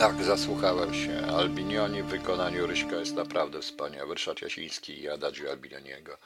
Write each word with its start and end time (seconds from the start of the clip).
Tak, 0.00 0.24
zasłuchałem 0.24 0.94
się. 0.94 1.26
Albinioni 1.36 2.02
w 2.02 2.06
wykonaniu 2.06 2.66
Ryśka 2.66 2.96
jest 2.96 3.14
naprawdę 3.14 3.60
wspaniały. 3.60 4.14
Ryszard 4.14 4.42
Jasiński 4.42 5.00
i 5.00 5.08
Adagio 5.08 5.50
Albinioniego. 5.50 6.18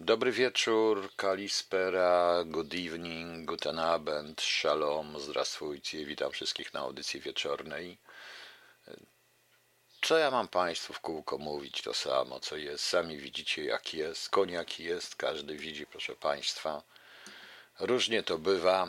Dobry 0.00 0.32
wieczór, 0.32 1.10
Kalispera, 1.16 2.44
good 2.46 2.74
evening, 2.74 3.46
guten 3.48 3.78
Abend, 3.78 4.42
shalom, 4.42 5.20
zdrastwujcie, 5.20 6.04
witam 6.04 6.32
wszystkich 6.32 6.74
na 6.74 6.80
audycji 6.80 7.20
wieczornej. 7.20 7.98
Co 10.02 10.18
ja 10.18 10.30
mam 10.30 10.48
Państwu 10.48 10.92
w 10.92 11.00
kółko 11.00 11.38
mówić? 11.38 11.82
To 11.82 11.94
samo, 11.94 12.40
co 12.40 12.56
jest. 12.56 12.84
Sami 12.84 13.18
widzicie, 13.18 13.64
jak 13.64 13.94
jest. 13.94 14.30
Koniak 14.30 14.80
jest, 14.80 15.16
każdy 15.16 15.56
widzi, 15.56 15.86
proszę 15.86 16.16
Państwa. 16.16 16.82
Różnie 17.80 18.22
to 18.22 18.38
bywa, 18.38 18.88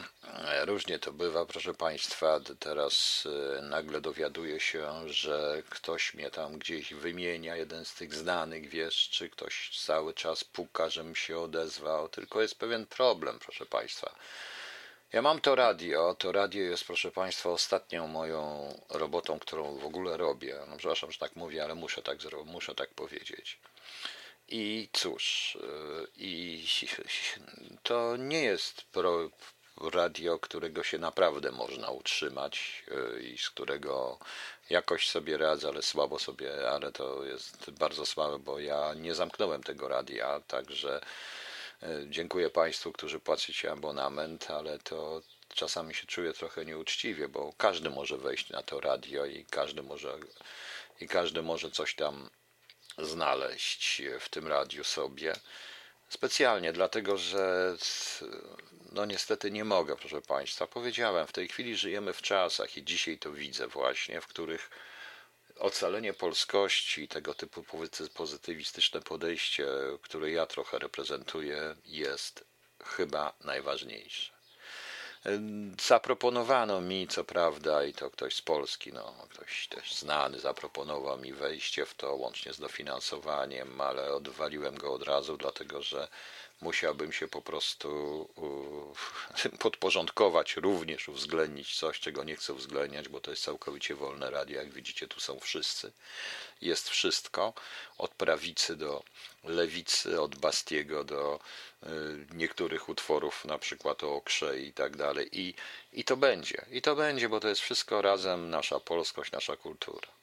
różnie 0.65 0.99
to 0.99 1.11
bywa, 1.11 1.45
proszę 1.45 1.73
Państwa. 1.73 2.39
Teraz 2.59 3.27
e, 3.57 3.61
nagle 3.61 4.01
dowiaduję 4.01 4.59
się, 4.59 5.09
że 5.09 5.63
ktoś 5.69 6.13
mnie 6.13 6.31
tam 6.31 6.57
gdzieś 6.57 6.93
wymienia, 6.93 7.55
jeden 7.55 7.85
z 7.85 7.93
tych 7.93 8.13
znanych, 8.13 8.69
wiesz, 8.69 9.09
czy 9.09 9.29
ktoś 9.29 9.79
cały 9.85 10.13
czas 10.13 10.43
puka, 10.43 10.89
żebym 10.89 11.15
się 11.15 11.39
odezwał. 11.39 12.09
Tylko 12.09 12.41
jest 12.41 12.55
pewien 12.55 12.85
problem, 12.85 13.39
proszę 13.39 13.65
Państwa. 13.65 14.15
Ja 15.13 15.21
mam 15.21 15.41
to 15.41 15.55
radio. 15.55 16.15
To 16.19 16.31
radio 16.31 16.61
jest, 16.61 16.85
proszę 16.85 17.11
Państwa, 17.11 17.49
ostatnią 17.49 18.07
moją 18.07 18.73
robotą, 18.89 19.39
którą 19.39 19.77
w 19.77 19.85
ogóle 19.85 20.17
robię. 20.17 20.59
No, 20.67 20.77
przepraszam, 20.77 21.11
że 21.11 21.19
tak 21.19 21.35
mówię, 21.35 21.63
ale 21.63 21.75
muszę 21.75 22.01
tak, 22.01 22.17
muszę 22.45 22.75
tak 22.75 22.89
powiedzieć. 22.89 23.59
I 24.47 24.89
cóż, 24.93 25.55
y, 25.55 26.07
i 26.17 26.65
to 27.83 28.15
nie 28.17 28.43
jest 28.43 28.81
pro, 28.81 29.29
radio, 29.81 30.39
którego 30.39 30.83
się 30.83 30.97
naprawdę 30.97 31.51
można 31.51 31.89
utrzymać 31.89 32.83
y, 33.17 33.23
i 33.23 33.37
z 33.37 33.49
którego 33.49 34.19
jakoś 34.69 35.09
sobie 35.09 35.37
radzę, 35.37 35.67
ale 35.67 35.81
słabo 35.81 36.19
sobie, 36.19 36.69
ale 36.69 36.91
to 36.91 37.25
jest 37.25 37.71
bardzo 37.71 38.05
słabe, 38.05 38.39
bo 38.39 38.59
ja 38.59 38.93
nie 38.93 39.15
zamknąłem 39.15 39.63
tego 39.63 39.87
radia, 39.87 40.39
także 40.47 41.01
y, 41.83 41.87
dziękuję 42.09 42.49
Państwu, 42.49 42.91
którzy 42.91 43.19
płacicie 43.19 43.71
abonament, 43.71 44.51
ale 44.51 44.79
to 44.79 45.21
czasami 45.53 45.95
się 45.95 46.07
czuję 46.07 46.33
trochę 46.33 46.65
nieuczciwie, 46.65 47.27
bo 47.27 47.53
każdy 47.57 47.89
może 47.89 48.17
wejść 48.17 48.49
na 48.49 48.63
to 48.63 48.79
radio 48.79 49.25
i 49.25 49.45
każdy 49.45 49.83
może 49.83 50.17
i 51.01 51.07
każdy 51.07 51.41
może 51.41 51.71
coś 51.71 51.95
tam 51.95 52.29
znaleźć 52.97 54.01
w 54.19 54.29
tym 54.29 54.47
radiu 54.47 54.83
sobie. 54.83 55.33
Specjalnie 56.09 56.73
dlatego, 56.73 57.17
że 57.17 57.75
no 58.91 59.05
niestety 59.05 59.51
nie 59.51 59.65
mogę, 59.65 59.95
proszę 59.95 60.21
Państwa. 60.21 60.67
Powiedziałem, 60.67 61.27
w 61.27 61.31
tej 61.31 61.47
chwili 61.47 61.77
żyjemy 61.77 62.13
w 62.13 62.21
czasach 62.21 62.77
i 62.77 62.83
dzisiaj 62.83 63.17
to 63.17 63.31
widzę 63.31 63.67
właśnie, 63.67 64.21
w 64.21 64.27
których 64.27 64.69
ocalenie 65.59 66.13
polskości, 66.13 67.07
tego 67.07 67.33
typu 67.33 67.63
pozytywistyczne 68.13 69.01
podejście, 69.01 69.67
które 70.01 70.31
ja 70.31 70.45
trochę 70.45 70.79
reprezentuję, 70.79 71.75
jest 71.85 72.43
chyba 72.83 73.33
najważniejsze. 73.43 74.36
Zaproponowano 75.81 76.81
mi, 76.81 77.07
co 77.07 77.23
prawda, 77.23 77.83
i 77.83 77.93
to 77.93 78.09
ktoś 78.09 78.35
z 78.35 78.41
Polski, 78.41 78.93
no, 78.93 79.13
ktoś 79.29 79.67
też 79.67 79.95
znany, 79.95 80.39
zaproponował 80.39 81.17
mi 81.17 81.33
wejście 81.33 81.85
w 81.85 81.95
to 81.95 82.15
łącznie 82.15 82.53
z 82.53 82.59
dofinansowaniem, 82.59 83.81
ale 83.81 84.13
odwaliłem 84.13 84.77
go 84.77 84.93
od 84.93 85.03
razu, 85.03 85.37
dlatego 85.37 85.81
że 85.81 86.07
musiałbym 86.61 87.11
się 87.11 87.27
po 87.27 87.41
prostu 87.41 88.29
podporządkować, 89.59 90.55
również 90.55 91.09
uwzględnić 91.09 91.79
coś, 91.79 91.99
czego 91.99 92.23
nie 92.23 92.35
chcę 92.35 92.53
uwzględniać, 92.53 93.09
bo 93.09 93.19
to 93.19 93.31
jest 93.31 93.43
całkowicie 93.43 93.95
wolne 93.95 94.29
radio. 94.29 94.61
Jak 94.61 94.73
widzicie, 94.73 95.07
tu 95.07 95.19
są 95.19 95.39
wszyscy. 95.39 95.91
Jest 96.61 96.89
wszystko, 96.89 97.53
od 97.97 98.11
prawicy 98.11 98.75
do 98.75 99.03
lewicy, 99.43 100.21
od 100.21 100.35
Bastiego 100.35 101.03
do 101.03 101.39
y, 101.83 101.87
niektórych 102.33 102.89
utworów, 102.89 103.45
na 103.45 103.57
przykład 103.57 104.03
o 104.03 104.15
Okrze 104.15 104.59
i 104.59 104.73
tak 104.73 104.97
dalej. 104.97 105.29
I, 105.31 105.53
I 105.93 106.03
to 106.03 106.17
będzie. 106.17 106.65
I 106.71 106.81
to 106.81 106.95
będzie, 106.95 107.29
bo 107.29 107.39
to 107.39 107.47
jest 107.47 107.61
wszystko 107.61 108.01
razem 108.01 108.49
nasza 108.49 108.79
polskość, 108.79 109.31
nasza 109.31 109.55
kultura. 109.55 110.16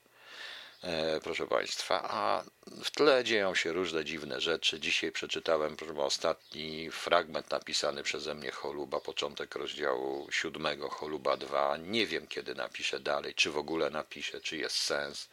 E, 0.83 1.21
proszę 1.21 1.47
Państwa, 1.47 2.03
a 2.11 2.45
w 2.85 2.91
tle 2.91 3.25
dzieją 3.25 3.55
się 3.55 3.73
różne 3.73 4.05
dziwne 4.05 4.41
rzeczy. 4.41 4.81
Dzisiaj 4.81 5.13
przeczytałem 5.13 5.77
proszę, 5.77 6.05
ostatni 6.05 6.91
fragment 6.91 7.51
napisany 7.51 8.03
przeze 8.03 8.35
mnie 8.35 8.51
Choluba, 8.51 9.01
początek 9.01 9.55
rozdziału 9.55 10.29
siódmego 10.31 10.89
Choluba 10.89 11.37
2. 11.37 11.77
Nie 11.77 12.07
wiem, 12.07 12.27
kiedy 12.27 12.55
napiszę 12.55 13.01
dalej, 13.01 13.35
czy 13.35 13.51
w 13.51 13.59
ogóle 13.59 13.91
napiszę, 13.91 14.41
czy 14.41 14.57
jest 14.57 14.77
sens. 14.77 15.29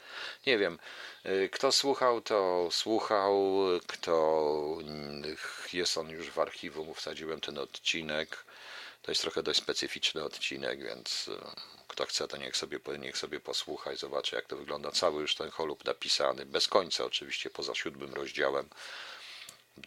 Nie 0.47 0.57
wiem. 0.57 0.79
E, 1.23 1.49
kto 1.49 1.71
słuchał, 1.71 2.21
to 2.21 2.67
słuchał. 2.71 3.57
Kto 3.87 4.77
jest 5.73 5.97
on 5.97 6.09
już 6.09 6.29
w 6.29 6.39
archiwum, 6.39 6.93
wsadziłem 6.93 7.41
ten 7.41 7.57
odcinek. 7.57 8.45
To 9.01 9.11
jest 9.11 9.21
trochę 9.21 9.43
dość 9.43 9.59
specyficzny 9.59 10.23
odcinek, 10.23 10.83
więc 10.83 11.29
e, 11.33 11.51
kto 11.91 12.05
chce, 12.05 12.27
to 12.27 12.37
niech 12.37 12.57
sobie, 12.57 12.79
niech 12.99 13.17
sobie 13.17 13.39
posłucha 13.39 13.93
i 13.93 13.97
zobaczy, 13.97 14.35
jak 14.35 14.45
to 14.45 14.57
wygląda. 14.57 14.91
Cały 14.91 15.21
już 15.21 15.35
ten 15.35 15.51
cholub 15.51 15.85
napisany, 15.85 16.45
bez 16.45 16.67
końca 16.67 17.05
oczywiście, 17.05 17.49
poza 17.49 17.75
siódmym 17.75 18.13
rozdziałem, 18.13 18.69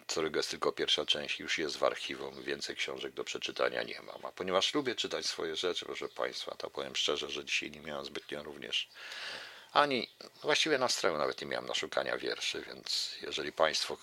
którego 0.06 0.38
jest 0.38 0.50
tylko 0.50 0.72
pierwsza 0.72 1.06
część, 1.06 1.40
już 1.40 1.58
jest 1.58 1.76
w 1.76 1.84
archiwum, 1.84 2.42
więcej 2.42 2.76
książek 2.76 3.12
do 3.12 3.24
przeczytania 3.24 3.82
nie 3.82 4.02
mam. 4.02 4.26
A 4.26 4.32
ponieważ 4.32 4.74
lubię 4.74 4.94
czytać 4.94 5.26
swoje 5.26 5.56
rzeczy, 5.56 5.84
proszę 5.84 6.08
Państwa, 6.08 6.54
to 6.54 6.70
powiem 6.70 6.96
szczerze, 6.96 7.30
że 7.30 7.44
dzisiaj 7.44 7.70
nie 7.70 7.80
miałem 7.80 8.04
zbytnio 8.04 8.42
również 8.42 8.88
ani 9.74 10.08
właściwie 10.42 10.78
nastroju 10.78 11.18
nawet 11.18 11.40
nie 11.40 11.46
miałem 11.46 11.66
na 11.66 11.74
szukania 11.74 12.18
wierszy, 12.18 12.64
więc 12.66 13.16
jeżeli 13.22 13.52
Państwo 13.52 13.96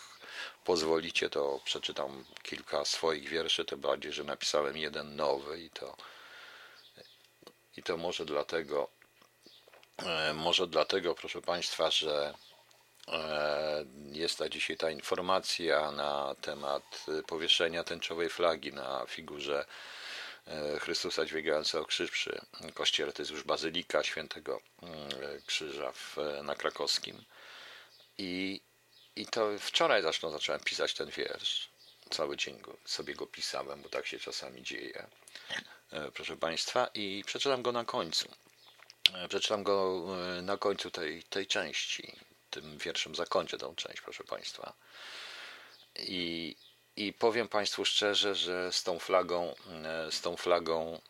pozwolicie, 0.66 1.30
to 1.30 1.62
przeczytam 1.66 2.26
kilka 2.44 2.86
swoich 2.86 3.30
wierszy, 3.30 3.66
tym 3.66 3.80
bardziej, 3.80 4.14
że 4.14 4.24
napisałem 4.24 4.78
jeden 4.78 5.16
nowy 5.16 5.60
i 5.60 5.70
to 5.70 5.98
i 7.78 7.84
to 7.84 7.98
może 7.98 8.26
dlatego, 8.26 8.90
e, 9.98 10.34
może 10.34 10.68
dlatego, 10.68 11.16
proszę 11.16 11.42
Państwa, 11.42 11.92
że 11.92 12.34
e, 13.08 13.86
jest 14.12 14.38
ta 14.38 14.50
dzisiaj 14.50 14.78
ta 14.78 14.92
informacja 14.92 15.92
na 15.92 16.36
temat 16.42 17.06
powieszenia 17.28 17.84
tęczowej 17.84 18.30
flagi 18.30 18.74
na 18.74 19.06
figurze 19.08 19.66
e, 20.48 20.80
Chrystusa 20.80 21.26
dźwigającego 21.26 21.86
krzyż 21.86 22.12
przy 22.12 22.42
kościele. 22.74 23.12
To 23.12 23.22
jest 23.22 23.32
już 23.32 23.44
Bazylika 23.44 24.04
Świętego 24.04 24.62
Krzyża 25.46 25.92
w, 25.92 26.18
na 26.44 26.56
krakowskim. 26.56 27.24
I, 28.18 28.62
I 29.16 29.26
to 29.26 29.50
wczoraj 29.60 30.02
zresztą 30.02 30.32
zacząłem 30.32 30.62
pisać 30.62 30.94
ten 30.94 31.10
wiersz. 31.10 31.71
Cały 32.12 32.38
dzień 32.38 32.60
go, 32.62 32.78
sobie 32.86 33.16
go 33.16 33.28
pisałem, 33.28 33.82
bo 33.82 33.90
tak 33.90 34.08
się 34.08 34.20
czasami 34.20 34.64
dzieje. 34.64 35.08
E, 35.92 36.12
proszę 36.12 36.38
Państwa, 36.38 36.90
i 36.94 37.24
przeczytam 37.26 37.62
go 37.62 37.72
na 37.72 37.86
końcu. 37.86 38.30
E, 39.14 39.28
przeczytam 39.28 39.64
go 39.64 40.06
e, 40.38 40.42
na 40.42 40.58
końcu 40.58 40.92
tej, 40.92 41.24
tej 41.24 41.48
części. 41.48 42.16
Tym 42.50 42.78
wierszem 42.78 43.16
zakończę 43.16 43.58
tą 43.58 43.76
część, 43.76 44.02
proszę 44.02 44.24
Państwa. 44.24 44.74
I, 46.00 46.56
I 46.96 47.14
powiem 47.14 47.48
Państwu 47.48 47.86
szczerze, 47.86 48.36
że 48.36 48.74
z 48.74 48.84
tą 48.84 49.00
flagą, 49.00 49.56
z 50.10 50.22
tą 50.22 50.38
flagą, 50.38 51.02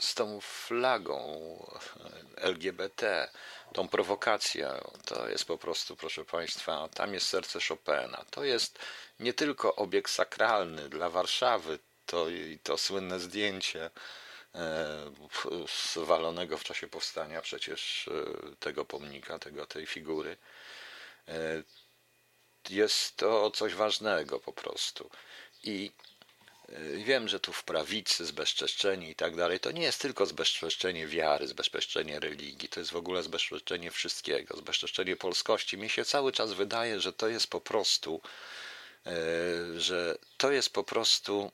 z 0.00 0.14
tą 0.14 0.40
flagą 0.40 1.18
LGBT, 2.36 3.28
tą 3.72 3.88
prowokacją, 3.88 4.68
to 5.04 5.28
jest 5.28 5.44
po 5.44 5.58
prostu, 5.58 5.96
proszę 5.96 6.24
Państwa, 6.24 6.88
tam 6.94 7.14
jest 7.14 7.26
serce 7.26 7.58
Chopina. 7.68 8.24
To 8.30 8.44
jest 8.44 8.78
nie 9.20 9.32
tylko 9.32 9.76
obiekt 9.76 10.10
sakralny 10.10 10.88
dla 10.88 11.10
Warszawy, 11.10 11.78
to, 12.06 12.26
to 12.62 12.78
słynne 12.78 13.20
zdjęcie 13.20 13.90
zwalonego 15.94 16.54
e, 16.54 16.58
w 16.58 16.64
czasie 16.64 16.88
powstania 16.88 17.42
przecież 17.42 18.08
e, 18.08 18.56
tego 18.56 18.84
pomnika, 18.84 19.38
tego, 19.38 19.66
tej 19.66 19.86
figury. 19.86 20.36
E, 21.28 21.62
jest 22.70 23.16
to 23.16 23.50
coś 23.50 23.74
ważnego 23.74 24.40
po 24.40 24.52
prostu. 24.52 25.10
I 25.62 25.92
wiem, 26.94 27.28
że 27.28 27.40
tu 27.40 27.52
w 27.52 27.64
prawicy 27.64 28.26
zbezczeszczenie 28.26 29.10
i 29.10 29.14
tak 29.14 29.36
dalej, 29.36 29.60
to 29.60 29.70
nie 29.70 29.82
jest 29.82 30.00
tylko 30.00 30.26
zbezczeszczenie 30.26 31.06
wiary, 31.06 31.46
zbezczeszczenie 31.46 32.20
religii, 32.20 32.68
to 32.68 32.80
jest 32.80 32.92
w 32.92 32.96
ogóle 32.96 33.22
zbezczeszczenie 33.22 33.90
wszystkiego, 33.90 34.56
zbezczeszczenie 34.56 35.16
polskości. 35.16 35.78
Mi 35.78 35.90
się 35.90 36.04
cały 36.04 36.32
czas 36.32 36.52
wydaje, 36.52 37.00
że 37.00 37.12
to 37.12 37.28
jest 37.28 37.46
po 37.46 37.60
prostu, 37.60 38.20
że 39.76 40.18
to 40.36 40.50
jest 40.50 40.72
po 40.72 40.84
prostu 40.84 41.52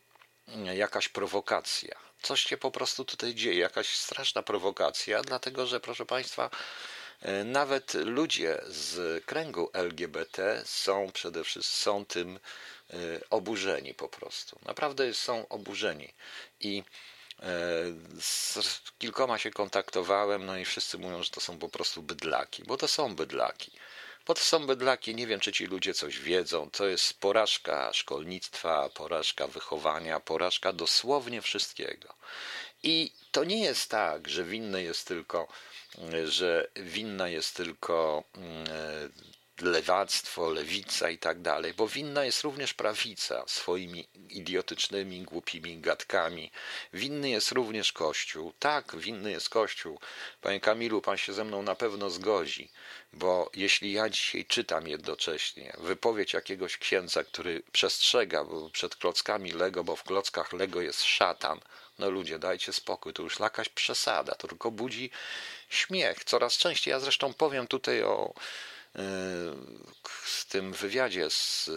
jakaś 0.75 1.09
prowokacja. 1.09 1.99
Coś 2.23 2.43
się 2.43 2.57
po 2.57 2.71
prostu 2.71 3.05
tutaj 3.05 3.35
dzieje, 3.35 3.59
jakaś 3.61 3.97
straszna 3.97 4.43
prowokacja, 4.43 5.23
dlatego 5.23 5.67
że, 5.67 5.81
proszę 5.81 6.07
Państwa, 6.07 6.51
e, 7.21 7.45
nawet 7.45 7.95
ludzie 7.95 8.61
z 8.67 9.25
kręgu 9.25 9.71
LGBT 9.73 10.63
są 10.65 11.11
przede 11.13 11.45
wszystkim 11.45 11.83
są 11.83 12.07
tym 12.07 12.39
oburzeni 13.31 13.95
po 13.95 14.09
prostu. 14.09 14.59
Naprawdę 14.67 15.15
są 15.15 15.49
oburzeni. 15.49 16.13
I 16.61 16.83
z 18.21 18.59
kilkoma 18.99 19.39
się 19.39 19.51
kontaktowałem, 19.51 20.47
no 20.47 20.59
i 20.59 20.65
wszyscy 20.65 20.99
mówią, 20.99 21.23
że 21.23 21.31
to 21.31 21.41
są 21.41 21.59
po 21.59 21.69
prostu 21.69 22.03
bydlaki, 22.03 22.65
bo 22.65 22.77
to 22.77 22.89
są 22.89 23.15
bydlaki. 23.15 23.73
Bo 24.27 24.35
to 24.35 24.41
są 24.41 24.67
bydlaki, 24.67 25.15
nie 25.15 25.27
wiem, 25.27 25.41
czy 25.41 25.53
ci 25.53 25.67
ludzie 25.67 25.95
coś 25.95 26.19
wiedzą. 26.19 26.71
To 26.71 26.87
jest 26.87 27.21
porażka 27.21 27.93
szkolnictwa, 27.93 28.89
porażka 28.89 29.47
wychowania, 29.47 30.21
porażka 30.21 30.73
dosłownie 30.73 31.43
wszystkiego. 31.43 32.15
I 32.83 33.13
to 33.33 33.45
nie 33.45 33.61
jest 33.65 33.91
tak, 33.91 34.29
że 34.29 34.45
winne 34.45 34.83
jest 34.83 35.07
tylko, 35.07 35.49
że 36.25 36.69
winna 36.77 37.29
jest 37.29 37.57
tylko 37.57 38.25
mm, 38.37 39.13
lewactwo, 39.61 40.51
lewica 40.51 41.11
i 41.11 41.19
tak 41.19 41.43
dalej, 41.43 41.75
bo 41.75 41.89
winna 41.89 42.25
jest 42.25 42.43
również 42.43 42.75
prawica 42.75 43.45
swoimi 43.47 44.09
idiotycznymi, 44.29 45.23
głupimi 45.23 45.79
gadkami. 45.79 46.51
Winny 46.93 47.31
jest 47.31 47.53
również 47.53 47.93
Kościół. 47.93 48.53
Tak, 48.59 48.97
winny 48.97 49.31
jest 49.31 49.49
Kościół. 49.49 50.01
Panie 50.41 50.61
Kamilu, 50.61 51.03
pan 51.03 51.17
się 51.17 51.33
ze 51.33 51.45
mną 51.45 51.63
na 51.63 51.75
pewno 51.75 52.11
zgodzi, 52.11 52.71
bo 53.13 53.51
jeśli 53.55 53.93
ja 53.93 54.09
dzisiaj 54.09 54.45
czytam 54.45 54.89
jednocześnie 54.89 55.73
wypowiedź 55.79 56.33
jakiegoś 56.33 56.79
księdza, 56.79 57.25
który 57.25 57.63
przestrzega 57.73 58.45
przed 58.73 58.97
klockami 58.97 59.53
Lego, 59.53 59.85
bo 59.85 59.97
w 59.97 60.03
klockach 60.03 60.53
Lego 60.53 60.81
jest 60.81 61.03
szatan, 61.03 61.61
no 61.99 62.11
ludzie, 62.11 62.39
dajcie 62.39 62.73
spokój, 62.73 63.13
to 63.13 63.23
już 63.23 63.41
jakaś 63.41 63.69
przesada, 63.69 64.35
to 64.35 64.49
tylko 64.49 64.71
budzi 64.71 65.11
śmiech. 65.69 66.25
Coraz 66.25 66.57
częściej, 66.57 66.91
ja 66.93 67.01
zresztą 67.01 67.35
powiem 67.35 67.67
tutaj 67.67 68.03
o 68.03 68.35
w 70.05 70.45
tym 70.49 70.73
wywiadzie 70.73 71.31
z, 71.31 71.71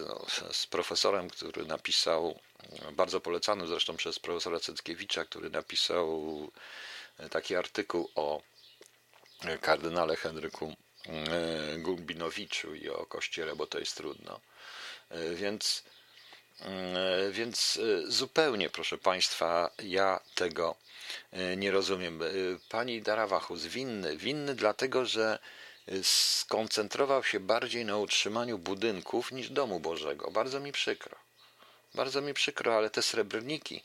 z 0.52 0.66
profesorem, 0.66 1.30
który 1.30 1.66
napisał, 1.66 2.38
bardzo 2.92 3.20
polecanym 3.20 3.68
zresztą 3.68 3.96
przez 3.96 4.18
profesora 4.18 4.60
Cyckiewicza, 4.60 5.24
który 5.24 5.50
napisał 5.50 6.50
taki 7.30 7.56
artykuł 7.56 8.10
o 8.14 8.42
kardynale 9.60 10.16
Henryku 10.16 10.74
e, 11.06 11.78
Gumbinowiczu 11.78 12.74
i 12.74 12.88
o 12.88 13.06
kościele, 13.06 13.56
bo 13.56 13.66
to 13.66 13.78
jest 13.78 13.96
trudno. 13.96 14.40
E, 15.10 15.34
więc, 15.34 15.84
e, 16.60 17.30
więc 17.30 17.80
zupełnie, 18.04 18.70
proszę 18.70 18.98
Państwa, 18.98 19.70
ja 19.82 20.20
tego 20.34 20.76
nie 21.56 21.70
rozumiem. 21.70 22.20
Pani 22.68 23.02
Darawachus 23.02 23.66
winny, 23.66 24.16
winny 24.16 24.54
dlatego, 24.54 25.06
że 25.06 25.38
skoncentrował 26.02 27.24
się 27.24 27.40
bardziej 27.40 27.84
na 27.84 27.96
utrzymaniu 27.96 28.58
budynków 28.58 29.32
niż 29.32 29.50
domu 29.50 29.80
Bożego. 29.80 30.30
Bardzo 30.30 30.60
mi 30.60 30.72
przykro. 30.72 31.16
Bardzo 31.94 32.20
mi 32.20 32.34
przykro, 32.34 32.76
ale 32.76 32.90
te 32.90 33.02
srebrniki, 33.02 33.84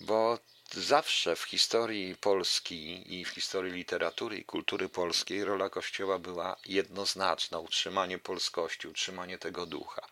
bo 0.00 0.38
zawsze 0.74 1.36
w 1.36 1.42
historii 1.42 2.16
Polski 2.16 3.14
i 3.14 3.24
w 3.24 3.28
historii 3.28 3.72
literatury 3.72 4.38
i 4.38 4.44
kultury 4.44 4.88
polskiej 4.88 5.44
rola 5.44 5.70
Kościoła 5.70 6.18
była 6.18 6.56
jednoznaczna 6.66 7.58
utrzymanie 7.58 8.18
polskości, 8.18 8.88
utrzymanie 8.88 9.38
tego 9.38 9.66
ducha. 9.66 10.02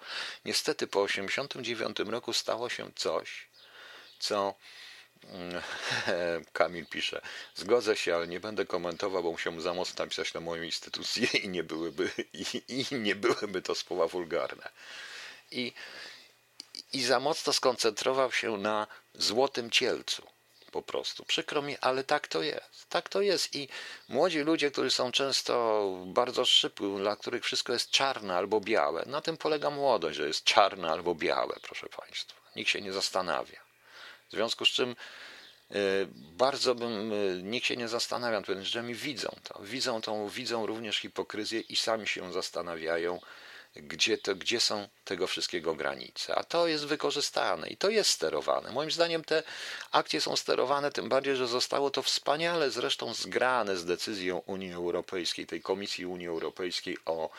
Niestety 0.44 0.86
po 0.86 1.06
1989 1.06 2.10
roku 2.10 2.32
stało 2.32 2.68
się 2.68 2.90
coś, 2.96 3.48
co 4.18 4.54
Kamil 6.52 6.86
pisze, 6.86 7.20
zgodzę 7.54 7.96
się, 7.96 8.14
ale 8.14 8.28
nie 8.28 8.40
będę 8.40 8.66
komentował, 8.66 9.22
bo 9.22 9.30
musiałbym 9.30 9.62
za 9.62 9.74
mocno 9.74 10.04
napisać 10.04 10.34
na 10.34 10.40
moją 10.40 10.62
instytucję 10.62 11.26
i 11.42 11.48
nie 11.48 11.64
byłyby, 11.64 12.10
i, 12.32 12.44
i 12.68 12.94
nie 12.94 13.14
byłyby 13.14 13.62
to 13.62 13.74
słowa 13.74 14.06
wulgarne. 14.06 14.68
I, 15.50 15.72
I 16.92 17.02
za 17.02 17.20
mocno 17.20 17.52
skoncentrował 17.52 18.32
się 18.32 18.56
na 18.56 18.86
złotym 19.14 19.70
cielcu. 19.70 20.22
Po 20.72 20.82
prostu. 20.82 21.24
Przykro 21.24 21.62
mi, 21.62 21.78
ale 21.78 22.04
tak 22.04 22.28
to 22.28 22.42
jest. 22.42 22.88
Tak 22.88 23.08
to 23.08 23.20
jest. 23.20 23.54
I 23.54 23.68
młodzi 24.08 24.38
ludzie, 24.38 24.70
którzy 24.70 24.90
są 24.90 25.12
często 25.12 25.82
bardzo 26.06 26.44
szybki, 26.44 26.84
dla 26.96 27.16
których 27.16 27.44
wszystko 27.44 27.72
jest 27.72 27.90
czarne 27.90 28.36
albo 28.36 28.60
białe, 28.60 29.04
na 29.06 29.20
tym 29.20 29.36
polega 29.36 29.70
młodość, 29.70 30.16
że 30.16 30.26
jest 30.26 30.44
czarne 30.44 30.90
albo 30.90 31.14
białe, 31.14 31.56
proszę 31.62 31.86
Państwa. 31.88 32.40
Nikt 32.56 32.70
się 32.70 32.80
nie 32.80 32.92
zastanawia. 32.92 33.69
W 34.30 34.32
związku 34.32 34.64
z 34.64 34.68
czym 34.68 34.96
e, 35.70 35.74
bardzo 36.14 36.74
bym, 36.74 37.12
e, 37.12 37.42
nikt 37.42 37.66
się 37.66 37.76
nie 37.76 37.88
zastanawia, 37.88 38.42
mi 38.82 38.94
widzą 38.94 39.36
to. 39.42 39.60
Widzą 39.62 40.00
tą, 40.00 40.28
widzą 40.28 40.66
również 40.66 40.96
hipokryzję 40.96 41.60
i 41.60 41.76
sami 41.76 42.06
się 42.06 42.32
zastanawiają, 42.32 43.20
gdzie, 43.74 44.18
to, 44.18 44.34
gdzie 44.34 44.60
są 44.60 44.88
tego 45.04 45.26
wszystkiego 45.26 45.74
granice. 45.74 46.34
A 46.34 46.44
to 46.44 46.66
jest 46.66 46.86
wykorzystane 46.86 47.68
i 47.68 47.76
to 47.76 47.90
jest 47.90 48.10
sterowane. 48.10 48.72
Moim 48.72 48.90
zdaniem 48.90 49.24
te 49.24 49.42
akcje 49.92 50.20
są 50.20 50.36
sterowane, 50.36 50.92
tym 50.92 51.08
bardziej, 51.08 51.36
że 51.36 51.46
zostało 51.46 51.90
to 51.90 52.02
wspaniale 52.02 52.70
zresztą 52.70 53.14
zgrane 53.14 53.76
z 53.76 53.84
decyzją 53.84 54.38
Unii 54.38 54.72
Europejskiej, 54.72 55.46
tej 55.46 55.62
Komisji 55.62 56.06
Unii 56.06 56.28
Europejskiej 56.28 56.96
o 57.04 57.30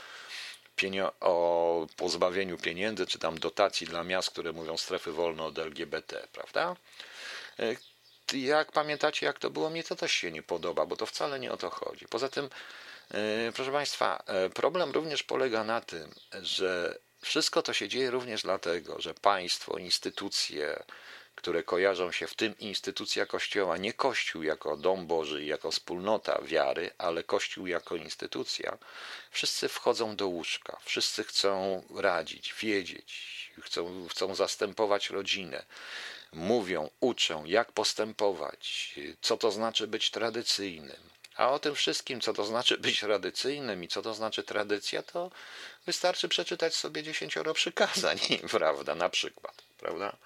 o 1.20 1.88
pozbawieniu 1.98 2.58
pieniędzy, 2.58 3.06
czy 3.06 3.20
tam 3.20 3.40
dotacji 3.40 3.88
dla 3.88 4.04
miast, 4.04 4.30
które 4.30 4.54
mówią 4.54 4.78
strefy 4.78 5.12
wolne 5.12 5.44
od 5.44 5.60
LGBT, 5.60 6.28
prawda? 6.34 6.76
E, 7.60 7.76
jak 8.34 8.72
pamiętacie, 8.72 9.26
jak 9.26 9.40
to 9.40 9.50
było, 9.50 9.70
mnie 9.70 9.84
to 9.84 9.96
też 9.96 10.12
się 10.12 10.32
nie 10.32 10.44
podoba, 10.44 10.86
bo 10.86 10.96
to 10.96 11.06
wcale 11.06 11.40
nie 11.40 11.52
o 11.52 11.58
to 11.58 11.70
chodzi. 11.70 12.06
Poza 12.08 12.30
tym, 12.30 12.50
e, 13.12 13.52
proszę 13.56 13.72
Państwa, 13.72 14.24
e, 14.28 14.50
problem 14.50 14.92
również 14.92 15.24
polega 15.24 15.64
na 15.64 15.82
tym, 15.82 16.14
że 16.42 16.98
wszystko 17.22 17.62
to 17.62 17.74
się 17.74 17.88
dzieje 17.88 18.12
również 18.12 18.42
dlatego, 18.42 19.02
że 19.02 19.14
państwo, 19.14 19.78
instytucje, 19.78 20.84
które 21.36 21.64
kojarzą 21.64 22.12
się 22.12 22.28
w 22.28 22.36
tym 22.36 22.58
instytucja 22.58 23.26
Kościoła, 23.26 23.78
nie 23.78 23.94
Kościół 23.94 24.44
jako 24.44 24.78
dom 24.78 25.08
Boży, 25.08 25.46
jako 25.46 25.72
wspólnota 25.72 26.42
wiary, 26.42 26.92
ale 26.98 27.24
Kościół 27.24 27.68
jako 27.68 27.96
instytucja, 27.96 28.78
wszyscy 29.32 29.68
wchodzą 29.68 30.16
do 30.16 30.28
łóżka, 30.28 30.80
wszyscy 30.84 31.24
chcą 31.24 31.84
radzić, 31.96 32.54
wiedzieć, 32.54 33.52
chcą, 33.62 34.08
chcą 34.08 34.36
zastępować 34.36 35.10
rodzinę, 35.10 35.66
mówią, 36.34 36.90
uczą, 37.00 37.46
jak 37.46 37.72
postępować, 37.72 38.96
co 39.22 39.38
to 39.38 39.52
znaczy 39.52 39.88
być 39.88 40.12
tradycyjnym. 40.12 41.12
A 41.36 41.50
o 41.52 41.60
tym 41.60 41.76
wszystkim, 41.76 42.22
co 42.22 42.34
to 42.34 42.46
znaczy 42.46 42.78
być 42.78 43.00
tradycyjnym 43.00 43.84
i 43.84 43.88
co 43.88 44.02
to 44.02 44.14
znaczy 44.14 44.44
tradycja, 44.44 45.04
to 45.04 45.32
wystarczy 45.86 46.30
przeczytać 46.30 46.76
sobie 46.76 47.04
dziesięcioro 47.04 47.54
przykazań, 47.54 48.20
prawda, 48.52 48.96
na 48.96 49.10
przykład, 49.10 49.62
prawda? 49.78 50.18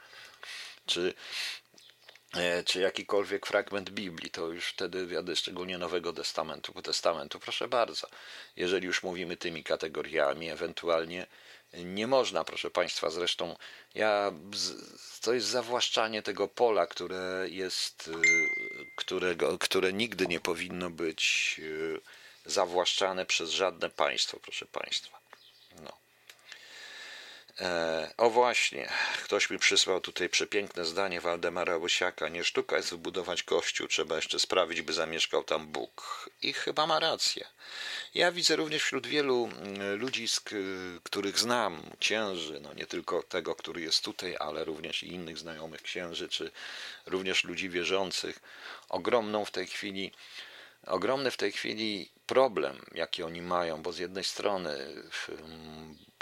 Czy, 0.85 1.13
e, 2.33 2.63
czy 2.63 2.79
jakikolwiek 2.79 3.45
fragment 3.45 3.89
Biblii, 3.89 4.31
to 4.31 4.47
już 4.47 4.65
wtedy 4.65 5.07
wiadomo, 5.07 5.35
szczególnie 5.35 5.77
Nowego 5.77 6.13
Testamentu, 6.13 6.81
Testamentu, 6.81 7.39
proszę 7.39 7.67
bardzo, 7.67 8.07
jeżeli 8.55 8.87
już 8.87 9.03
mówimy 9.03 9.37
tymi 9.37 9.63
kategoriami, 9.63 10.49
ewentualnie 10.49 11.27
nie 11.83 12.07
można, 12.07 12.43
proszę 12.43 12.71
Państwa, 12.71 13.09
zresztą 13.09 13.55
ja, 13.95 14.31
to 15.21 15.33
jest 15.33 15.47
zawłaszczanie 15.47 16.21
tego 16.21 16.47
pola, 16.47 16.87
które 16.87 17.47
jest, 17.49 18.07
e, 18.13 18.21
którego, 18.95 19.57
które 19.57 19.93
nigdy 19.93 20.27
nie 20.27 20.39
powinno 20.39 20.89
być 20.89 21.55
e, 21.63 22.49
zawłaszczane 22.49 23.25
przez 23.25 23.49
żadne 23.49 23.89
państwo, 23.89 24.39
proszę 24.39 24.65
Państwa. 24.65 25.24
E, 27.61 28.13
o 28.17 28.29
właśnie, 28.29 28.89
ktoś 29.23 29.49
mi 29.49 29.59
przysłał 29.59 30.01
tutaj 30.01 30.29
przepiękne 30.29 30.85
zdanie 30.85 31.21
Waldemara 31.21 31.77
Łysiaka. 31.77 32.29
Nie 32.29 32.43
sztuka 32.43 32.77
jest 32.77 32.89
wybudować 32.89 33.43
kościół, 33.43 33.87
trzeba 33.87 34.15
jeszcze 34.15 34.39
sprawić, 34.39 34.81
by 34.81 34.93
zamieszkał 34.93 35.43
tam 35.43 35.67
Bóg. 35.67 36.29
I 36.41 36.53
chyba 36.53 36.87
ma 36.87 36.99
rację. 36.99 37.47
Ja 38.13 38.31
widzę 38.31 38.55
również 38.55 38.83
wśród 38.83 39.07
wielu 39.07 39.45
mm, 39.45 39.95
ludzi, 39.99 40.27
których 41.03 41.39
znam, 41.39 41.83
księży, 41.99 42.59
no 42.59 42.73
nie 42.73 42.85
tylko 42.85 43.23
tego, 43.23 43.55
który 43.55 43.81
jest 43.81 44.03
tutaj, 44.03 44.35
ale 44.39 44.63
również 44.63 45.03
i 45.03 45.13
innych 45.13 45.37
znajomych 45.37 45.81
księży, 45.81 46.29
czy 46.29 46.51
również 47.05 47.43
ludzi 47.43 47.69
wierzących, 47.69 48.39
ogromną 48.89 49.45
w 49.45 49.51
tej 49.51 49.67
chwili 49.67 50.11
ogromny 50.87 51.31
w 51.31 51.37
tej 51.37 51.51
chwili 51.51 52.09
problem, 52.25 52.85
jaki 52.91 53.23
oni 53.23 53.41
mają, 53.41 53.81
bo 53.81 53.93
z 53.93 53.97
jednej 53.97 54.23
strony 54.23 54.77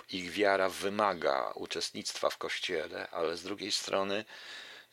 ich 0.10 0.32
wiara 0.32 0.70
wymaga 0.70 1.52
uczestnictwa 1.56 2.30
w 2.30 2.38
kościele, 2.38 3.10
ale 3.10 3.38
z 3.38 3.44
drugiej 3.44 3.72
strony 3.72 4.26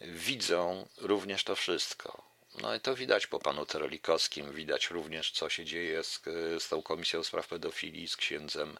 widzą 0.01 0.89
również 0.99 1.45
to 1.45 1.57
wszystko. 1.57 2.31
No 2.63 2.75
i 2.75 2.81
to 2.81 2.95
widać 2.95 3.27
po 3.27 3.39
panu 3.39 3.67
Terolikowskim, 3.67 4.53
widać 4.53 4.91
również, 4.91 5.31
co 5.31 5.49
się 5.49 5.65
dzieje 5.65 6.05
z, 6.05 6.23
z 6.59 6.69
tą 6.69 6.83
Komisją 6.83 7.25
Spraw 7.25 7.49
Pedofilii, 7.49 8.09
z 8.09 8.17
księdzem 8.17 8.79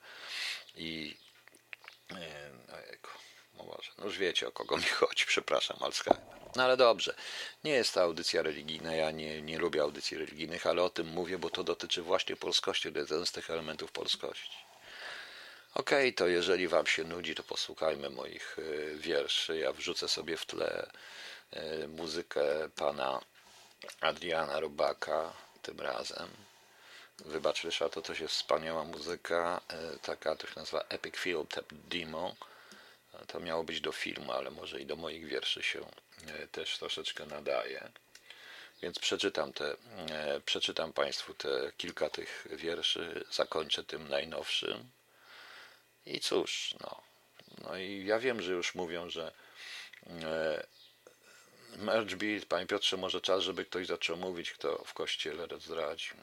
i. 0.75 1.17
No 3.59 3.65
może, 3.65 3.93
no 3.99 4.05
już 4.05 4.19
wiecie 4.19 4.49
o 4.49 4.53
kogo 4.53 4.77
mi 4.77 4.85
chodzi, 5.01 5.25
przepraszam, 5.27 5.77
Alzheimer. 5.81 6.23
No 6.57 6.63
ale 6.63 6.77
dobrze, 6.77 7.15
nie 7.65 7.73
jest 7.73 7.95
to 7.95 8.03
audycja 8.03 8.43
religijna, 8.43 8.95
ja 8.95 9.11
nie, 9.11 9.43
nie 9.43 9.59
lubię 9.59 9.83
audycji 9.83 10.19
religijnych, 10.19 10.67
ale 10.67 10.83
o 10.83 10.91
tym 10.91 11.07
mówię, 11.07 11.39
bo 11.39 11.51
to 11.51 11.65
dotyczy 11.65 12.03
właśnie 12.03 12.37
polskości, 12.37 12.93
to 12.93 12.99
jest 12.99 13.11
jeden 13.11 13.27
z 13.27 13.33
tych 13.33 13.51
elementów 13.51 13.93
polskości. 13.93 14.57
Okej, 15.75 16.09
okay, 16.09 16.13
to 16.13 16.27
jeżeli 16.29 16.69
Wam 16.69 16.87
się 16.87 17.05
nudzi, 17.05 17.35
to 17.35 17.43
posłuchajmy 17.43 18.11
moich 18.11 18.57
e, 18.59 18.95
wierszy. 18.95 19.59
Ja 19.59 19.73
wrzucę 19.73 20.09
sobie 20.09 20.37
w 20.37 20.47
tle 20.47 20.91
e, 21.51 21.89
muzykę 21.89 22.69
pana 22.77 23.21
Adriana 24.01 24.61
Rubaka 24.61 25.33
tym 25.63 25.81
razem. 25.81 26.29
Wybacz 27.19 27.65
Ryszard, 27.65 27.95
to 27.95 28.03
też 28.03 28.21
jest 28.21 28.35
wspaniała 28.35 28.85
muzyka, 28.85 29.61
e, 29.69 29.99
taka 29.99 30.37
to 30.37 30.47
się 30.47 30.53
nazywa 30.57 30.85
Epic 30.89 31.17
Field 31.17 31.55
Tap 31.55 31.67
Demo. 31.73 32.35
To 33.27 33.41
miało 33.41 33.65
być 33.65 33.81
do 33.81 33.93
filmu, 33.93 34.33
ale 34.33 34.51
może 34.51 34.81
i 34.81 34.87
do 34.87 34.97
moich 34.97 35.27
wierszy 35.27 35.63
się 35.63 35.81
też 36.53 36.79
troszeczkę 36.79 37.27
nadaje. 37.27 37.91
Więc 38.83 38.99
przeczytam, 38.99 39.53
te, 39.53 39.77
przeczytam 40.45 40.93
Państwu 40.93 41.35
te 41.35 41.73
kilka 41.77 42.11
tych 42.11 42.47
wierszy, 42.51 43.25
zakończę 43.31 43.85
tym 43.85 44.09
najnowszym. 44.09 44.91
I 46.07 46.21
cóż, 46.21 46.75
no. 46.81 47.03
No 47.65 47.77
i 47.77 48.05
ja 48.07 48.19
wiem, 48.19 48.43
że 48.43 48.53
już 48.53 48.75
mówią, 48.75 49.11
że 49.11 49.33
e, 50.07 50.67
Merge 51.77 52.17
Beat, 52.17 52.45
Panie 52.45 52.67
Piotrze, 52.67 52.97
może 52.97 53.21
czas, 53.21 53.43
żeby 53.43 53.65
ktoś 53.65 53.87
zaczął 53.87 54.17
mówić, 54.17 54.51
kto 54.51 54.85
w 54.85 54.95
kościele 54.95 55.47
zdradził. 55.61 56.15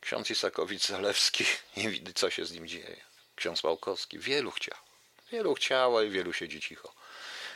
Ksiądz 0.00 0.30
Isakowicz-Zalewski, 0.30 1.44
nie 1.76 1.90
widzi, 1.90 2.14
co 2.14 2.30
się 2.30 2.44
z 2.44 2.52
nim 2.52 2.68
dzieje. 2.68 3.00
Ksiądz 3.36 3.64
Małkowski, 3.64 4.18
wielu 4.18 4.50
chciał. 4.50 4.78
Wielu 5.32 5.54
chciało 5.54 6.02
i 6.02 6.10
wielu 6.10 6.32
siedzi 6.32 6.60
cicho. 6.60 6.94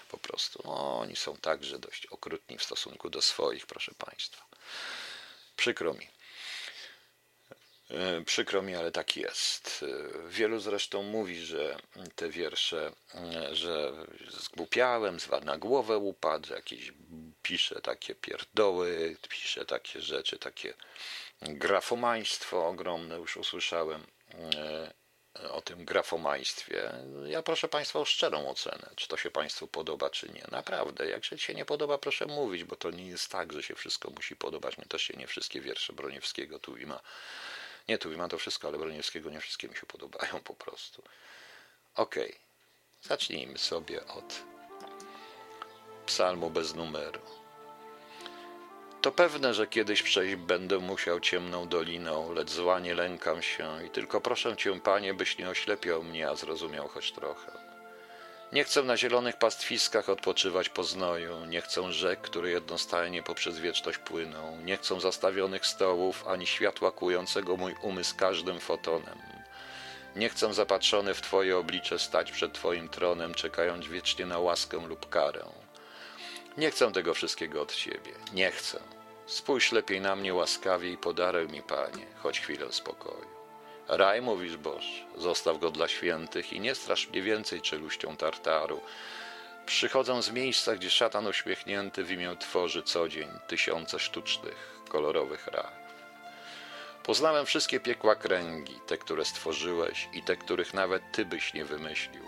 Po 0.08 0.18
prostu. 0.18 0.62
No, 0.64 0.98
oni 0.98 1.16
są 1.16 1.36
także 1.36 1.78
dość 1.78 2.06
okrutni 2.06 2.58
w 2.58 2.64
stosunku 2.64 3.10
do 3.10 3.22
swoich, 3.22 3.66
proszę 3.66 3.92
Państwa. 3.98 4.46
Przykro 5.56 5.94
mi. 5.94 6.08
E, 7.90 8.22
przykro 8.24 8.62
mi, 8.62 8.74
ale 8.74 8.92
tak 8.92 9.16
jest. 9.16 9.84
E, 9.88 10.28
wielu 10.28 10.60
zresztą 10.60 11.02
mówi, 11.02 11.40
że 11.40 11.76
te 12.14 12.28
wiersze, 12.28 12.92
e, 13.14 13.54
że 13.54 13.92
zgłupiałem, 14.28 15.18
na 15.44 15.58
głowę 15.58 15.98
upadł, 15.98 16.52
jakieś 16.52 16.92
pisze 17.42 17.80
takie 17.80 18.14
pierdoły, 18.14 19.16
pisze 19.28 19.64
takie 19.64 20.00
rzeczy, 20.00 20.38
takie 20.38 20.74
grafomaństwo 21.42 22.68
ogromne, 22.68 23.16
już 23.16 23.36
usłyszałem 23.36 24.06
o 25.50 25.60
tym 25.60 25.84
grafomaństwie. 25.84 26.92
Ja 27.26 27.42
proszę 27.42 27.68
Państwa 27.68 27.98
o 27.98 28.04
szczerą 28.04 28.48
ocenę, 28.48 28.90
czy 28.96 29.08
to 29.08 29.16
się 29.16 29.30
Państwu 29.30 29.68
podoba, 29.68 30.10
czy 30.10 30.28
nie. 30.28 30.44
Naprawdę, 30.50 31.06
jak 31.06 31.24
się 31.24 31.54
nie 31.54 31.64
podoba, 31.64 31.98
proszę 31.98 32.26
mówić, 32.26 32.64
bo 32.64 32.76
to 32.76 32.90
nie 32.90 33.06
jest 33.06 33.30
tak, 33.30 33.52
że 33.52 33.62
się 33.62 33.74
wszystko 33.74 34.10
musi 34.10 34.36
podobać. 34.36 34.78
Mnie 34.78 34.86
też 34.86 35.02
się 35.02 35.14
nie 35.14 35.26
wszystkie 35.26 35.60
wiersze 35.60 35.92
Broniewskiego 35.92 36.58
tu 36.58 36.76
i 36.76 36.86
ma. 36.86 37.00
Nie, 37.88 37.98
tu 37.98 38.18
ma 38.18 38.28
to 38.28 38.38
wszystko, 38.38 38.68
ale 38.68 38.78
Broniewskiego 38.78 39.30
nie 39.30 39.40
wszystkie 39.40 39.68
mi 39.68 39.76
się 39.76 39.86
podobają 39.86 40.40
po 40.44 40.54
prostu. 40.54 41.02
Okej, 41.94 42.28
okay. 42.30 42.38
zacznijmy 43.02 43.58
sobie 43.58 44.06
od 44.06 44.42
psalmu 46.06 46.50
bez 46.50 46.74
numeru. 46.74 47.20
To 49.02 49.12
pewne, 49.12 49.54
że 49.54 49.66
kiedyś 49.66 50.02
przejść 50.02 50.36
będę 50.36 50.78
musiał 50.78 51.20
ciemną 51.20 51.68
doliną, 51.68 52.32
lecz 52.32 52.50
zła 52.50 52.80
nie 52.80 52.94
lękam 52.94 53.42
się 53.42 53.86
i 53.86 53.90
tylko 53.90 54.20
proszę 54.20 54.56
cię, 54.56 54.80
panie, 54.80 55.14
byś 55.14 55.38
nie 55.38 55.48
oślepiał 55.48 56.02
mnie, 56.02 56.28
a 56.28 56.36
zrozumiał 56.36 56.88
choć 56.88 57.12
trochę. 57.12 57.65
Nie 58.52 58.64
chcę 58.64 58.82
na 58.82 58.96
zielonych 58.96 59.36
pastwiskach 59.36 60.08
odpoczywać 60.08 60.68
po 60.68 60.84
znoju, 60.84 61.44
nie 61.44 61.60
chcę 61.60 61.92
rzek, 61.92 62.20
które 62.20 62.50
jednostajnie 62.50 63.22
poprzez 63.22 63.58
wieczność 63.58 63.98
płyną, 63.98 64.58
nie 64.64 64.76
chcę 64.76 65.00
zastawionych 65.00 65.66
stołów, 65.66 66.28
ani 66.28 66.46
światła 66.46 66.92
kłującego 66.92 67.56
mój 67.56 67.74
umysł 67.82 68.16
każdym 68.16 68.60
fotonem. 68.60 69.18
Nie 70.16 70.28
chcę 70.28 70.54
zapatrzony 70.54 71.14
w 71.14 71.20
Twoje 71.20 71.58
oblicze 71.58 71.98
stać 71.98 72.32
przed 72.32 72.52
Twoim 72.52 72.88
tronem, 72.88 73.34
czekając 73.34 73.86
wiecznie 73.86 74.26
na 74.26 74.38
łaskę 74.38 74.86
lub 74.86 75.08
karę. 75.08 75.44
Nie 76.56 76.70
chcę 76.70 76.92
tego 76.92 77.14
wszystkiego 77.14 77.62
od 77.62 77.74
Ciebie, 77.74 78.12
nie 78.32 78.50
chcę. 78.50 78.80
Spójrz 79.26 79.72
lepiej 79.72 80.00
na 80.00 80.16
mnie 80.16 80.34
łaskawie 80.34 80.90
i 80.90 80.98
podaruj 80.98 81.48
mi, 81.48 81.62
Panie, 81.62 82.06
choć 82.22 82.40
chwilę 82.40 82.72
spokoju. 82.72 83.35
Raj, 83.88 84.22
mówisz 84.22 84.56
Boż, 84.56 84.84
zostaw 85.16 85.58
go 85.58 85.70
dla 85.70 85.88
świętych 85.88 86.52
i 86.52 86.60
nie 86.60 86.74
strasz 86.74 87.08
mnie 87.08 87.22
więcej 87.22 87.60
czeluścią 87.60 88.16
tartaru. 88.16 88.80
Przychodzę 89.66 90.22
z 90.22 90.30
miejsca, 90.30 90.76
gdzie 90.76 90.90
szatan 90.90 91.26
uśmiechnięty 91.26 92.04
w 92.04 92.10
imię 92.10 92.36
tworzy 92.40 92.82
co 92.82 93.08
dzień 93.08 93.28
tysiące 93.46 93.98
sztucznych, 93.98 94.80
kolorowych 94.88 95.46
rajów. 95.46 95.86
Poznałem 97.02 97.46
wszystkie 97.46 97.80
piekła 97.80 98.16
kręgi, 98.16 98.80
te, 98.86 98.98
które 98.98 99.24
stworzyłeś 99.24 100.08
i 100.12 100.22
te, 100.22 100.36
których 100.36 100.74
nawet 100.74 101.02
Ty 101.12 101.24
byś 101.24 101.54
nie 101.54 101.64
wymyślił. 101.64 102.22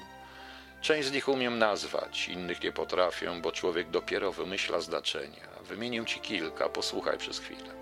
Część 0.80 1.08
z 1.08 1.12
nich 1.12 1.28
umiem 1.28 1.58
nazwać, 1.58 2.28
innych 2.28 2.62
nie 2.62 2.72
potrafię, 2.72 3.40
bo 3.42 3.52
człowiek 3.52 3.90
dopiero 3.90 4.32
wymyśla 4.32 4.80
znaczenia. 4.80 5.48
Wymienię 5.62 6.06
ci 6.06 6.20
kilka, 6.20 6.68
posłuchaj 6.68 7.18
przez 7.18 7.38
chwilę. 7.38 7.77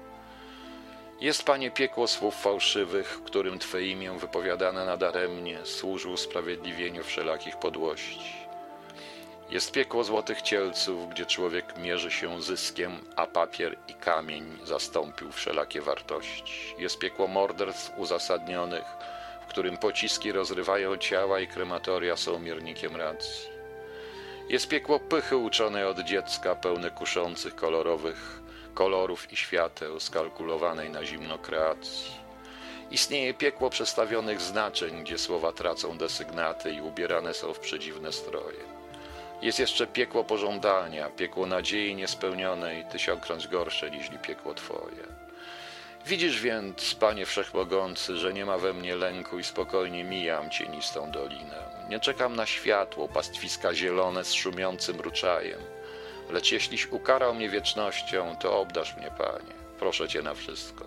Jest, 1.21 1.43
Panie, 1.43 1.71
piekło 1.71 2.07
słów 2.07 2.35
fałszywych, 2.43 3.21
którym 3.25 3.59
Twe 3.59 3.83
imię 3.83 4.19
wypowiadane 4.19 4.85
nadaremnie 4.85 5.59
służy 5.65 6.09
usprawiedliwieniu 6.09 7.05
wszelakich 7.05 7.57
podłości. 7.57 8.37
Jest 9.51 9.73
piekło 9.73 10.05
złotych 10.05 10.43
cielców, 10.43 11.09
gdzie 11.11 11.27
człowiek 11.27 11.79
mierzy 11.79 12.11
się 12.11 12.43
zyskiem, 12.43 12.93
a 13.17 13.27
papier 13.27 13.77
i 13.89 13.95
kamień 13.95 14.59
zastąpił 14.65 15.33
wszelakie 15.33 15.81
wartości. 15.81 16.75
Jest 16.79 16.99
piekło 16.99 17.29
morderstw 17.29 17.99
uzasadnionych, 17.99 18.85
w 19.47 19.47
którym 19.47 19.77
pociski 19.77 20.33
rozrywają 20.33 20.97
ciała 20.97 21.41
i 21.41 21.47
krematoria 21.47 22.17
są 22.17 22.39
miernikiem 22.39 22.97
racji. 22.97 23.49
Jest 24.49 24.69
piekło 24.69 25.01
pychy 25.01 25.37
uczonej 25.37 25.85
od 25.85 25.99
dziecka, 25.99 26.55
pełne 26.55 26.91
kuszących, 26.91 27.55
kolorowych 27.57 28.46
kolorów 28.77 29.33
i 29.33 29.37
świateł, 29.37 30.01
skalkulowanej 30.01 30.91
na 30.91 31.05
zimno 31.05 31.39
kreacji. 31.39 32.11
Istnieje 32.91 33.35
piekło 33.35 33.71
przestawionych 33.71 34.41
znaczeń, 34.41 35.03
gdzie 35.03 35.19
słowa 35.19 35.53
tracą 35.53 35.99
desygnaty 35.99 36.73
i 36.73 36.81
ubierane 36.81 37.35
są 37.35 37.55
w 37.55 37.59
przedziwne 37.59 38.13
stroje. 38.13 38.65
Jest 39.43 39.59
jeszcze 39.59 39.87
piekło 39.87 40.25
pożądania, 40.25 41.11
piekło 41.11 41.47
nadziei 41.47 41.95
niespełnionej, 41.95 42.85
tysiąkroć 42.93 43.49
gorsze 43.49 43.91
niż 43.91 44.11
piekło 44.23 44.55
Twoje. 44.55 45.05
Widzisz 46.07 46.41
więc, 46.41 46.95
Panie 46.95 47.27
Wszechmogący, 47.27 48.17
że 48.17 48.33
nie 48.33 48.45
ma 48.45 48.59
we 48.59 48.73
mnie 48.73 48.97
lęku 48.97 49.39
i 49.39 49.45
spokojnie 49.45 50.05
mijam 50.05 50.51
cienistą 50.51 51.11
dolinę. 51.11 51.59
Nie 51.89 52.01
czekam 52.01 52.37
na 52.37 52.47
światło, 52.47 53.09
pastwiska 53.09 53.75
zielone 53.75 54.25
z 54.25 54.33
szumiącym 54.33 55.01
ruczajem. 55.01 55.76
Lecz 56.31 56.53
jeśliś 56.53 56.87
ukarał 56.87 57.35
mnie 57.35 57.49
wiecznością, 57.49 58.37
to 58.37 58.61
obdasz 58.61 58.97
mnie, 58.97 59.11
Panie. 59.19 59.55
Proszę 59.79 60.09
Cię 60.09 60.23
na 60.23 60.35
wszystko. 60.35 60.85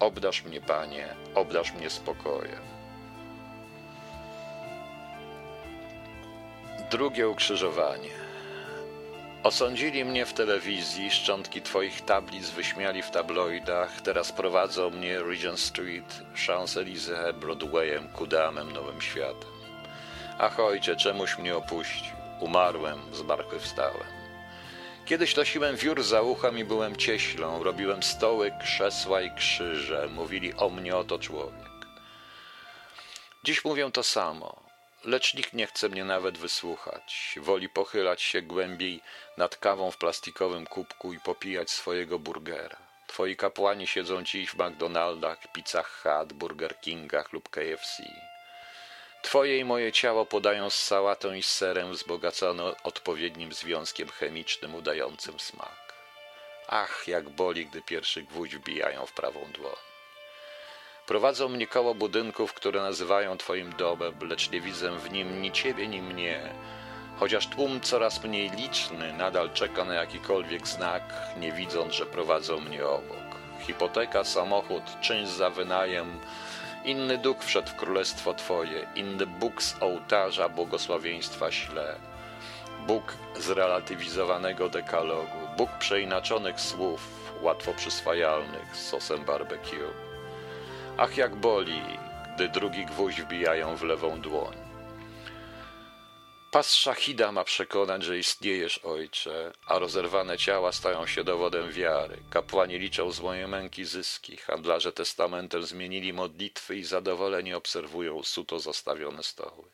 Obdasz 0.00 0.44
mnie, 0.44 0.60
Panie, 0.60 1.14
obdasz 1.34 1.72
mnie 1.72 1.90
spokojem. 1.90 2.60
Drugie 6.90 7.28
ukrzyżowanie. 7.28 8.10
Osądzili 9.42 10.04
mnie 10.04 10.26
w 10.26 10.32
telewizji, 10.32 11.10
szczątki 11.10 11.62
twoich 11.62 12.00
tablic 12.00 12.50
wyśmiali 12.50 13.02
w 13.02 13.10
tabloidach, 13.10 14.00
teraz 14.00 14.32
prowadzą 14.32 14.90
mnie 14.90 15.22
Regent 15.22 15.60
Street, 15.60 16.22
Champs-Élysées, 16.34 17.32
Broadwayem 17.32 18.08
ku 18.08 18.26
damem 18.26 18.72
nowym 18.72 19.00
światem. 19.00 19.50
Ach 20.38 20.60
ojcze, 20.60 20.96
czemuś 20.96 21.38
mnie 21.38 21.56
opuścił? 21.56 22.16
Umarłem, 22.40 22.98
zmartwychwstałem. 23.12 24.19
Kiedyś 25.10 25.36
nosiłem 25.36 25.76
wiór 25.76 26.02
za 26.02 26.22
uchem 26.22 26.58
i 26.58 26.64
byłem 26.64 26.96
cieślą, 26.96 27.62
robiłem 27.62 28.02
stoły, 28.02 28.52
krzesła 28.62 29.22
i 29.22 29.34
krzyże, 29.34 30.08
mówili 30.08 30.54
o 30.54 30.68
mnie 30.68 30.96
oto 30.96 31.18
człowiek. 31.18 31.70
Dziś 33.44 33.64
mówię 33.64 33.90
to 33.92 34.02
samo 34.02 34.62
lecz 35.04 35.34
nikt 35.34 35.52
nie 35.52 35.66
chce 35.66 35.88
mnie 35.88 36.04
nawet 36.04 36.38
wysłuchać. 36.38 37.38
Woli 37.42 37.68
pochylać 37.68 38.22
się 38.22 38.42
głębiej 38.42 39.00
nad 39.36 39.56
kawą 39.56 39.90
w 39.90 39.96
plastikowym 39.96 40.66
kubku 40.66 41.12
i 41.12 41.20
popijać 41.20 41.70
swojego 41.70 42.18
burgera. 42.18 42.76
Twoi 43.06 43.36
kapłani 43.36 43.86
siedzą 43.86 44.22
dziś 44.22 44.50
w 44.50 44.58
McDonaldach, 44.58 45.52
Pizzach 45.52 46.02
Hut, 46.02 46.32
Burger 46.32 46.80
Kingach 46.80 47.32
lub 47.32 47.48
KFC. 47.48 48.29
Twoje 49.22 49.58
i 49.58 49.64
moje 49.64 49.92
ciało 49.92 50.26
podają 50.26 50.70
z 50.70 50.74
sałatą 50.74 51.32
i 51.32 51.42
z 51.42 51.52
serem 51.52 51.92
wzbogacone 51.92 52.82
odpowiednim 52.82 53.52
związkiem 53.52 54.08
chemicznym 54.08 54.74
udającym 54.74 55.40
smak. 55.40 55.94
Ach, 56.68 57.04
jak 57.06 57.28
boli, 57.28 57.66
gdy 57.66 57.82
pierwszy 57.82 58.22
gwóźdź 58.22 58.56
wbijają 58.56 59.06
w 59.06 59.12
prawą 59.12 59.40
dłoń. 59.52 59.76
Prowadzą 61.06 61.48
mnie 61.48 61.66
koło 61.66 61.94
budynków, 61.94 62.54
które 62.54 62.80
nazywają 62.80 63.38
Twoim 63.38 63.72
domem, 63.72 64.14
lecz 64.28 64.50
nie 64.50 64.60
widzę 64.60 64.98
w 64.98 65.12
nim 65.12 65.42
ni 65.42 65.52
Ciebie, 65.52 65.88
ni 65.88 66.02
mnie. 66.02 66.54
Chociaż 67.18 67.46
tłum 67.46 67.80
coraz 67.80 68.24
mniej 68.24 68.50
liczny 68.50 69.12
nadal 69.12 69.50
czeka 69.52 69.84
na 69.84 69.94
jakikolwiek 69.94 70.66
znak, 70.66 71.02
nie 71.36 71.52
widząc, 71.52 71.94
że 71.94 72.06
prowadzą 72.06 72.60
mnie 72.60 72.86
obok. 72.86 73.36
Hipoteka, 73.60 74.24
samochód, 74.24 74.82
czynsz 75.00 75.28
za 75.28 75.50
wynajem, 75.50 76.20
inny 76.84 77.18
duch 77.18 77.44
wszedł 77.44 77.68
w 77.68 77.76
królestwo 77.76 78.34
Twoje, 78.34 78.86
inny 78.94 79.26
Bóg 79.26 79.62
z 79.62 79.82
ołtarza 79.82 80.48
błogosławieństwa 80.48 81.50
śle. 81.50 81.96
Bóg 82.86 83.16
zrelatywizowanego 83.36 84.68
dekalogu, 84.68 85.38
Bóg 85.56 85.70
przeinaczonych 85.78 86.60
słów, 86.60 87.32
łatwo 87.42 87.72
przyswajalnych 87.74 88.76
z 88.76 88.88
sosem 88.88 89.24
barbecue. 89.24 89.90
Ach, 90.98 91.16
jak 91.16 91.36
boli, 91.36 91.82
gdy 92.34 92.48
drugi 92.48 92.86
gwóźdź 92.86 93.22
wbijają 93.22 93.76
w 93.76 93.82
lewą 93.82 94.20
dłoń. 94.20 94.69
Pas 96.50 96.74
szachida 96.74 97.32
ma 97.32 97.44
przekonać, 97.44 98.02
że 98.02 98.18
istniejesz, 98.18 98.78
ojcze, 98.78 99.52
a 99.66 99.78
rozerwane 99.78 100.38
ciała 100.38 100.72
stają 100.72 101.06
się 101.06 101.24
dowodem 101.24 101.72
wiary. 101.72 102.22
Kapłani 102.30 102.78
liczą 102.78 103.12
z 103.12 103.20
mojej 103.20 103.48
męki 103.48 103.84
zyski, 103.84 104.36
handlarze 104.36 104.92
testamentem 104.92 105.62
zmienili 105.62 106.12
modlitwy 106.12 106.76
i 106.76 106.84
zadowoleni 106.84 107.54
obserwują 107.54 108.22
suto 108.22 108.58
zastawione 108.58 109.22
stoły. 109.22 109.70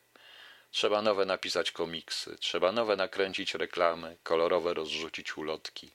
Trzeba 0.71 1.03
nowe 1.03 1.25
napisać 1.25 1.73
komiksy, 1.73 2.37
trzeba 2.41 2.73
nowe 2.73 2.97
nakręcić 2.97 3.55
reklamy, 3.55 4.17
kolorowe 4.23 4.75
rozrzucić 4.75 5.37
ulotki. 5.37 5.91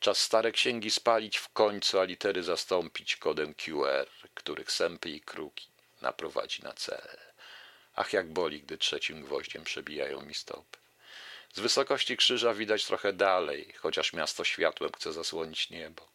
Czas 0.00 0.18
stare 0.18 0.52
księgi 0.52 0.90
spalić 0.90 1.38
w 1.38 1.48
końcu, 1.48 2.00
a 2.00 2.04
litery 2.04 2.42
zastąpić 2.42 3.16
kodem 3.16 3.54
QR, 3.54 4.06
których 4.34 4.72
sępy 4.72 5.10
i 5.10 5.20
kruki 5.20 5.68
naprowadzi 6.02 6.62
na 6.62 6.72
cel. 6.72 7.27
Ach, 8.00 8.12
jak 8.12 8.32
boli, 8.32 8.60
gdy 8.60 8.78
trzecim 8.78 9.22
gwoździem 9.22 9.64
przebijają 9.64 10.22
mi 10.22 10.34
stopy. 10.34 10.78
Z 11.52 11.60
wysokości 11.60 12.16
krzyża 12.16 12.54
widać 12.54 12.84
trochę 12.84 13.12
dalej, 13.12 13.72
chociaż 13.76 14.12
miasto 14.12 14.44
światłem 14.44 14.92
chce 14.92 15.12
zasłonić 15.12 15.70
niebo, 15.70 16.08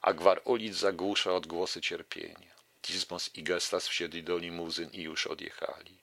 a 0.00 0.12
gwar 0.12 0.40
ulic 0.44 0.76
zagłusza 0.76 1.32
odgłosy 1.32 1.80
cierpienia. 1.80 2.54
Tismos 2.82 3.34
i 3.34 3.42
Gestas 3.42 3.88
wsiedli 3.88 4.22
do 4.22 4.38
limuzyn 4.38 4.90
i 4.92 5.02
już 5.02 5.26
odjechali. 5.26 5.96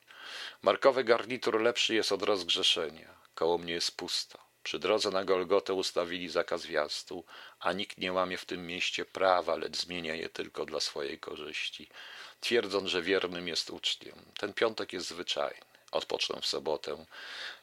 Markowy 0.61 1.03
garnitur 1.03 1.61
lepszy 1.61 1.95
jest 1.95 2.11
od 2.11 2.23
rozgrzeszenia. 2.23 3.09
Koło 3.35 3.57
mnie 3.57 3.73
jest 3.73 3.97
pusto. 3.97 4.39
Przy 4.63 4.79
drodze 4.79 5.09
na 5.11 5.25
Golgotę 5.25 5.73
ustawili 5.73 6.29
zakaz 6.29 6.65
wjazdu, 6.65 7.23
a 7.59 7.73
nikt 7.73 7.97
nie 7.97 8.13
łamie 8.13 8.37
w 8.37 8.45
tym 8.45 8.67
mieście 8.67 9.05
prawa, 9.05 9.55
lecz 9.55 9.77
zmienia 9.77 10.15
je 10.15 10.29
tylko 10.29 10.65
dla 10.65 10.79
swojej 10.79 11.19
korzyści, 11.19 11.89
twierdząc, 12.43 12.89
że 12.89 13.01
wiernym 13.01 13.47
jest 13.47 13.69
uczniem. 13.69 14.15
Ten 14.37 14.53
piątek 14.53 14.93
jest 14.93 15.07
zwyczajny. 15.07 15.65
Odpocznę 15.91 16.41
w 16.41 16.45
sobotę. 16.45 17.05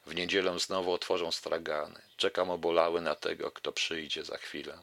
W 0.05 0.15
niedzielę 0.15 0.59
znowu 0.59 0.93
otworzą 0.93 1.31
stragany. 1.31 2.01
Czekam 2.17 2.49
obolały 2.49 3.01
na 3.01 3.15
tego, 3.15 3.51
kto 3.51 3.71
przyjdzie 3.71 4.23
za 4.23 4.37
chwilę 4.37 4.77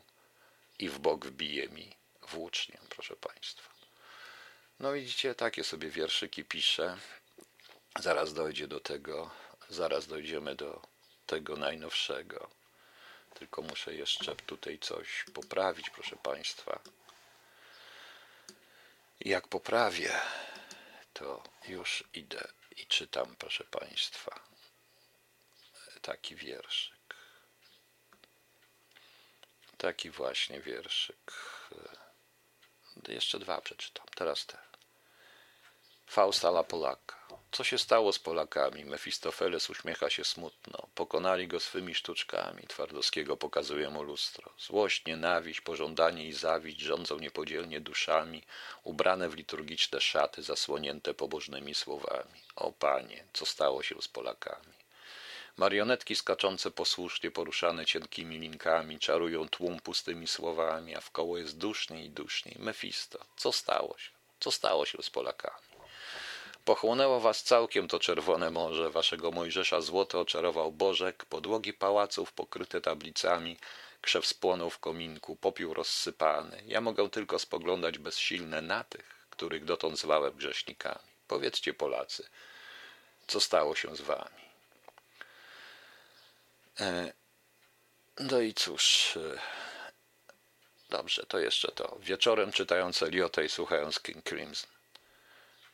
i 0.79 0.89
w 0.89 0.99
bok 0.99 1.27
wbije 1.27 1.69
mi 1.69 1.97
włóczniem, 2.29 2.79
proszę 2.89 3.17
Państwa. 3.17 3.69
No 4.81 4.93
widzicie, 4.93 5.35
takie 5.35 5.65
sobie 5.65 5.91
wierszyki 5.91 6.45
piszę. 6.45 6.97
Zaraz 7.99 8.35
dojdzie 8.35 8.69
do 8.69 8.81
tego, 8.81 9.31
zaraz 9.69 10.07
dojdziemy 10.07 10.55
do 10.55 10.83
tego 11.27 11.57
najnowszego. 11.57 12.49
Tylko 13.35 13.63
muszę 13.63 13.95
jeszcze 13.95 14.37
tutaj 14.37 14.79
coś 14.79 15.25
poprawić, 15.35 15.91
proszę 15.91 16.17
Państwa. 16.17 16.81
Jak 19.21 19.49
poprawię, 19.49 20.21
to 21.13 21.43
już 21.69 22.05
idę 22.15 22.49
i 22.77 22.87
czytam, 22.87 23.37
proszę 23.37 23.65
Państwa, 23.65 24.41
taki 26.03 26.37
wierszyk. 26.37 27.17
Taki 29.77 30.11
właśnie 30.11 30.61
wierszyk. 30.61 31.33
Jeszcze 33.09 33.39
dwa 33.39 33.61
przeczytam, 33.61 34.07
teraz 34.15 34.47
te. 34.47 34.68
Fausta 36.11 36.49
la 36.49 36.65
Polaka. 36.65 37.17
Co 37.53 37.65
się 37.65 37.79
stało 37.79 38.13
z 38.13 38.19
Polakami? 38.19 38.85
Mefistofeles 38.85 39.71
uśmiecha 39.71 40.11
się 40.11 40.25
smutno. 40.25 40.89
Pokonali 40.95 41.49
go 41.49 41.61
swymi 41.61 41.95
sztuczkami. 41.95 42.63
Twardowskiego 42.69 43.37
pokazuje 43.37 43.91
mu 43.91 44.03
lustro. 44.03 44.53
Złość, 44.59 45.05
nienawiść, 45.07 45.61
pożądanie 45.61 46.25
i 46.27 46.33
zawiść 46.33 46.81
rządzą 46.81 47.19
niepodzielnie 47.19 47.81
duszami, 47.81 48.43
ubrane 48.85 49.29
w 49.29 49.35
liturgiczne 49.35 50.01
szaty, 50.01 50.43
zasłonięte 50.43 51.15
pobożnymi 51.15 51.75
słowami. 51.75 52.41
O 52.57 52.73
panie, 52.73 53.25
co 53.33 53.47
stało 53.47 53.83
się 53.83 54.03
z 54.03 54.09
Polakami? 54.09 54.75
Marionetki 55.57 56.17
skaczące 56.17 56.71
posłusznie, 56.71 57.31
poruszane 57.31 57.87
cienkimi 57.87 58.39
linkami, 58.39 58.99
czarują 58.99 59.49
tłum 59.49 59.81
pustymi 59.81 60.27
słowami, 60.27 60.97
a 60.97 61.01
w 61.01 61.11
koło 61.11 61.39
jest 61.39 61.59
duszniej 61.59 62.07
i 62.07 62.11
duszniej. 62.11 62.57
Mefisto, 62.59 63.19
co 63.37 63.53
stało 63.53 63.99
się? 63.99 64.11
Co 64.41 64.51
stało 64.51 64.87
się 64.87 65.03
z 65.03 65.11
Polakami? 65.11 65.68
Pochłonęło 66.65 67.21
was 67.21 67.43
całkiem 67.43 67.89
to 67.89 67.99
czerwone 67.99 68.51
morze, 68.51 68.91
waszego 68.91 69.31
Mojżesza 69.31 69.81
złoto 69.81 70.21
oczarował 70.21 70.73
Bożek, 70.73 71.25
podłogi 71.25 71.73
pałaców 71.73 72.33
pokryte 72.33 72.81
tablicami, 72.81 73.57
krzew 74.01 74.27
spłonął 74.27 74.71
w 74.71 74.79
kominku, 74.79 75.37
popiół 75.37 75.75
rozsypany. 75.75 76.63
Ja 76.67 76.81
mogę 76.81 77.11
tylko 77.11 77.39
spoglądać 77.39 77.99
bezsilne 77.99 78.63
na 78.63 78.85
tych, 78.85 79.27
których 79.31 79.65
dotąd 79.65 79.99
zwałem 79.99 80.37
grzesznikami. 80.37 81.09
Powiedzcie 81.29 81.75
Polacy, 81.75 82.29
co 83.27 83.41
stało 83.41 83.75
się 83.75 83.97
z 83.97 84.01
wami? 84.01 84.49
E, 86.81 87.13
no 88.21 88.41
i 88.41 88.55
cóż, 88.55 89.17
e, 89.17 89.39
dobrze, 90.91 91.27
to 91.29 91.39
jeszcze 91.39 91.73
to. 91.73 91.97
Wieczorem 92.01 92.53
czytając 92.53 93.03
Eliota 93.03 93.43
i 93.43 93.49
słuchając 93.49 94.01
King 94.01 94.25
Crimson. 94.25 94.78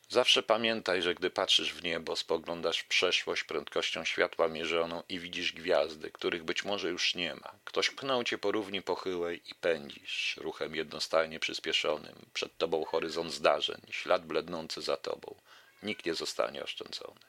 Zawsze 0.08 0.42
pamiętaj, 0.42 1.02
że 1.02 1.14
gdy 1.14 1.30
patrzysz 1.30 1.74
w 1.74 1.82
niebo, 1.82 2.16
spoglądasz 2.16 2.78
w 2.78 2.88
przeszłość 2.88 3.44
prędkością 3.44 4.04
światła 4.04 4.48
mierzoną 4.48 5.02
i 5.08 5.18
widzisz 5.18 5.52
gwiazdy, 5.52 6.10
których 6.10 6.44
być 6.44 6.64
może 6.64 6.88
już 6.88 7.14
nie 7.14 7.34
ma. 7.34 7.52
Ktoś 7.64 7.90
pchnął 7.90 8.24
cię 8.24 8.38
po 8.38 8.52
równi 8.52 8.82
pochyłej 8.82 9.42
i 9.50 9.54
pędzisz, 9.54 10.36
ruchem 10.40 10.74
jednostajnie 10.74 11.40
przyspieszonym. 11.40 12.14
Przed 12.32 12.56
tobą 12.58 12.84
horyzont 12.84 13.32
zdarzeń, 13.32 13.80
ślad 13.90 14.26
blednący 14.26 14.82
za 14.82 14.96
tobą. 14.96 15.34
Nikt 15.82 16.06
nie 16.06 16.14
zostanie 16.14 16.62
oszczędzony. 16.62 17.20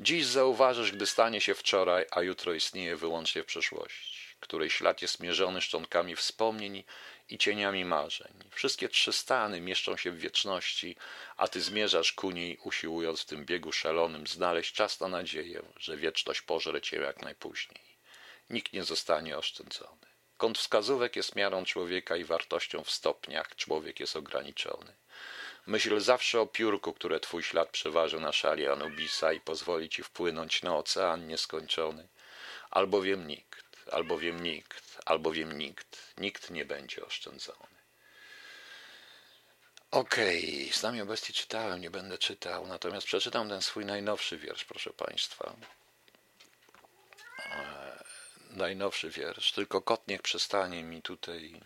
Dziś 0.00 0.26
zauważysz, 0.26 0.92
gdy 0.92 1.06
stanie 1.06 1.40
się 1.40 1.54
wczoraj, 1.54 2.06
a 2.10 2.22
jutro 2.22 2.52
istnieje 2.52 2.96
wyłącznie 2.96 3.42
w 3.42 3.46
przeszłości, 3.46 4.36
której 4.40 4.70
ślad 4.70 5.02
jest 5.02 5.20
mierzony 5.20 5.60
szczątkami 5.60 6.16
wspomnień 6.16 6.84
i 7.28 7.38
cieniami 7.38 7.84
marzeń. 7.84 8.32
Wszystkie 8.50 8.88
trzy 8.88 9.12
stany 9.12 9.60
mieszczą 9.60 9.96
się 9.96 10.10
w 10.10 10.18
wieczności, 10.18 10.96
a 11.36 11.48
ty 11.48 11.60
zmierzasz 11.60 12.12
ku 12.12 12.30
niej, 12.30 12.58
usiłując 12.64 13.20
w 13.20 13.26
tym 13.26 13.44
biegu 13.44 13.72
szalonym 13.72 14.26
znaleźć 14.26 14.72
czas 14.72 15.00
na 15.00 15.08
nadzieję, 15.08 15.62
że 15.78 15.96
wieczność 15.96 16.42
pożre 16.42 16.80
cię 16.80 16.96
jak 16.96 17.22
najpóźniej. 17.22 17.98
Nikt 18.50 18.72
nie 18.72 18.84
zostanie 18.84 19.38
oszczędzony. 19.38 20.06
Kąt 20.36 20.58
wskazówek 20.58 21.16
jest 21.16 21.36
miarą 21.36 21.64
człowieka 21.64 22.16
i 22.16 22.24
wartością 22.24 22.84
w 22.84 22.90
stopniach 22.90 23.56
człowiek 23.56 24.00
jest 24.00 24.16
ograniczony. 24.16 24.92
Myśl 25.66 26.00
zawsze 26.00 26.40
o 26.40 26.46
piórku, 26.46 26.92
które 26.92 27.20
twój 27.20 27.42
ślad 27.42 27.70
przeważy 27.70 28.20
na 28.20 28.32
szali 28.32 28.68
Anubisa 28.68 29.32
i 29.32 29.40
pozwoli 29.40 29.88
ci 29.88 30.02
wpłynąć 30.02 30.62
na 30.62 30.76
ocean 30.76 31.26
nieskończony, 31.26 32.08
albowiem 32.70 33.26
nikt, 33.26 33.67
albowiem 33.90 34.42
nikt, 34.42 34.98
albowiem 35.04 35.58
nikt, 35.58 36.14
nikt 36.18 36.50
nie 36.50 36.64
będzie 36.64 37.06
oszczędzony. 37.06 37.78
Okej, 39.90 40.62
okay. 40.62 40.78
Znamie 40.78 41.04
Bestii 41.04 41.32
czytałem, 41.32 41.80
nie 41.80 41.90
będę 41.90 42.18
czytał, 42.18 42.66
natomiast 42.66 43.06
przeczytam 43.06 43.48
ten 43.48 43.62
swój 43.62 43.84
najnowszy 43.84 44.38
wiersz, 44.38 44.64
proszę 44.64 44.90
Państwa. 44.90 45.56
E, 47.38 48.04
najnowszy 48.50 49.10
wiersz, 49.10 49.52
tylko 49.52 49.82
kot 49.82 50.08
niech 50.08 50.22
przestanie 50.22 50.84
mi 50.84 51.02
tutaj 51.02 51.60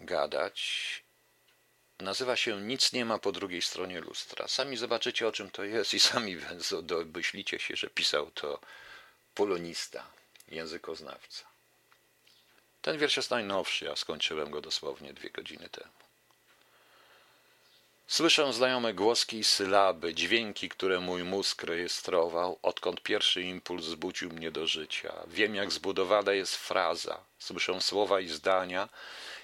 gadać. 0.00 1.04
Nazywa 2.00 2.36
się 2.36 2.60
Nic 2.60 2.92
nie 2.92 3.04
ma 3.04 3.18
po 3.18 3.32
drugiej 3.32 3.62
stronie 3.62 4.00
lustra. 4.00 4.48
Sami 4.48 4.76
zobaczycie, 4.76 5.28
o 5.28 5.32
czym 5.32 5.50
to 5.50 5.64
jest 5.64 5.94
i 5.94 6.00
sami 6.00 6.36
domyślicie 6.82 7.58
się, 7.58 7.76
że 7.76 7.90
pisał 7.90 8.30
to 8.30 8.60
polonista, 9.34 10.10
językoznawca. 10.48 11.44
Ten 12.82 12.98
wiersz 12.98 13.16
jest 13.16 13.30
najnowszy, 13.30 13.90
a 13.90 13.96
skończyłem 13.96 14.50
go 14.50 14.60
dosłownie 14.60 15.12
dwie 15.12 15.30
godziny 15.30 15.68
temu. 15.68 16.04
Słyszę 18.06 18.52
znajome 18.52 18.94
głoski 18.94 19.38
i 19.38 19.44
sylaby, 19.44 20.14
dźwięki, 20.14 20.68
które 20.68 21.00
mój 21.00 21.24
mózg 21.24 21.62
rejestrował, 21.62 22.58
odkąd 22.62 23.02
pierwszy 23.02 23.42
impuls 23.42 23.84
zbudził 23.84 24.30
mnie 24.30 24.50
do 24.50 24.66
życia. 24.66 25.12
Wiem, 25.26 25.54
jak 25.54 25.72
zbudowana 25.72 26.32
jest 26.32 26.56
fraza. 26.56 27.24
Słyszę 27.38 27.80
słowa 27.80 28.20
i 28.20 28.28
zdania, 28.28 28.88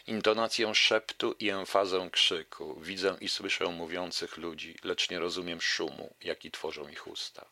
intonację 0.06 0.74
szeptu 0.74 1.34
i 1.38 1.50
emfazę 1.50 2.08
krzyku. 2.12 2.80
Widzę 2.80 3.16
i 3.20 3.28
słyszę 3.28 3.64
mówiących 3.66 4.36
ludzi, 4.36 4.76
lecz 4.84 5.10
nie 5.10 5.18
rozumiem 5.18 5.60
szumu, 5.60 6.14
jaki 6.20 6.50
tworzą 6.50 6.88
ich 6.88 7.06
usta. 7.06 7.44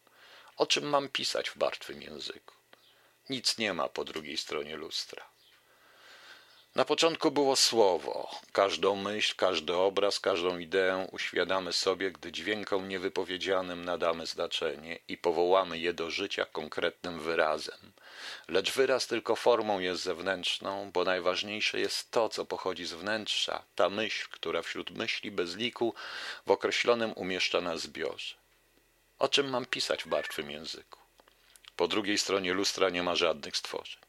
O 0.57 0.67
czym 0.67 0.85
mam 0.89 1.09
pisać 1.09 1.51
w 1.51 1.57
martwym 1.57 2.03
języku? 2.03 2.58
Nic 3.31 3.59
nie 3.59 3.75
ma 3.75 3.89
po 3.89 4.05
drugiej 4.05 4.37
stronie 4.37 4.77
lustra. 4.77 5.25
Na 6.75 6.85
początku 6.85 7.31
było 7.31 7.57
słowo. 7.57 8.31
Każdą 8.53 8.97
myśl, 8.97 9.35
każdy 9.37 9.75
obraz, 9.75 10.21
każdą 10.21 10.59
ideę 10.59 11.09
uświadamy 11.13 11.73
sobie, 11.73 12.11
gdy 12.11 12.33
dźwiękom 12.33 12.89
niewypowiedzianym 12.89 13.85
nadamy 13.85 14.27
znaczenie 14.27 14.99
i 15.09 15.17
powołamy 15.17 15.79
je 15.79 15.93
do 15.93 16.11
życia 16.11 16.45
konkretnym 16.45 17.21
wyrazem. 17.21 17.93
lecz 18.49 18.73
wyraz 18.73 19.07
tylko 19.07 19.37
formą 19.37 19.79
jest 19.79 20.03
zewnętrzną, 20.03 20.91
bo 20.93 21.05
najważniejsze 21.05 21.81
jest 21.81 22.11
to, 22.11 22.29
co 22.29 22.45
pochodzi 22.45 22.85
z 22.85 22.93
wnętrza, 22.93 23.63
ta 23.75 23.91
myśl, 23.91 24.29
która 24.31 24.63
wśród 24.63 24.91
myśli 24.91 25.31
bez 25.31 25.57
liku 25.57 25.95
w 26.47 26.51
określonym 26.51 27.13
umieszcza 27.13 27.61
na 27.61 27.77
zbiorze. 27.77 28.35
O 29.19 29.29
czym 29.29 29.51
mam 29.51 29.67
pisać 29.67 30.03
w 30.03 30.07
martwym 30.07 30.51
języku? 30.51 31.08
Po 31.79 31.89
drugiej 31.89 32.19
stronie 32.19 32.55
lustra 32.55 32.91
nie 32.91 33.03
ma 33.03 33.17
żadnych 33.17 33.57
stworzeń. 33.57 34.01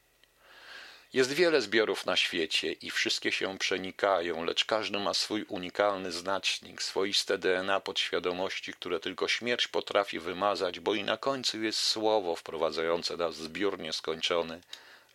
Jest 1.12 1.32
wiele 1.32 1.62
zbiorów 1.62 2.06
na 2.06 2.16
świecie 2.16 2.72
i 2.72 2.90
wszystkie 2.90 3.32
się 3.32 3.58
przenikają, 3.58 4.44
lecz 4.44 4.64
każdy 4.64 4.98
ma 4.98 5.14
swój 5.14 5.44
unikalny 5.48 6.12
znacznik, 6.12 6.82
swoiste 6.82 7.38
DNA 7.38 7.80
podświadomości, 7.80 8.72
które 8.72 9.00
tylko 9.00 9.28
śmierć 9.28 9.68
potrafi 9.68 10.18
wymazać, 10.18 10.80
bo 10.80 10.94
i 10.94 11.04
na 11.04 11.16
końcu 11.16 11.62
jest 11.62 11.78
słowo 11.78 12.36
wprowadzające 12.36 13.16
nas 13.16 13.36
w 13.36 13.42
zbiór 13.42 13.78
nieskończony, 13.78 14.60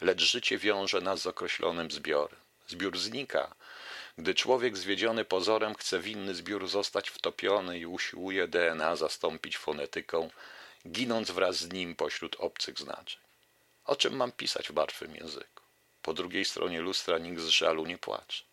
lecz 0.02 0.22
życie 0.22 0.58
wiąże 0.58 1.02
nas 1.02 1.22
z 1.22 1.28
określonym 1.28 1.92
zbiorem. 1.92 2.40
Zbiór 2.68 2.98
znika, 2.98 3.56
gdy 4.18 4.36
człowiek 4.36 4.78
zwiedziony 4.78 5.26
pozorem 5.26 5.76
chce 5.76 6.00
w 6.00 6.08
inny 6.08 6.36
zbiór 6.36 6.68
zostać 6.68 7.10
wtopiony 7.10 7.80
i 7.80 7.86
usiłuje 7.86 8.48
DNA 8.48 8.96
zastąpić 8.96 9.58
fonetyką, 9.58 10.30
ginąc 10.88 11.32
wraz 11.32 11.56
z 11.56 11.72
nim 11.72 11.96
pośród 11.96 12.36
obcych 12.40 12.80
znaczeń. 12.80 13.22
O 13.86 13.96
czym 13.96 14.16
mam 14.16 14.32
pisać 14.32 14.68
w 14.68 14.74
martwym 14.74 15.16
języku? 15.16 15.64
Po 16.02 16.14
drugiej 16.14 16.46
stronie 16.46 16.82
lustra 16.82 17.18
nikt 17.18 17.42
z 17.42 17.48
żalu 17.48 17.86
nie 17.86 17.98
płacze. 17.98 18.44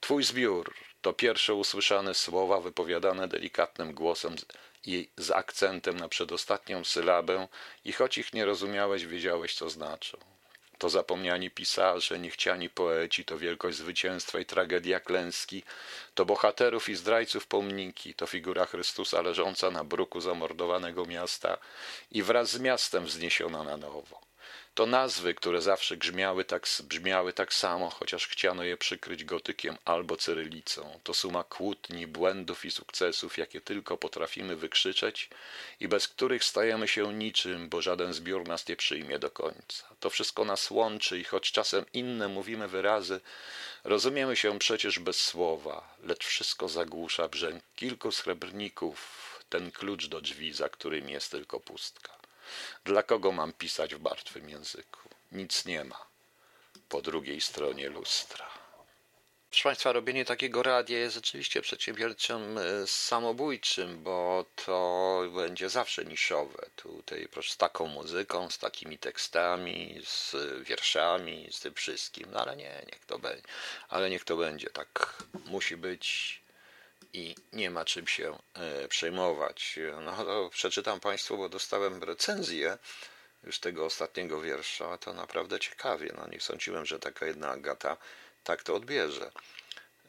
Twój 0.00 0.24
zbiór 0.24 0.74
to 1.02 1.12
pierwsze 1.12 1.54
usłyszane 1.54 2.14
słowa 2.14 2.60
wypowiadane 2.60 3.28
delikatnym 3.28 3.94
głosem 3.94 4.36
i 4.84 5.08
z 5.16 5.30
akcentem 5.30 5.96
na 5.96 6.08
przedostatnią 6.08 6.84
sylabę 6.84 7.48
i 7.84 7.92
choć 7.92 8.18
ich 8.18 8.32
nie 8.32 8.44
rozumiałeś, 8.44 9.06
wiedziałeś, 9.06 9.54
co 9.54 9.70
znaczą. 9.70 10.18
To 10.78 10.88
zapomniani 10.88 11.50
pisarze, 11.50 12.18
niechciani 12.18 12.70
poeci, 12.70 13.24
to 13.24 13.38
wielkość 13.38 13.78
zwycięstwa 13.78 14.38
i 14.38 14.44
tragedia 14.44 15.00
klęski, 15.00 15.62
to 16.14 16.24
bohaterów 16.24 16.88
i 16.88 16.94
zdrajców 16.94 17.46
pomniki, 17.46 18.14
to 18.14 18.26
figura 18.26 18.66
Chrystusa 18.66 19.22
leżąca 19.22 19.70
na 19.70 19.84
bruku 19.84 20.20
zamordowanego 20.20 21.04
miasta 21.06 21.58
i 22.12 22.22
wraz 22.22 22.50
z 22.50 22.60
miastem 22.60 23.04
wzniesiona 23.04 23.64
na 23.64 23.76
nowo. 23.76 24.27
To 24.74 24.86
nazwy, 24.86 25.34
które 25.34 25.62
zawsze 25.62 25.96
grzmiały 25.96 26.44
tak, 26.44 26.66
brzmiały 26.84 27.32
tak 27.32 27.54
samo, 27.54 27.90
chociaż 27.90 28.26
chciano 28.26 28.64
je 28.64 28.76
przykryć 28.76 29.24
gotykiem 29.24 29.76
albo 29.84 30.16
cyrylicą. 30.16 31.00
To 31.04 31.14
suma 31.14 31.44
kłótni, 31.44 32.06
błędów 32.06 32.64
i 32.64 32.70
sukcesów, 32.70 33.38
jakie 33.38 33.60
tylko 33.60 33.96
potrafimy 33.96 34.56
wykrzyczeć 34.56 35.30
i 35.80 35.88
bez 35.88 36.08
których 36.08 36.44
stajemy 36.44 36.88
się 36.88 37.14
niczym, 37.14 37.68
bo 37.68 37.82
żaden 37.82 38.12
zbiór 38.12 38.48
nas 38.48 38.68
nie 38.68 38.76
przyjmie 38.76 39.18
do 39.18 39.30
końca. 39.30 39.88
To 40.00 40.10
wszystko 40.10 40.44
nas 40.44 40.70
łączy 40.70 41.18
i 41.18 41.24
choć 41.24 41.52
czasem 41.52 41.84
inne 41.92 42.28
mówimy 42.28 42.68
wyrazy, 42.68 43.20
rozumiemy 43.84 44.36
się 44.36 44.58
przecież 44.58 44.98
bez 44.98 45.24
słowa, 45.24 45.96
lecz 46.02 46.26
wszystko 46.26 46.68
zagłusza 46.68 47.28
brzęk 47.28 47.64
kilku 47.76 48.12
srebrników, 48.12 48.98
ten 49.48 49.70
klucz 49.70 50.06
do 50.06 50.20
drzwi, 50.20 50.52
za 50.52 50.68
którym 50.68 51.08
jest 51.08 51.30
tylko 51.30 51.60
pustka. 51.60 52.17
Dla 52.84 53.02
kogo 53.02 53.32
mam 53.32 53.52
pisać 53.52 53.94
w 53.94 54.00
martwym 54.00 54.48
języku? 54.48 55.08
Nic 55.32 55.64
nie 55.64 55.84
ma 55.84 56.08
po 56.88 57.02
drugiej 57.02 57.40
stronie 57.40 57.88
lustra. 57.88 58.50
Proszę 59.50 59.62
Państwa, 59.62 59.92
robienie 59.92 60.24
takiego 60.24 60.62
radia 60.62 60.98
jest 60.98 61.14
rzeczywiście 61.14 61.62
przedsiębiorczym 61.62 62.58
e, 62.58 62.86
samobójczym, 62.86 64.02
bo 64.02 64.44
to 64.64 65.22
będzie 65.34 65.68
zawsze 65.68 66.04
niszowe. 66.04 66.66
Tutaj 66.76 67.28
proszę, 67.30 67.52
z 67.52 67.56
taką 67.56 67.86
muzyką, 67.86 68.50
z 68.50 68.58
takimi 68.58 68.98
tekstami, 68.98 70.00
z 70.04 70.36
wierszami, 70.62 71.48
z 71.50 71.60
tym 71.60 71.74
wszystkim. 71.74 72.26
No 72.32 72.40
ale 72.40 72.56
nie, 72.56 72.82
niech 72.92 73.04
to 73.06 73.18
będzie. 73.18 73.42
Ale 73.88 74.10
niech 74.10 74.24
to 74.24 74.36
będzie. 74.36 74.70
Tak 74.70 75.22
musi 75.46 75.76
być 75.76 76.40
i 77.12 77.34
nie 77.52 77.70
ma 77.70 77.84
czym 77.84 78.06
się 78.06 78.38
e, 78.54 78.88
przejmować. 78.88 79.78
No 80.04 80.24
to 80.24 80.50
przeczytam 80.50 81.00
Państwu, 81.00 81.38
bo 81.38 81.48
dostałem 81.48 82.02
recenzję 82.02 82.78
już 83.44 83.58
tego 83.58 83.84
ostatniego 83.84 84.40
wiersza, 84.40 84.98
to 84.98 85.12
naprawdę 85.12 85.60
ciekawie. 85.60 86.12
No 86.16 86.28
nie 86.28 86.40
sądziłem, 86.40 86.86
że 86.86 86.98
taka 86.98 87.26
jedna 87.26 87.50
Agata 87.50 87.96
tak 88.44 88.62
to 88.62 88.74
odbierze. 88.74 89.30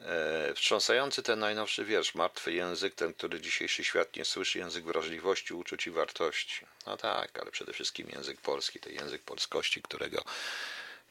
E, 0.00 0.54
wstrząsający 0.54 1.22
ten 1.22 1.38
najnowszy 1.38 1.84
wiersz, 1.84 2.14
martwy 2.14 2.52
język, 2.52 2.94
ten, 2.94 3.14
który 3.14 3.40
dzisiejszy 3.40 3.84
świat 3.84 4.16
nie 4.16 4.24
słyszy, 4.24 4.58
język 4.58 4.84
wrażliwości, 4.84 5.54
uczuć 5.54 5.86
i 5.86 5.90
wartości. 5.90 6.66
No 6.86 6.96
tak, 6.96 7.38
ale 7.38 7.50
przede 7.50 7.72
wszystkim 7.72 8.08
język 8.08 8.40
polski, 8.40 8.80
ten 8.80 8.92
język 8.92 9.22
polskości, 9.22 9.82
którego, 9.82 10.24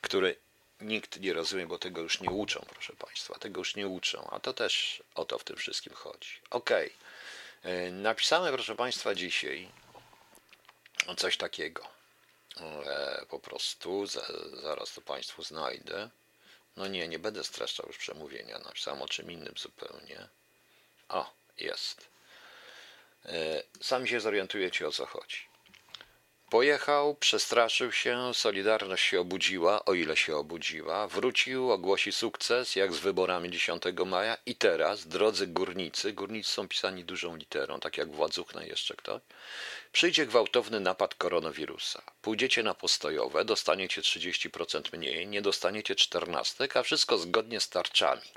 który 0.01 0.35
nikt 0.81 1.19
nie 1.19 1.33
rozumie, 1.33 1.67
bo 1.67 1.79
tego 1.79 2.01
już 2.01 2.21
nie 2.21 2.29
uczą, 2.29 2.65
proszę 2.69 2.93
Państwa, 2.93 3.39
tego 3.39 3.59
już 3.59 3.75
nie 3.75 3.87
uczą, 3.87 4.29
a 4.31 4.39
to 4.39 4.53
też 4.53 5.03
o 5.15 5.25
to 5.25 5.39
w 5.39 5.43
tym 5.43 5.55
wszystkim 5.55 5.93
chodzi. 5.93 6.29
Ok, 6.49 6.71
e, 6.71 7.91
napisałem, 7.91 8.53
proszę 8.53 8.75
Państwa, 8.75 9.15
dzisiaj 9.15 9.69
coś 11.17 11.37
takiego. 11.37 11.87
E, 12.61 13.25
po 13.29 13.39
prostu, 13.39 14.05
zaraz 14.53 14.93
to 14.93 15.01
Państwu 15.01 15.43
znajdę. 15.43 16.09
No 16.77 16.87
nie, 16.87 17.07
nie 17.07 17.19
będę 17.19 17.43
streszczał 17.43 17.87
już 17.87 17.97
przemówienia, 17.97 18.59
napisałem 18.59 19.01
o 19.01 19.07
czym 19.07 19.31
innym 19.31 19.53
zupełnie. 19.57 20.27
O, 21.09 21.33
jest. 21.57 22.07
E, 23.25 23.63
sami 23.81 24.09
się 24.09 24.19
zorientujecie 24.19 24.87
o 24.87 24.91
co 24.91 25.05
chodzi. 25.05 25.48
Pojechał, 26.49 27.15
przestraszył 27.15 27.91
się, 27.91 28.33
Solidarność 28.33 29.03
się 29.03 29.19
obudziła, 29.19 29.85
o 29.85 29.93
ile 29.93 30.17
się 30.17 30.35
obudziła, 30.35 31.07
wrócił, 31.07 31.71
ogłosi 31.71 32.11
sukces, 32.11 32.75
jak 32.75 32.93
z 32.93 32.99
wyborami 32.99 33.49
10 33.49 33.83
maja 34.05 34.37
i 34.45 34.55
teraz, 34.55 35.07
drodzy 35.07 35.47
górnicy, 35.47 36.13
górnicy 36.13 36.51
są 36.51 36.67
pisani 36.67 37.03
dużą 37.03 37.35
literą, 37.35 37.79
tak 37.79 37.97
jak 37.97 38.11
Władzuchna 38.11 38.63
jeszcze 38.63 38.95
ktoś, 38.95 39.21
przyjdzie 39.91 40.25
gwałtowny 40.25 40.79
napad 40.79 41.15
koronawirusa. 41.15 42.01
Pójdziecie 42.21 42.63
na 42.63 42.73
postojowe, 42.73 43.45
dostaniecie 43.45 44.01
30% 44.01 44.97
mniej, 44.97 45.27
nie 45.27 45.41
dostaniecie 45.41 45.95
14, 45.95 46.67
a 46.75 46.83
wszystko 46.83 47.17
zgodnie 47.17 47.59
z 47.59 47.69
tarczami. 47.69 48.31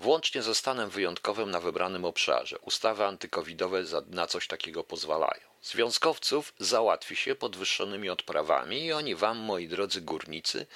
Włącznie 0.00 0.42
ze 0.42 0.54
stanem 0.54 0.90
wyjątkowym 0.90 1.50
na 1.50 1.60
wybranym 1.60 2.04
obszarze. 2.04 2.58
Ustawy 2.58 3.04
antykowidowe 3.04 3.84
na 4.06 4.26
coś 4.26 4.46
takiego 4.46 4.84
pozwalają. 4.84 5.49
Związkowców 5.62 6.54
załatwi 6.58 7.16
się 7.16 7.34
podwyższonymi 7.34 8.10
odprawami 8.10 8.84
i 8.84 8.92
oni 8.92 9.14
wam, 9.14 9.38
moi 9.38 9.68
drodzy 9.68 10.00
górnicy, 10.00 10.66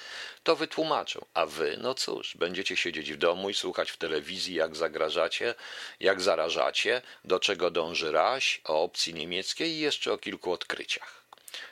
to 0.43 0.55
wytłumaczą. 0.55 1.25
A 1.33 1.45
wy, 1.45 1.77
no 1.81 1.93
cóż, 1.93 2.37
będziecie 2.37 2.77
siedzieć 2.77 3.13
w 3.13 3.17
domu 3.17 3.49
i 3.49 3.53
słuchać 3.53 3.91
w 3.91 3.97
telewizji, 3.97 4.55
jak 4.55 4.75
zagrażacie, 4.75 5.55
jak 5.99 6.21
zarażacie, 6.21 7.01
do 7.23 7.39
czego 7.39 7.71
dąży 7.71 8.11
raś, 8.11 8.61
o 8.65 8.83
opcji 8.83 9.13
niemieckiej 9.13 9.71
i 9.71 9.79
jeszcze 9.79 10.13
o 10.13 10.17
kilku 10.17 10.51
odkryciach. 10.51 11.25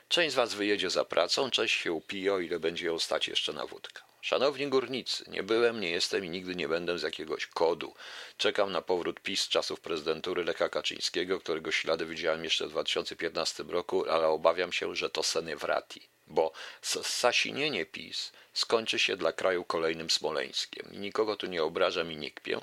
Część 0.10 0.32
z 0.32 0.36
was 0.36 0.54
wyjedzie 0.54 0.90
za 0.90 1.06
pracą, 1.06 1.52
część 1.52 1.82
się 1.82 1.92
upije, 1.92 2.34
o 2.34 2.40
ile 2.40 2.60
będzie 2.60 2.86
ją 2.86 3.00
stać 3.00 3.28
jeszcze 3.28 3.54
na 3.54 3.66
wódkę. 3.66 4.13
Szanowni 4.24 4.68
górnicy, 4.68 5.26
nie 5.28 5.44
byłem, 5.44 5.80
nie 5.80 5.90
jestem 5.90 6.26
i 6.26 6.30
nigdy 6.30 6.56
nie 6.56 6.68
będę 6.68 7.00
z 7.00 7.02
jakiegoś 7.02 7.48
kodu. 7.48 7.94
Czekam 8.38 8.72
na 8.72 8.82
powrót 8.82 9.20
PiS 9.20 9.42
z 9.42 9.48
czasów 9.48 9.80
prezydentury 9.80 10.44
Lecha 10.44 10.70
Kaczyńskiego, 10.70 11.40
którego 11.40 11.72
ślady 11.72 12.06
widziałem 12.06 12.44
jeszcze 12.44 12.68
w 12.68 12.70
2015 12.70 13.64
roku, 13.64 14.10
ale 14.10 14.28
obawiam 14.28 14.72
się, 14.72 14.96
że 14.96 15.10
to 15.10 15.24
senewrati, 15.24 16.02
bo 16.28 16.52
sasinienie 16.82 17.86
PiS 17.86 18.32
skończy 18.54 19.00
się 19.00 19.18
dla 19.18 19.34
kraju 19.34 19.64
kolejnym 19.64 20.10
Smoleńskiem. 20.10 20.88
Nikogo 20.92 21.36
tu 21.36 21.48
nie 21.48 21.64
obrażam 21.64 22.12
i 22.12 22.18
nie 22.18 22.32
kpię. 22.32 22.60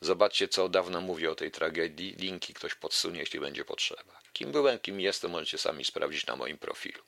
Zobaczcie, 0.00 0.48
co 0.48 0.68
dawno 0.68 1.00
mówię 1.00 1.30
o 1.30 1.34
tej 1.34 1.50
tragedii. 1.50 2.16
Linki 2.18 2.54
ktoś 2.54 2.74
podsunie, 2.74 3.20
jeśli 3.20 3.40
będzie 3.40 3.64
potrzeba. 3.64 4.20
Kim 4.32 4.52
byłem, 4.52 4.78
kim 4.78 5.00
jestem, 5.00 5.30
możecie 5.30 5.58
sami 5.58 5.84
sprawdzić 5.84 6.26
na 6.26 6.36
moim 6.36 6.58
profilu. 6.58 7.02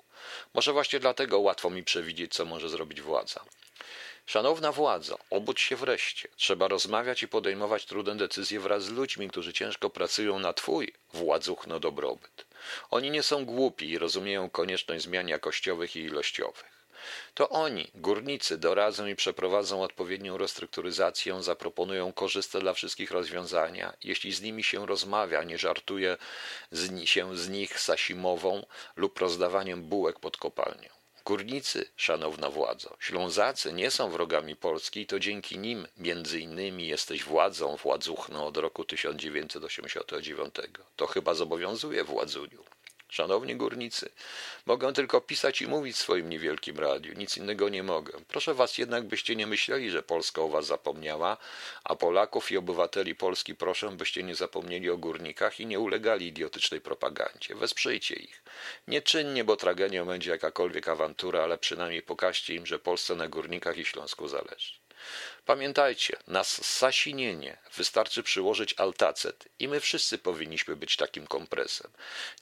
Może 0.55 0.73
właśnie 0.73 1.01
dlatego 1.01 1.39
łatwo 1.39 1.71
mi 1.71 1.85
przewidzieć, 1.85 2.35
co 2.35 2.45
może 2.45 2.69
zrobić 2.69 3.01
władza. 3.01 3.45
Szanowna 4.27 4.73
władza, 4.73 5.17
obudź 5.31 5.61
się 5.61 5.77
wreszcie. 5.77 6.29
Trzeba 6.37 6.69
rozmawiać 6.69 7.23
i 7.23 7.29
podejmować 7.29 7.85
trudne 7.85 8.17
decyzje 8.17 8.61
wraz 8.61 8.85
z 8.85 8.91
ludźmi, 8.91 9.29
którzy 9.29 9.53
ciężko 9.53 9.91
pracują 9.91 10.39
na 10.39 10.53
Twój 10.53 10.93
władzuchno 11.13 11.81
dobrobyt. 11.81 12.47
Oni 12.91 13.11
nie 13.11 13.23
są 13.23 13.45
głupi 13.45 13.91
i 13.91 13.99
rozumieją 13.99 14.51
konieczność 14.51 15.05
zmian 15.05 15.29
jakościowych 15.29 15.97
i 15.97 16.01
ilościowych. 16.01 16.78
To 17.35 17.49
oni, 17.49 17.91
górnicy, 17.95 18.59
doradzą 18.59 19.07
i 19.07 19.17
przeprowadzą 19.17 19.83
odpowiednią 19.83 20.39
restrukturyzację, 20.39 21.43
zaproponują 21.43 22.13
korzystne 22.13 22.61
dla 22.61 22.73
wszystkich 22.73 23.11
rozwiązania. 23.11 23.93
Jeśli 24.05 24.33
z 24.33 24.43
nimi 24.43 24.65
się 24.65 24.87
rozmawia, 24.87 25.43
nie 25.43 25.59
żartuje 25.59 26.17
z, 26.71 27.09
się 27.09 27.37
z 27.37 27.49
nich 27.49 27.81
sasimową 27.81 28.67
lub 28.97 29.19
rozdawaniem 29.19 29.83
bułek 29.83 30.21
pod 30.21 30.37
kopalnią. 30.37 30.89
Górnicy, 31.29 31.91
szanowna 31.97 32.51
władzo, 32.51 32.97
Ślązacy 33.01 33.73
nie 33.73 33.91
są 33.91 34.11
wrogami 34.11 34.57
Polski 34.57 35.01
i 35.01 35.07
to 35.07 35.21
dzięki 35.21 35.59
nim, 35.59 35.87
między 35.97 36.41
innymi, 36.41 36.87
jesteś 36.87 37.25
władzą 37.25 37.77
władzuchną 37.77 38.47
od 38.47 38.57
roku 38.57 38.85
1989. 38.85 40.55
To 40.97 41.07
chyba 41.07 41.35
zobowiązuje 41.35 42.05
władzuniu. 42.05 42.65
Szanowni 43.09 43.57
górnicy, 43.57 44.11
mogę 44.67 44.93
tylko 44.93 45.21
pisać 45.21 45.63
i 45.63 45.67
mówić 45.67 45.97
w 45.97 45.99
swoim 45.99 46.29
niewielkim 46.29 46.79
radiu, 46.79 47.15
nic 47.15 47.37
innego 47.37 47.69
nie 47.69 47.83
mogę. 47.83 48.13
Proszę 48.29 48.55
was 48.55 48.79
jednak, 48.79 49.05
byście 49.05 49.37
nie 49.37 49.47
myśleli, 49.47 49.91
że 49.91 50.03
Polska 50.03 50.43
o 50.43 50.49
was 50.49 50.67
zapomniała, 50.67 51.37
a 51.85 51.97
Polaków 51.97 52.51
i 52.51 52.57
obywateli 52.57 53.15
Polski 53.15 53.55
proszę, 53.55 53.91
byście 53.91 54.23
nie 54.23 54.35
zapomnieli 54.35 54.91
o 54.91 54.97
górnikach 54.97 55.61
i 55.61 55.67
nie 55.67 55.81
ulegali 55.81 56.27
idiotycznej 56.27 56.81
propagandzie. 56.81 57.55
Wesprzyjcie 57.55 58.15
ich. 58.15 58.43
Nieczynnie, 58.89 59.45
bo 59.45 59.57
tragedią 59.57 60.05
będzie 60.05 60.31
jakakolwiek 60.31 60.89
awantura, 60.89 61.43
ale 61.43 61.59
przynajmniej 61.59 62.03
pokażcie 62.03 62.55
im, 62.55 62.67
że 62.67 62.79
Polsce 62.79 63.15
na 63.15 63.29
górnikach 63.29 63.79
i 63.79 63.85
Śląsku 63.85 64.29
zależy. 64.29 64.73
Pamiętajcie, 65.49 66.17
na 66.27 66.45
sasinienie 66.45 67.57
wystarczy 67.77 68.23
przyłożyć 68.23 68.75
altacet 68.77 69.49
i 69.59 69.69
my 69.69 69.81
wszyscy 69.81 70.19
powinniśmy 70.19 70.77
być 70.77 70.97
takim 70.97 71.27
kompresem. 71.27 71.91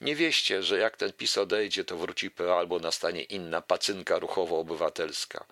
Nie 0.01 0.17
wieście, 0.17 0.63
że 0.63 0.79
jak 0.79 0.97
ten 0.97 1.13
PiS 1.13 1.39
odejdzie, 1.39 1.85
to 1.85 1.97
wróci 1.97 2.31
PO 2.31 2.59
albo 2.59 2.79
nastanie 2.79 3.23
inna 3.23 3.61
pacynka 3.63 4.19
ruchowo-obywatelska. 4.19 5.45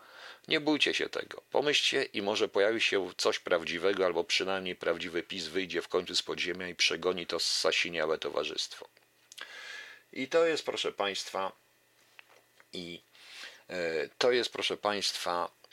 Nie 0.48 0.60
bójcie 0.60 0.94
się 0.94 1.08
tego. 1.08 1.42
Pomyślcie 1.50 2.02
i 2.02 2.22
może 2.22 2.48
pojawi 2.48 2.80
się 2.80 3.10
coś 3.16 3.38
prawdziwego, 3.38 4.06
albo 4.06 4.24
przynajmniej 4.24 4.76
prawdziwy 4.76 5.22
PiS 5.22 5.46
wyjdzie 5.46 5.82
w 5.82 5.88
końcu 5.88 6.16
z 6.16 6.22
podziemia 6.22 6.68
i 6.68 6.74
przegoni 6.74 7.26
to 7.26 7.40
sasiniałe 7.40 8.18
towarzystwo. 8.18 8.88
I 10.12 10.28
to 10.28 10.46
jest, 10.46 10.64
proszę 10.64 10.92
Państwa, 10.92 11.52
i 12.72 13.02
e, 13.68 14.08
to 14.18 14.32
jest, 14.32 14.52
proszę 14.52 14.76
Państwa, 14.76 15.63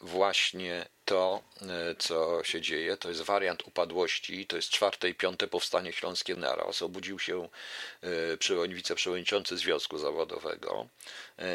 właśnie 0.00 0.86
to, 1.04 1.42
e, 1.62 1.94
co 1.98 2.44
się 2.44 2.60
dzieje. 2.60 2.96
To 2.96 3.08
jest 3.08 3.22
wariant 3.22 3.66
upadłości, 3.66 4.46
to 4.46 4.56
jest 4.56 4.70
czwarte 4.70 5.08
i 5.08 5.14
piąte 5.14 5.48
powstanie 5.48 5.92
śląskie 5.92 6.36
naraz. 6.36 6.82
Obudził 6.82 7.18
się 7.18 7.48
e, 8.02 8.68
wiceprzewodniczący 8.68 9.56
Związku 9.56 9.98
Zawodowego. 9.98 10.88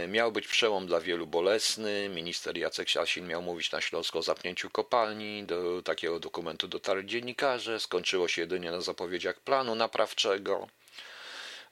Miał 0.07 0.31
być 0.31 0.47
przełom 0.47 0.87
dla 0.87 0.99
wielu 0.99 1.27
bolesny. 1.27 2.09
Minister 2.09 2.57
Jacek 2.57 2.91
Sasin 2.91 3.27
miał 3.27 3.41
mówić 3.41 3.71
na 3.71 3.81
Śląsku 3.81 4.17
o 4.19 4.21
zapnięciu 4.21 4.69
kopalni. 4.69 5.43
Do 5.43 5.81
takiego 5.81 6.19
dokumentu 6.19 6.67
dotarli 6.67 7.05
dziennikarze. 7.05 7.79
Skończyło 7.79 8.27
się 8.27 8.41
jedynie 8.41 8.71
na 8.71 8.81
zapowiedziach 8.81 9.39
planu 9.39 9.75
naprawczego. 9.75 10.67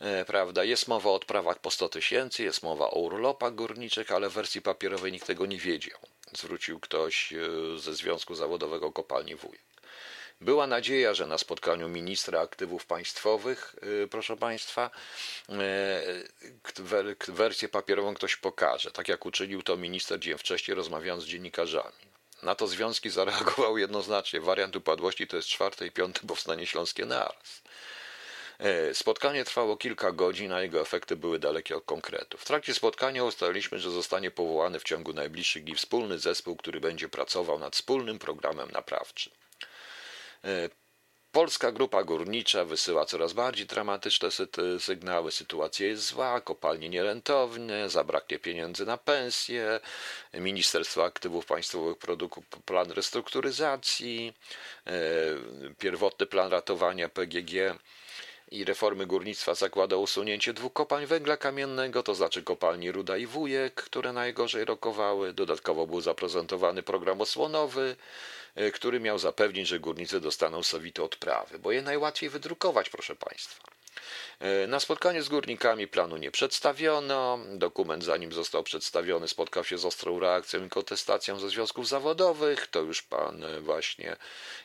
E, 0.01 0.25
prawda, 0.25 0.63
jest 0.63 0.87
mowa 0.87 1.09
o 1.09 1.13
odprawach 1.13 1.59
po 1.59 1.71
100 1.71 1.89
tysięcy, 1.89 2.43
jest 2.43 2.63
mowa 2.63 2.89
o 2.89 2.99
urlopach 2.99 3.55
górniczych, 3.55 4.11
ale 4.11 4.29
w 4.29 4.33
wersji 4.33 4.61
papierowej 4.61 5.11
nikt 5.11 5.27
tego 5.27 5.45
nie 5.45 5.57
wiedział. 5.57 5.99
Zwrócił 6.37 6.79
ktoś 6.79 7.33
e, 7.33 7.37
ze 7.77 7.93
Związku 7.93 8.35
Zawodowego 8.35 8.91
Kopalni 8.91 9.35
Wujek. 9.35 9.61
Była 10.41 10.67
nadzieja, 10.67 11.13
że 11.13 11.27
na 11.27 11.37
spotkaniu 11.37 11.89
ministra 11.89 12.41
aktywów 12.41 12.85
państwowych, 12.85 13.75
e, 14.03 14.07
proszę 14.07 14.37
Państwa, 14.37 14.89
wersję 17.27 17.69
papierową 17.69 18.13
ktoś 18.13 18.35
pokaże, 18.35 18.91
tak 18.91 19.07
jak 19.07 19.25
uczynił 19.25 19.61
to 19.61 19.77
minister 19.77 20.19
dzień 20.19 20.37
wcześniej, 20.37 20.75
rozmawiając 20.75 21.23
z 21.23 21.27
dziennikarzami. 21.27 22.11
Na 22.43 22.55
to 22.55 22.67
związki 22.67 23.09
zareagowały 23.09 23.79
jednoznacznie. 23.79 24.41
Wariant 24.41 24.75
upadłości 24.75 25.27
to 25.27 25.35
jest 25.35 25.47
czwarte 25.47 25.87
i 25.87 25.91
piąte 25.91 26.27
powstanie 26.27 26.67
śląskie 26.67 27.05
naraz. 27.05 27.61
E, 28.61 28.93
spotkanie 28.93 29.45
trwało 29.45 29.77
kilka 29.77 30.11
godzin, 30.11 30.51
a 30.51 30.61
jego 30.61 30.81
efekty 30.81 31.15
były 31.15 31.39
dalekie 31.39 31.77
od 31.77 31.85
konkretu. 31.85 32.37
W 32.37 32.45
trakcie 32.45 32.73
spotkania 32.73 33.23
ustaliliśmy, 33.23 33.79
że 33.79 33.91
zostanie 33.91 34.31
powołany 34.31 34.79
w 34.79 34.83
ciągu 34.83 35.13
najbliższych 35.13 35.63
dni 35.63 35.75
wspólny 35.75 36.19
zespół, 36.19 36.55
który 36.55 36.79
będzie 36.79 37.09
pracował 37.09 37.59
nad 37.59 37.75
wspólnym 37.75 38.19
programem 38.19 38.71
naprawczym. 38.71 39.33
E, 40.43 40.69
Polska 41.31 41.71
Grupa 41.71 42.03
Górnicza 42.03 42.65
wysyła 42.65 43.05
coraz 43.05 43.33
bardziej 43.33 43.65
dramatyczne 43.65 44.29
sygnały. 44.79 45.31
Sytuacja 45.31 45.87
jest 45.87 46.03
zła, 46.03 46.41
kopalnie 46.41 46.89
nierentowne, 46.89 47.89
zabraknie 47.89 48.39
pieniędzy 48.39 48.85
na 48.85 48.97
pensje, 48.97 49.79
Ministerstwo 50.33 51.05
Aktywów 51.05 51.45
Państwowych 51.45 51.97
produkuje 51.97 52.45
plan 52.65 52.91
restrukturyzacji, 52.91 54.33
e, 54.87 54.93
pierwotny 55.79 56.25
plan 56.25 56.51
ratowania 56.51 57.09
PGG 57.09 57.77
i 58.51 58.65
reformy 58.65 59.05
górnictwa 59.05 59.55
zakłada 59.55 59.95
usunięcie 59.95 60.53
dwóch 60.53 60.73
kopalń 60.73 61.05
węgla 61.05 61.37
kamiennego, 61.37 62.03
to 62.03 62.15
znaczy 62.15 62.43
kopalni 62.43 62.91
Ruda 62.91 63.17
i 63.17 63.25
Wujek, 63.25 63.73
które 63.73 64.13
najgorzej 64.13 64.65
rokowały. 64.65 65.33
Dodatkowo 65.33 65.87
był 65.87 66.01
zaprezentowany 66.01 66.83
program 66.83 67.21
osłonowy, 67.21 67.95
e, 68.55 68.71
który 68.71 68.99
miał 68.99 69.19
zapewnić, 69.19 69.67
że 69.67 69.79
górnicy 69.79 70.21
dostaną 70.21 70.63
sowite 70.63 71.03
odprawy, 71.03 71.59
bo 71.59 71.71
je 71.71 71.81
najłatwiej 71.81 72.29
wydrukować, 72.29 72.89
proszę 72.89 73.15
Państwa. 73.15 73.70
E, 74.41 74.67
na 74.67 74.79
spotkaniu 74.79 75.23
z 75.23 75.29
górnikami 75.29 75.87
planu 75.87 76.17
nie 76.17 76.31
przedstawiono. 76.31 77.39
Dokument, 77.53 78.03
zanim 78.03 78.33
został 78.33 78.63
przedstawiony, 78.63 79.27
spotkał 79.27 79.63
się 79.63 79.77
z 79.77 79.85
ostrą 79.85 80.19
reakcją 80.19 80.65
i 80.65 80.69
kontestacją 80.69 81.39
ze 81.39 81.49
związków 81.49 81.87
zawodowych. 81.87 82.67
To 82.67 82.79
już 82.79 83.01
pan 83.01 83.43
e, 83.43 83.59
właśnie 83.59 84.15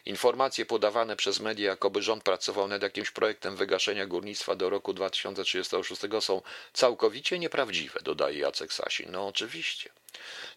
informacje 0.06 0.66
podawane 0.66 1.16
przez 1.16 1.40
media, 1.40 1.70
jakoby 1.70 2.02
rząd 2.02 2.24
pracował 2.24 2.68
nad 2.68 2.82
jakimś 2.82 3.10
projektem 3.10 3.56
wygaszenia 3.56 4.06
górnictwa 4.06 4.54
do 4.54 4.70
roku 4.70 4.92
2036 4.92 6.02
są 6.20 6.42
całkowicie 6.72 7.38
nieprawdziwe, 7.38 8.00
dodaje 8.02 8.38
Jacek 8.38 8.72
Sasin. 8.72 9.10
No 9.10 9.26
oczywiście. 9.26 9.90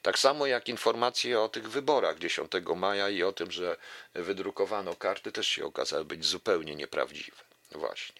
Tak 0.01 0.19
samo 0.19 0.45
jak 0.45 0.69
informacje 0.69 1.41
o 1.41 1.49
tych 1.49 1.69
wyborach 1.69 2.19
10 2.19 2.51
maja 2.75 3.09
i 3.09 3.23
o 3.23 3.31
tym, 3.31 3.51
że 3.51 3.77
wydrukowano 4.13 4.95
karty, 4.95 5.31
też 5.31 5.47
się 5.47 5.65
okazały 5.65 6.05
być 6.05 6.25
zupełnie 6.25 6.75
nieprawdziwe. 6.75 7.37
Właśnie. 7.71 8.19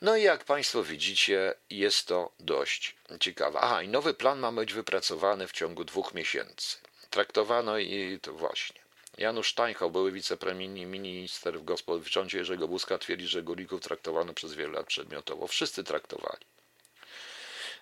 No 0.00 0.16
i 0.16 0.22
jak 0.22 0.44
Państwo 0.44 0.82
widzicie, 0.82 1.54
jest 1.70 2.06
to 2.06 2.32
dość 2.40 2.96
ciekawe. 3.20 3.60
Aha, 3.60 3.82
i 3.82 3.88
nowy 3.88 4.14
plan 4.14 4.38
ma 4.38 4.52
być 4.52 4.72
wypracowany 4.72 5.48
w 5.48 5.52
ciągu 5.52 5.84
dwóch 5.84 6.14
miesięcy. 6.14 6.76
Traktowano 7.10 7.78
i 7.78 8.18
to 8.22 8.32
właśnie. 8.32 8.80
Janusz 9.18 9.50
Steinhoff, 9.52 9.92
były 9.92 10.12
wiceminister 10.12 11.58
w, 11.60 11.64
gospod- 11.64 12.00
w 12.00 12.06
rządzie 12.08 12.38
Jerzego 12.38 12.68
Buzka, 12.68 12.98
twierdzi, 12.98 13.26
że 13.26 13.42
górników 13.42 13.80
traktowano 13.80 14.34
przez 14.34 14.54
wiele 14.54 14.72
lat 14.72 14.86
przedmiotowo. 14.86 15.46
Wszyscy 15.46 15.84
traktowali. 15.84 16.46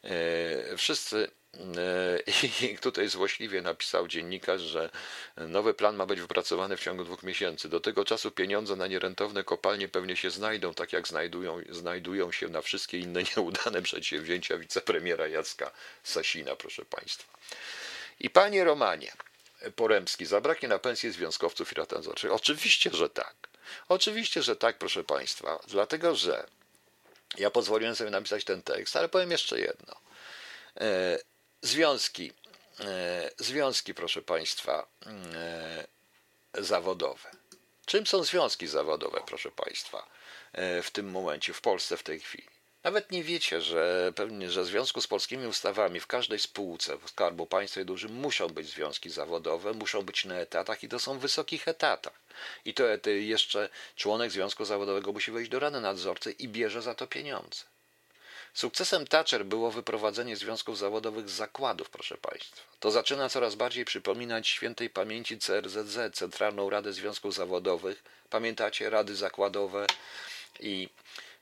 E, 0.05 0.77
wszyscy 0.77 1.31
i 2.63 2.79
tutaj 2.79 3.09
złośliwie 3.09 3.63
napisał 3.63 4.09
dziennikarz, 4.09 4.61
że 4.61 4.91
nowy 5.37 5.75
plan 5.75 5.97
ma 5.97 6.07
być 6.07 6.21
wypracowany 6.21 6.77
w 6.77 6.81
ciągu 6.81 7.05
dwóch 7.05 7.23
miesięcy. 7.23 7.69
Do 7.69 7.81
tego 7.81 8.05
czasu 8.05 8.31
pieniądze 8.31 8.77
na 8.77 8.87
nierentowne 8.87 9.45
kopalnie 9.45 9.89
pewnie 9.89 10.17
się 10.17 10.31
znajdą, 10.31 10.75
tak 10.75 10.93
jak 10.93 11.09
znajdują, 11.09 11.61
znajdują 11.71 12.33
się 12.33 12.49
na 12.49 12.63
wszystkie 12.63 12.99
inne 12.99 13.23
nieudane 13.37 13.83
przedsięwzięcia 13.83 14.59
wicepremiera 14.59 15.29
Jacka 15.29 15.71
Sasina, 16.03 16.57
proszę 16.57 16.85
Państwa. 16.85 17.39
I 18.21 18.31
panie 18.31 18.65
Romanie 18.65 19.13
Poremski, 19.77 20.27
zabraknie 20.27 20.69
na 20.69 20.79
pensję 20.79 21.13
związkowców 21.13 21.73
i 21.73 21.75
ratowniczych? 21.75 22.33
Oczywiście, 22.33 22.91
że 22.93 23.11
tak. 23.11 23.35
Oczywiście, 23.89 24.43
że 24.43 24.57
tak, 24.57 24.79
proszę 24.79 25.05
Państwa, 25.05 25.61
dlatego 25.69 26.15
że 26.15 26.47
ja 27.39 27.51
pozwoliłem 27.51 27.97
sobie 27.97 28.11
napisać 28.11 28.45
ten 28.45 28.63
tekst, 28.63 28.97
ale 28.97 29.09
powiem 29.09 29.31
jeszcze 29.31 29.61
jedno. 29.61 29.95
E, 31.65 31.67
związki, 31.67 32.33
e, 32.81 33.31
związki, 33.39 33.95
proszę 33.95 34.23
Państwa, 34.23 34.87
e, 35.35 36.63
zawodowe. 36.63 37.31
Czym 37.87 38.07
są 38.07 38.25
związki 38.25 38.67
zawodowe, 38.67 39.21
proszę 39.27 39.51
Państwa, 39.51 40.07
w 40.83 40.91
tym 40.93 41.11
momencie, 41.11 41.53
w 41.53 41.61
Polsce 41.61 41.97
w 41.97 42.03
tej 42.03 42.21
chwili? 42.21 42.49
Nawet 42.85 43.11
nie 43.11 43.25
wiecie, 43.25 43.61
że 43.61 44.13
pewnie, 44.17 44.51
że 44.51 44.63
w 44.63 44.67
związku 44.67 45.01
z 45.01 45.07
polskimi 45.07 45.47
ustawami 45.47 46.01
w 46.01 46.07
każdej 46.07 46.39
spółce 46.39 46.99
w 46.99 47.11
Skarbu 47.11 47.47
Państwa 47.47 47.81
i 47.81 47.85
dużym 47.85 48.13
muszą 48.13 48.49
być 48.49 48.69
związki 48.69 49.11
zawodowe, 49.11 49.73
muszą 49.73 50.03
być 50.03 50.25
na 50.25 50.35
etatach 50.35 50.85
i 50.85 50.89
to 50.89 50.99
są 50.99 51.19
wysokich 51.19 51.69
etatach. 51.69 52.21
I 52.65 52.75
to 52.75 52.85
jeszcze 53.07 53.69
członek 53.97 54.31
związku 54.31 54.65
zawodowego 54.65 55.13
musi 55.13 55.33
wejść 55.33 55.51
do 55.51 55.59
rady 55.59 55.81
nadzorcy 55.81 56.33
i 56.33 56.49
bierze 56.49 56.83
za 56.83 56.95
to 56.95 57.07
pieniądze. 57.07 57.65
Sukcesem 58.55 59.07
Thatcher 59.07 59.45
było 59.45 59.71
wyprowadzenie 59.71 60.37
związków 60.37 60.79
zawodowych 60.79 61.29
z 61.29 61.33
zakładów, 61.33 61.91
proszę 61.91 62.17
Państwa. 62.17 62.63
To 62.81 62.91
zaczyna 62.91 63.29
coraz 63.29 63.55
bardziej 63.55 63.85
przypominać 63.85 64.49
świętej 64.49 64.91
pamięci 64.91 65.39
CRZZ, 65.39 65.99
Centralną 66.13 66.71
Radę 66.71 66.93
Związków 66.93 67.35
Zawodowych. 67.35 68.03
Pamiętacie, 68.31 68.91
rady 68.91 69.17
zakładowe 69.17 69.87
i, 70.61 70.89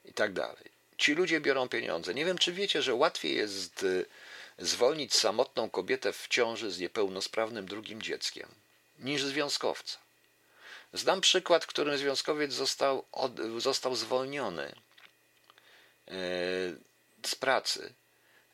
i 0.05 0.12
tak 0.12 0.33
dalej. 0.33 0.64
Ci 0.98 1.14
ludzie 1.14 1.40
biorą 1.40 1.68
pieniądze. 1.68 2.14
Nie 2.14 2.25
wiem, 2.25 2.38
czy 2.38 2.53
wiecie, 2.53 2.83
że 2.83 2.94
łatwiej 2.94 3.37
jest 3.37 3.83
y, 3.83 4.07
zwolnić 4.59 5.14
samotną 5.14 5.70
kobietę 5.70 6.12
w 6.12 6.29
ciąży 6.29 6.70
z 6.70 6.79
niepełnosprawnym 6.79 7.66
drugim 7.66 8.03
dzieckiem 8.03 8.48
niż 8.98 9.25
związkowca. 9.25 9.98
Znam 10.92 11.20
przykład, 11.20 11.64
w 11.64 11.66
którym 11.66 11.98
związkowiec 11.98 12.53
został, 12.53 13.05
od, 13.12 13.33
został 13.59 13.96
zwolniony 13.96 14.72
e, 16.09 16.12
z 17.27 17.35
pracy 17.35 17.95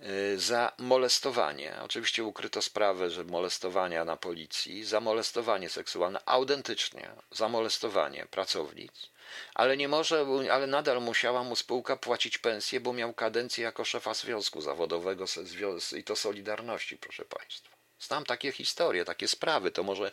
y, 0.00 0.38
za 0.38 0.72
molestowanie. 0.78 1.76
Oczywiście 1.82 2.24
ukryto 2.24 2.62
sprawę, 2.62 3.10
że 3.10 3.24
molestowania 3.24 4.04
na 4.04 4.16
policji, 4.16 4.84
za 4.84 5.00
molestowanie 5.00 5.68
seksualne, 5.68 6.20
autentycznie 6.26 7.10
za 7.30 7.48
molestowanie 7.48 8.26
pracownic, 8.30 8.92
ale 9.54 9.76
nie 9.76 9.88
może, 9.88 10.26
ale 10.52 10.66
nadal 10.66 11.02
musiała 11.02 11.42
mu 11.44 11.56
spółka 11.56 11.96
płacić 11.96 12.38
pensję, 12.38 12.80
bo 12.80 12.92
miał 12.92 13.14
kadencję 13.14 13.64
jako 13.64 13.84
szefa 13.84 14.14
związku 14.14 14.60
zawodowego 14.60 15.24
i 15.96 16.04
to 16.04 16.16
Solidarności, 16.16 16.96
proszę 16.96 17.24
Państwa. 17.24 17.78
Znam 18.00 18.24
takie 18.24 18.52
historie, 18.52 19.04
takie 19.04 19.28
sprawy, 19.28 19.70
to 19.70 19.82
może 19.82 20.12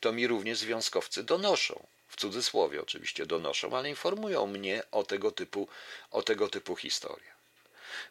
to 0.00 0.12
mi 0.12 0.26
również 0.26 0.58
związkowcy 0.58 1.22
donoszą. 1.24 1.86
W 2.08 2.16
cudzysłowie 2.16 2.82
oczywiście 2.82 3.26
donoszą, 3.26 3.76
ale 3.76 3.88
informują 3.88 4.46
mnie 4.46 4.82
o 4.90 5.02
tego 5.02 5.30
typu, 5.30 5.68
o 6.10 6.22
tego 6.22 6.48
typu 6.48 6.76
historiach. 6.76 7.35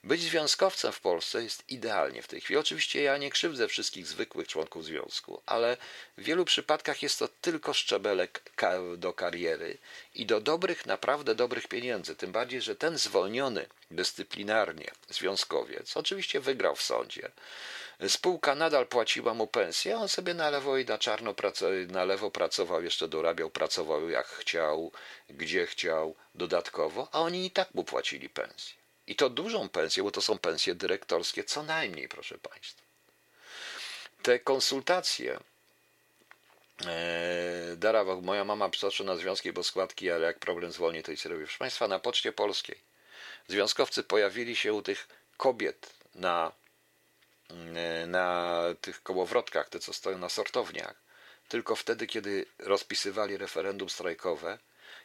Być 0.03 0.21
związkowcem 0.21 0.91
w 0.91 0.99
Polsce 0.99 1.43
jest 1.43 1.63
idealnie 1.69 2.21
w 2.21 2.27
tej 2.27 2.41
chwili. 2.41 2.57
Oczywiście 2.57 3.01
ja 3.01 3.17
nie 3.17 3.31
krzywdzę 3.31 3.67
wszystkich 3.67 4.07
zwykłych 4.07 4.47
członków 4.47 4.85
związku, 4.85 5.41
ale 5.45 5.77
w 6.17 6.23
wielu 6.23 6.45
przypadkach 6.45 7.03
jest 7.03 7.19
to 7.19 7.27
tylko 7.27 7.73
szczebelek 7.73 8.51
do 8.97 9.13
kariery 9.13 9.77
i 10.15 10.25
do 10.25 10.41
dobrych, 10.41 10.85
naprawdę 10.85 11.35
dobrych 11.35 11.67
pieniędzy. 11.67 12.15
Tym 12.15 12.31
bardziej, 12.31 12.61
że 12.61 12.75
ten 12.75 12.97
zwolniony 12.97 13.65
dyscyplinarnie 13.91 14.91
związkowiec 15.09 15.97
oczywiście 15.97 16.39
wygrał 16.39 16.75
w 16.75 16.81
sądzie. 16.81 17.31
Spółka 18.07 18.55
nadal 18.55 18.87
płaciła 18.87 19.33
mu 19.33 19.47
pensję, 19.47 19.97
on 19.97 20.09
sobie 20.09 20.33
na 20.33 20.49
lewo 20.49 20.77
i 20.77 20.85
na 20.85 20.97
czarno 20.97 21.35
na 21.87 22.05
lewo 22.05 22.31
pracował, 22.31 22.83
jeszcze 22.83 23.07
dorabiał, 23.07 23.49
pracował 23.49 24.09
jak 24.09 24.27
chciał, 24.27 24.91
gdzie 25.29 25.65
chciał, 25.67 26.15
dodatkowo, 26.35 27.07
a 27.11 27.21
oni 27.21 27.45
i 27.45 27.51
tak 27.51 27.73
mu 27.73 27.83
płacili 27.83 28.29
pensję. 28.29 28.84
I 29.07 29.15
to 29.15 29.29
dużą 29.29 29.69
pensję, 29.69 30.03
bo 30.03 30.11
to 30.11 30.21
są 30.21 30.37
pensje 30.37 30.75
dyrektorskie, 30.75 31.43
co 31.43 31.63
najmniej, 31.63 32.07
proszę 32.07 32.37
Państwa. 32.37 32.81
Te 34.21 34.39
konsultacje 34.39 35.39
e, 36.85 37.75
Dara, 37.77 38.03
moja 38.03 38.43
mama 38.43 38.69
przytoczy 38.69 39.03
na 39.03 39.15
związki, 39.15 39.53
bo 39.53 39.63
składki, 39.63 40.11
ale 40.11 40.25
jak 40.25 40.39
problem 40.39 40.71
zwolni, 40.71 41.03
to 41.03 41.11
i 41.11 41.17
sobie 41.17 41.33
robi. 41.33 41.45
Proszę 41.45 41.59
Państwa, 41.59 41.87
na 41.87 41.99
Poczcie 41.99 42.31
Polskiej 42.31 42.77
związkowcy 43.47 44.03
pojawili 44.03 44.55
się 44.55 44.73
u 44.73 44.81
tych 44.81 45.07
kobiet 45.37 45.93
na, 46.15 46.51
e, 47.75 48.07
na 48.07 48.61
tych 48.81 49.03
kołowrotkach, 49.03 49.69
te 49.69 49.79
co 49.79 49.93
stoją 49.93 50.17
na 50.17 50.29
sortowniach, 50.29 50.95
tylko 51.47 51.75
wtedy, 51.75 52.07
kiedy 52.07 52.45
rozpisywali 52.59 53.37
referendum 53.37 53.89
strajkowe 53.89 54.59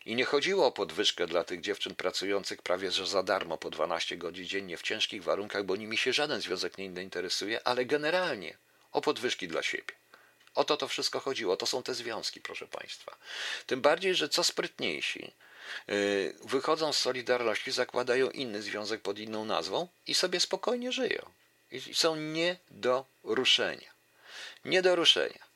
i 0.06 0.14
nie 0.14 0.24
chodziło 0.24 0.66
o 0.66 0.72
podwyżkę 0.72 1.26
dla 1.26 1.44
tych 1.44 1.60
dziewczyn 1.60 1.94
pracujących 1.94 2.62
prawie 2.62 2.90
że 2.90 3.06
za 3.06 3.22
darmo 3.22 3.58
po 3.58 3.70
12 3.70 4.16
godzin 4.16 4.46
dziennie 4.46 4.76
w 4.76 4.82
ciężkich 4.82 5.22
warunkach, 5.22 5.64
bo 5.64 5.76
nimi 5.76 5.98
się 5.98 6.12
żaden 6.12 6.40
związek 6.40 6.78
nie 6.78 6.84
interesuje, 6.84 7.66
ale 7.66 7.84
generalnie 7.84 8.56
o 8.92 9.00
podwyżki 9.00 9.48
dla 9.48 9.62
siebie. 9.62 9.94
O 10.54 10.64
to 10.64 10.76
to 10.76 10.88
wszystko 10.88 11.20
chodziło. 11.20 11.56
To 11.56 11.66
są 11.66 11.82
te 11.82 11.94
związki, 11.94 12.40
proszę 12.40 12.66
Państwa. 12.66 13.16
Tym 13.66 13.80
bardziej, 13.80 14.14
że 14.14 14.28
co 14.28 14.44
sprytniejsi 14.44 15.32
yy, 15.88 16.34
wychodzą 16.44 16.92
z 16.92 16.98
Solidarności, 16.98 17.72
zakładają 17.72 18.30
inny 18.30 18.62
związek 18.62 19.00
pod 19.00 19.18
inną 19.18 19.44
nazwą 19.44 19.88
i 20.06 20.14
sobie 20.14 20.40
spokojnie 20.40 20.92
żyją. 20.92 21.30
I 21.72 21.94
są 21.94 22.16
nie 22.16 22.56
do 22.70 23.04
ruszenia. 23.24 23.90
Nie 24.64 24.82
do 24.82 24.96
ruszenia. 24.96 25.46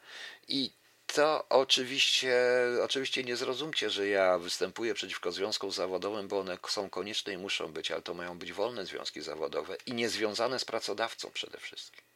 I 0.49 0.71
to 1.15 1.49
oczywiście, 1.49 2.37
oczywiście 2.83 3.25
nie 3.25 3.37
zrozumcie, 3.37 3.91
że 3.91 4.09
ja 4.09 4.39
występuję 4.39 4.95
przeciwko 4.95 5.33
związkom 5.33 5.73
zawodowym, 5.73 6.29
bo 6.29 6.39
one 6.39 6.59
są 6.69 6.91
konieczne 6.91 7.33
i 7.33 7.39
muszą 7.39 7.73
być, 7.73 7.91
ale 7.91 8.03
to 8.03 8.15
mają 8.15 8.39
być 8.39 8.53
wolne 8.53 8.87
związki 8.87 9.23
zawodowe 9.23 9.77
i 9.87 9.93
niezwiązane 9.95 10.59
z 10.59 10.65
pracodawcą 10.65 11.31
przede 11.31 11.59
wszystkim. 11.59 12.14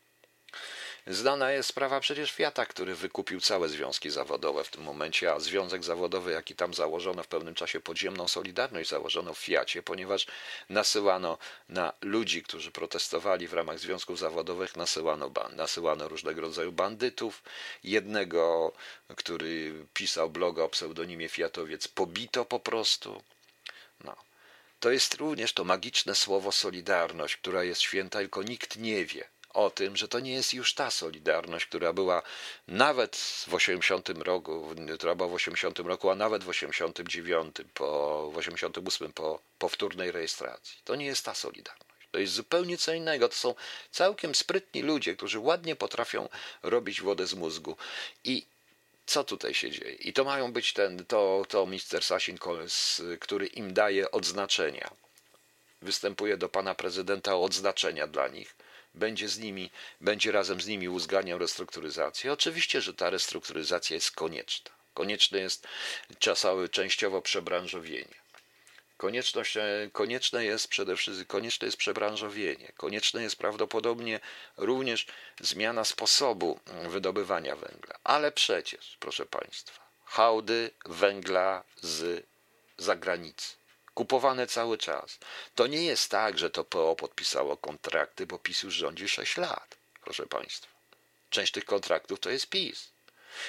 Znana 1.11 1.53
jest 1.53 1.69
sprawa 1.69 2.01
przecież 2.01 2.33
Fiata, 2.33 2.67
który 2.67 2.95
wykupił 2.95 3.41
całe 3.41 3.69
związki 3.69 4.11
zawodowe 4.11 4.65
w 4.65 4.71
tym 4.71 4.83
momencie, 4.83 5.33
a 5.33 5.41
związek 5.41 5.85
zawodowy, 5.85 6.33
jaki 6.33 6.55
tam 6.55 6.75
założono 6.75 7.23
w 7.23 7.27
pewnym 7.27 7.55
czasie 7.55 7.81
podziemną 7.81 8.29
Solidarność, 8.29 8.91
założono 8.91 9.35
w 9.35 9.39
Fiacie, 9.39 9.83
ponieważ 9.83 10.27
nasyłano 10.69 11.39
na 11.69 11.93
ludzi, 12.01 12.43
którzy 12.43 12.71
protestowali 12.73 13.49
w 13.49 13.53
ramach 13.53 13.79
związków 13.79 14.19
zawodowych, 14.19 14.77
nasyłano, 14.77 15.31
nasyłano 15.57 16.09
różnego 16.09 16.41
rodzaju 16.41 16.73
bandytów. 16.73 17.43
Jednego, 17.85 18.73
który 19.17 19.87
pisał 19.95 20.31
bloga 20.31 20.63
o 20.63 20.69
pseudonimie 20.69 21.29
Fiatowiec, 21.29 21.89
pobito 21.89 22.45
po 22.45 22.61
prostu. 22.61 23.23
No. 24.05 24.17
To 24.81 24.91
jest 24.91 25.15
również 25.15 25.53
to 25.53 25.65
magiczne 25.65 26.15
słowo 26.15 26.53
Solidarność, 26.53 27.37
która 27.37 27.65
jest 27.65 27.81
święta, 27.81 28.19
tylko 28.19 28.43
nikt 28.43 28.77
nie 28.77 29.07
wie 29.07 29.29
o 29.55 29.71
tym, 29.71 29.97
że 29.97 30.09
to 30.09 30.21
nie 30.21 30.33
jest 30.33 30.55
już 30.55 30.75
ta 30.75 30.91
Solidarność, 30.91 31.67
która 31.67 31.93
była 31.93 32.23
nawet 32.69 33.17
w 33.47 33.55
80 33.55 34.09
roku, 34.09 34.75
która 34.95 35.15
była 35.15 35.29
w 35.29 35.35
80 35.35 35.79
roku, 35.79 36.11
a 36.11 36.15
nawet 36.15 36.45
w 36.45 36.49
89, 36.49 37.57
po, 37.75 38.31
w 38.31 38.37
88 38.37 39.13
po 39.13 39.41
powtórnej 39.59 40.13
rejestracji. 40.13 40.79
To 40.85 40.95
nie 40.95 41.07
jest 41.07 41.25
ta 41.25 41.35
Solidarność. 41.35 41.89
To 42.11 42.19
jest 42.19 42.33
zupełnie 42.33 42.79
co 42.79 42.95
innego. 42.95 43.29
To 43.29 43.35
są 43.35 43.55
całkiem 43.91 44.35
sprytni 44.35 44.83
ludzie, 44.83 45.17
którzy 45.17 45.39
ładnie 45.39 45.77
potrafią 45.77 46.29
robić 46.63 47.01
wodę 47.01 47.27
z 47.27 47.35
mózgu. 47.35 47.77
I 48.25 48.47
co 49.07 49.25
tutaj 49.25 49.55
się 49.55 49.71
dzieje? 49.71 49.95
I 49.95 50.13
to 50.13 50.25
mają 50.25 50.53
być 50.53 50.73
ten, 50.73 51.05
to, 51.05 51.45
to 51.49 51.67
Mr. 51.67 52.03
Sasin 52.03 52.39
który 53.21 53.47
im 53.47 53.75
daje 53.75 54.11
odznaczenia. 54.11 54.91
Występuje 55.83 56.37
do 56.37 56.49
pana 56.49 56.75
prezydenta 56.75 57.35
o 57.35 57.43
odznaczenia 57.43 58.07
dla 58.07 58.29
nich 58.29 58.55
będzie 58.99 59.29
z 59.29 59.39
nimi, 59.39 59.71
będzie 60.01 60.33
razem 60.33 60.61
z 60.61 60.67
nimi 60.67 60.89
uzgadniał 60.89 61.39
restrukturyzację. 61.39 62.33
Oczywiście, 62.33 62.81
że 62.81 62.95
ta 62.95 63.11
restrukturyzacja 63.11 63.95
jest 63.95 64.11
konieczna. 64.11 64.71
Konieczne 64.95 65.39
jest 65.39 65.69
czasowe, 66.19 66.69
częściowo 66.69 67.23
przebranżowienie. 67.23 68.19
Konieczność, 68.97 69.57
e, 69.57 69.91
konieczne 69.93 70.45
jest 70.45 70.69
przede 70.69 70.97
wszystkim 70.97 71.27
konieczne 71.27 71.67
jest 71.67 71.77
przebranżowienie. 71.77 72.73
Konieczne 72.77 73.23
jest 73.23 73.37
prawdopodobnie 73.37 74.21
również 74.57 75.07
zmiana 75.41 75.85
sposobu 75.85 76.61
wydobywania 76.89 77.57
węgla. 77.57 77.99
Ale 78.05 78.33
przecież, 78.33 78.97
proszę 79.01 79.27
Państwa, 79.27 79.89
hałdy 80.05 80.71
węgla 80.87 81.65
z 81.83 82.27
zagranicy 82.79 83.58
kupowane 83.99 84.47
cały 84.47 84.79
czas. 84.79 85.19
To 85.55 85.67
nie 85.67 85.83
jest 85.83 86.11
tak, 86.11 86.39
że 86.39 86.51
to 86.51 86.65
PO 86.65 86.97
podpisało 86.97 87.57
kontrakty, 87.57 88.27
bo 88.27 88.39
PiS 88.39 88.63
już 88.63 88.75
rządzi 88.75 89.09
6 89.09 89.37
lat, 89.37 89.77
proszę 90.05 90.27
Państwa. 90.27 90.69
Część 91.31 91.53
tych 91.53 91.65
kontraktów 91.65 92.21
to 92.21 92.31
jest 92.31 92.47
PiS. 92.47 92.89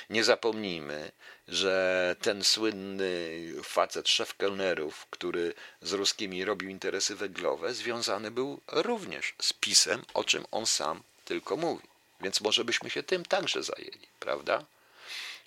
Nie 0.09 0.23
zapomnijmy, 0.23 1.11
że 1.47 2.15
ten 2.21 2.43
słynny 2.43 3.41
facet, 3.63 4.09
szef 4.09 4.37
kelnerów, 4.37 5.05
który 5.09 5.53
z 5.81 5.93
ruskimi 5.93 6.45
robił 6.45 6.69
interesy 6.69 7.15
węglowe, 7.15 7.73
związany 7.73 8.31
był 8.31 8.61
również 8.67 9.35
z 9.41 9.53
PiSem, 9.53 10.05
o 10.13 10.23
czym 10.23 10.45
on 10.51 10.65
sam 10.65 11.03
tylko 11.25 11.57
mówi. 11.57 11.87
Więc 12.21 12.41
może 12.41 12.65
byśmy 12.65 12.89
się 12.89 13.03
tym 13.03 13.25
także 13.25 13.63
zajęli, 13.63 14.07
prawda? 14.19 14.65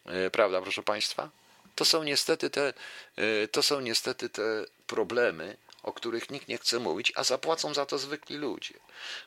E, 0.07 0.31
prawda, 0.31 0.62
proszę 0.62 0.83
Państwa? 0.83 1.41
To 1.75 1.85
są 1.85 2.03
niestety 2.03 2.51
te, 2.51 2.75
e, 3.17 3.49
to 3.49 3.63
są 3.63 3.81
niestety 3.81 4.29
te 4.29 4.43
problemy, 4.87 5.57
o 5.83 5.93
których 5.93 6.31
nikt 6.31 6.49
nie 6.49 6.59
chce 6.59 6.79
mówić, 6.79 7.13
a 7.17 7.25
zapłacą 7.25 7.75
za 7.75 7.87
to 7.87 7.99
zwykli 7.99 8.37
ludzie. 8.37 8.75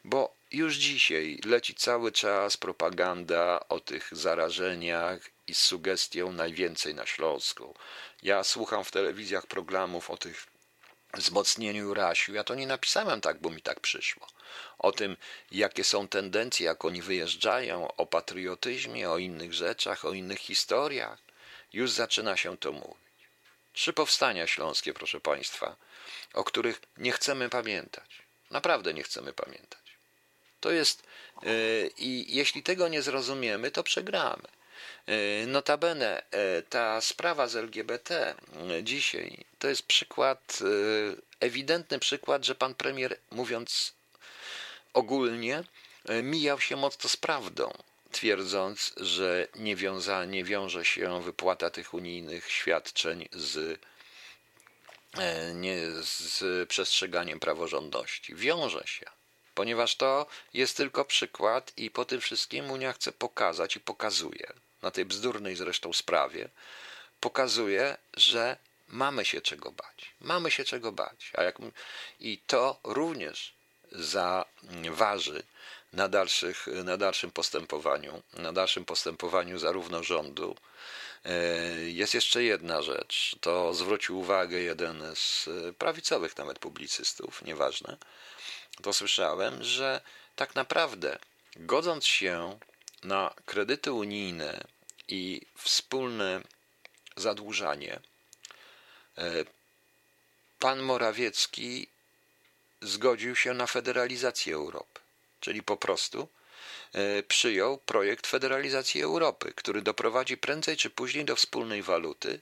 Bo 0.04 0.36
już 0.52 0.76
dzisiaj 0.76 1.40
leci 1.46 1.76
cały 1.76 2.12
czas 2.12 2.58
propaganda 2.58 3.60
o 3.70 3.80
tych 3.80 4.10
zarażeniach 4.12 5.20
i 5.48 5.56
z 5.56 5.62
sugestią 5.62 6.32
najwięcej 6.32 6.96
na 6.96 7.06
Śląsku. 7.06 7.76
Ja 8.24 8.44
słucham 8.44 8.84
w 8.84 8.92
telewizjach 8.92 9.48
programów 9.48 10.10
o 10.10 10.18
tych 10.18 10.48
wzmocnieniu 11.14 11.94
rasiu. 11.94 12.34
Ja 12.34 12.44
to 12.44 12.56
nie 12.56 12.68
napisałem 12.68 13.22
tak, 13.22 13.40
bo 13.40 13.50
mi 13.50 13.62
tak 13.62 13.80
przyszło. 13.80 14.28
O 14.80 14.92
tym, 14.92 15.18
jakie 15.52 15.84
są 15.84 16.08
tendencje, 16.08 16.66
jak 16.66 16.86
oni 16.86 17.02
wyjeżdżają, 17.02 17.88
o 17.98 18.06
patriotyzmie, 18.06 19.10
o 19.10 19.18
innych 19.18 19.54
rzeczach, 19.54 20.06
o 20.06 20.14
innych 20.14 20.40
historiach. 20.40 21.25
Już 21.76 21.92
zaczyna 21.92 22.38
się 22.38 22.58
to 22.58 22.72
mówić. 22.72 23.06
Trzy 23.74 23.94
powstania 23.94 24.48
śląskie, 24.48 24.94
proszę 24.94 25.20
Państwa, 25.20 25.76
o 26.34 26.44
których 26.44 26.82
nie 26.98 27.12
chcemy 27.12 27.50
pamiętać. 27.50 28.22
Naprawdę 28.52 28.94
nie 28.94 29.04
chcemy 29.04 29.34
pamiętać. 29.34 29.80
To 30.60 30.72
jest, 30.72 31.04
yy, 31.44 31.92
i 31.98 32.36
jeśli 32.36 32.64
tego 32.64 32.88
nie 32.88 33.02
zrozumiemy, 33.02 33.72
to 33.72 33.84
przegramy. 33.84 34.48
Yy, 35.08 35.48
notabene, 35.48 36.24
yy, 36.32 36.64
ta 36.70 37.02
sprawa 37.02 37.48
z 37.48 37.56
LGBT 37.56 38.36
dzisiaj 38.84 39.46
to 39.60 39.68
jest 39.68 39.84
przykład, 39.84 40.60
ewidentny 41.40 42.00
przykład, 42.00 42.46
że 42.46 42.56
pan 42.56 42.76
premier, 42.76 43.18
mówiąc 43.32 43.94
ogólnie, 44.94 45.64
mijał 46.24 46.60
się 46.60 46.76
mocno 46.76 47.10
z 47.10 47.18
prawdą 47.18 47.74
twierdząc, 48.16 48.94
że 48.98 49.48
nie, 49.56 49.76
wiąza, 49.76 50.26
nie 50.26 50.44
wiąże 50.44 50.86
się 50.86 51.22
wypłata 51.22 51.70
tych 51.70 51.94
unijnych 51.94 52.52
świadczeń 52.52 53.30
z, 53.32 53.80
e, 55.18 55.54
nie, 55.54 55.78
z 56.02 56.70
przestrzeganiem 56.70 57.40
praworządności. 57.40 58.36
Wiąże 58.36 58.84
się. 58.88 59.06
ponieważ 59.56 59.96
to 59.96 60.26
jest 60.54 60.78
tylko 60.78 61.06
przykład 61.06 61.74
i 61.78 61.92
po 61.92 62.06
tym 62.06 62.22
wszystkim 62.22 62.72
Unia 62.72 62.94
chce 62.94 63.12
pokazać 63.12 63.76
i 63.76 63.80
pokazuje, 63.80 64.48
na 64.82 64.92
tej 64.92 65.06
bzdurnej 65.06 65.56
zresztą 65.56 65.94
sprawie, 65.94 66.50
pokazuje, 67.20 67.98
że 68.14 68.58
mamy 68.88 69.26
się 69.26 69.42
czego 69.42 69.72
bać. 69.72 70.12
Mamy 70.22 70.52
się 70.52 70.64
czego 70.64 70.92
bać. 70.92 71.32
A 71.34 71.44
jak, 71.44 71.58
I 72.20 72.38
to 72.48 72.80
również 72.84 73.54
zaważy 73.92 75.44
na, 75.96 76.08
dalszych, 76.08 76.68
na 76.84 76.98
dalszym 76.98 77.32
postępowaniu, 77.32 78.22
na 78.34 78.54
dalszym 78.54 78.86
postępowaniu 78.86 79.60
zarówno 79.60 80.04
rządu. 80.04 80.56
E, 81.26 81.32
jest 81.90 82.14
jeszcze 82.14 82.44
jedna 82.44 82.82
rzecz, 82.82 83.36
to 83.42 83.74
zwrócił 83.74 84.20
uwagę 84.20 84.60
jeden 84.60 85.16
z 85.16 85.50
prawicowych 85.78 86.38
nawet 86.38 86.60
publicystów, 86.60 87.42
nieważne. 87.42 87.98
To 88.82 88.94
słyszałem, 88.94 89.64
że 89.64 90.02
tak 90.36 90.56
naprawdę 90.56 91.20
godząc 91.56 92.06
się 92.06 92.60
na 93.04 93.34
kredyty 93.46 93.92
unijne 93.92 94.64
i 95.08 95.42
wspólne 95.58 96.42
zadłużanie, 97.16 98.00
e, 99.18 99.46
pan 100.60 100.80
Morawiecki 100.80 101.88
zgodził 102.82 103.36
się 103.36 103.54
na 103.54 103.68
federalizację 103.68 104.56
Europy, 104.56 105.00
czyli 105.46 105.64
po 105.64 105.78
prostu 105.78 106.28
e, 106.94 107.24
przyjął 107.24 107.78
projekt 107.78 108.28
federalizacji 108.28 109.02
Europy, 109.02 109.54
który 109.56 109.82
doprowadzi 109.82 110.38
prędzej 110.38 110.78
czy 110.78 110.90
później 110.90 111.26
do 111.26 111.36
wspólnej 111.36 111.84
waluty 111.84 112.40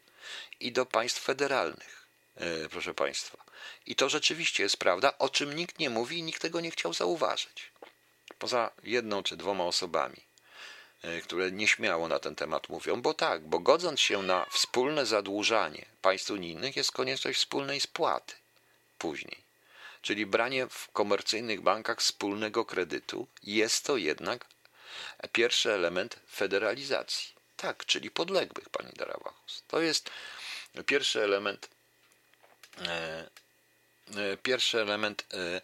i 0.59 0.71
do 0.71 0.85
państw 0.85 1.21
federalnych, 1.21 2.07
e, 2.35 2.69
proszę 2.69 2.93
Państwa. 2.93 3.37
I 3.85 3.95
to 3.95 4.09
rzeczywiście 4.09 4.63
jest 4.63 4.77
prawda, 4.77 5.17
o 5.17 5.29
czym 5.29 5.55
nikt 5.55 5.79
nie 5.79 5.89
mówi 5.89 6.17
i 6.17 6.23
nikt 6.23 6.41
tego 6.41 6.61
nie 6.61 6.71
chciał 6.71 6.93
zauważyć. 6.93 7.71
Poza 8.39 8.71
jedną 8.83 9.23
czy 9.23 9.37
dwoma 9.37 9.63
osobami, 9.63 10.21
e, 11.01 11.21
które 11.21 11.51
nieśmiało 11.51 12.07
na 12.07 12.19
ten 12.19 12.35
temat 12.35 12.69
mówią, 12.69 13.01
bo 13.01 13.13
tak, 13.13 13.41
bo 13.41 13.59
godząc 13.59 13.99
się 13.99 14.21
na 14.21 14.45
wspólne 14.51 15.05
zadłużanie 15.05 15.85
państw 16.01 16.31
unijnych 16.31 16.75
jest 16.75 16.91
konieczność 16.91 17.39
wspólnej 17.39 17.79
spłaty 17.79 18.35
później 18.97 19.42
czyli 20.03 20.25
branie 20.25 20.67
w 20.67 20.91
komercyjnych 20.91 21.61
bankach 21.61 21.99
wspólnego 21.99 22.65
kredytu, 22.65 23.27
jest 23.43 23.85
to 23.85 23.97
jednak 23.97 24.45
pierwszy 25.31 25.73
element 25.73 26.19
federalizacji. 26.31 27.33
Tak, 27.57 27.85
czyli 27.85 28.11
podległych, 28.11 28.69
pani 28.69 28.91
Darabachus. 28.93 29.63
To 29.67 29.81
jest 29.81 30.09
pierwszy 30.85 31.23
element, 31.23 31.69
e, 32.81 33.29
e, 34.17 34.37
pierwszy 34.37 34.81
element 34.81 35.25
e, 35.33 35.61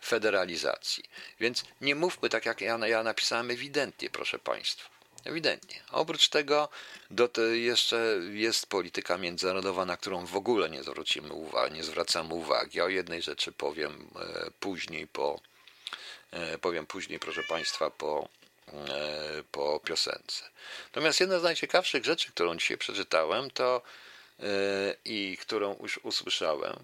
federalizacji. 0.00 1.04
Więc 1.40 1.64
nie 1.80 1.94
mówmy 1.94 2.28
tak, 2.28 2.46
jak 2.46 2.60
ja, 2.60 2.86
ja 2.86 3.02
napisałem 3.02 3.50
ewidentnie, 3.50 4.10
proszę 4.10 4.38
państwa. 4.38 4.88
Ewidentnie. 5.24 5.82
Oprócz 5.90 6.28
tego 6.28 6.68
do 7.10 7.28
te 7.28 7.42
jeszcze 7.42 7.96
jest 8.32 8.66
polityka 8.66 9.18
międzynarodowa, 9.18 9.84
na 9.84 9.96
którą 9.96 10.26
w 10.26 10.36
ogóle 10.36 10.70
nie 10.70 10.82
zwrócimy 10.82 11.32
uwagi, 11.32 11.74
nie 11.74 11.84
zwracamy 11.84 12.34
uwagi. 12.34 12.80
O 12.80 12.88
jednej 12.88 13.22
rzeczy 13.22 13.52
powiem 13.52 14.08
e, 14.16 14.50
później 14.60 15.06
po 15.06 15.40
e, 16.30 16.58
powiem 16.58 16.86
później, 16.86 17.18
proszę 17.18 17.42
Państwa, 17.42 17.90
po, 17.90 18.28
e, 18.68 19.42
po 19.52 19.80
piosence. 19.80 20.44
Natomiast 20.84 21.20
jedna 21.20 21.38
z 21.38 21.42
najciekawszych 21.42 22.04
rzeczy, 22.04 22.32
którą 22.32 22.56
dzisiaj 22.56 22.78
przeczytałem, 22.78 23.50
to 23.50 23.82
i 25.04 25.38
którą 25.40 25.76
już 25.82 26.00
usłyszałem, 26.02 26.76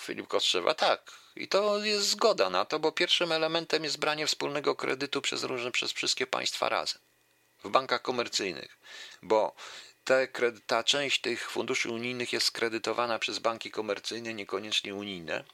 Filip 0.00 0.28
Kostrzewa, 0.28 0.74
tak, 0.74 1.12
i 1.36 1.48
to 1.48 1.84
jest 1.84 2.06
zgoda 2.06 2.50
na 2.50 2.64
to, 2.64 2.78
bo 2.78 2.92
pierwszym 2.92 3.32
elementem 3.32 3.84
jest 3.84 3.98
branie 3.98 4.26
wspólnego 4.26 4.74
kredytu 4.74 5.22
przez 5.22 5.42
różne, 5.42 5.70
przez 5.70 5.92
wszystkie 5.92 6.26
państwa 6.26 6.68
razem 6.68 7.00
w 7.64 7.68
bankach 7.68 8.02
komercyjnych, 8.02 8.78
bo 9.22 9.54
te, 10.04 10.28
ta 10.66 10.84
część 10.84 11.20
tych 11.20 11.50
funduszy 11.50 11.90
unijnych 11.90 12.32
jest 12.32 12.46
skredytowana 12.46 13.18
przez 13.18 13.38
banki 13.38 13.70
komercyjne, 13.70 14.34
niekoniecznie 14.34 14.94
unijne 14.94 15.44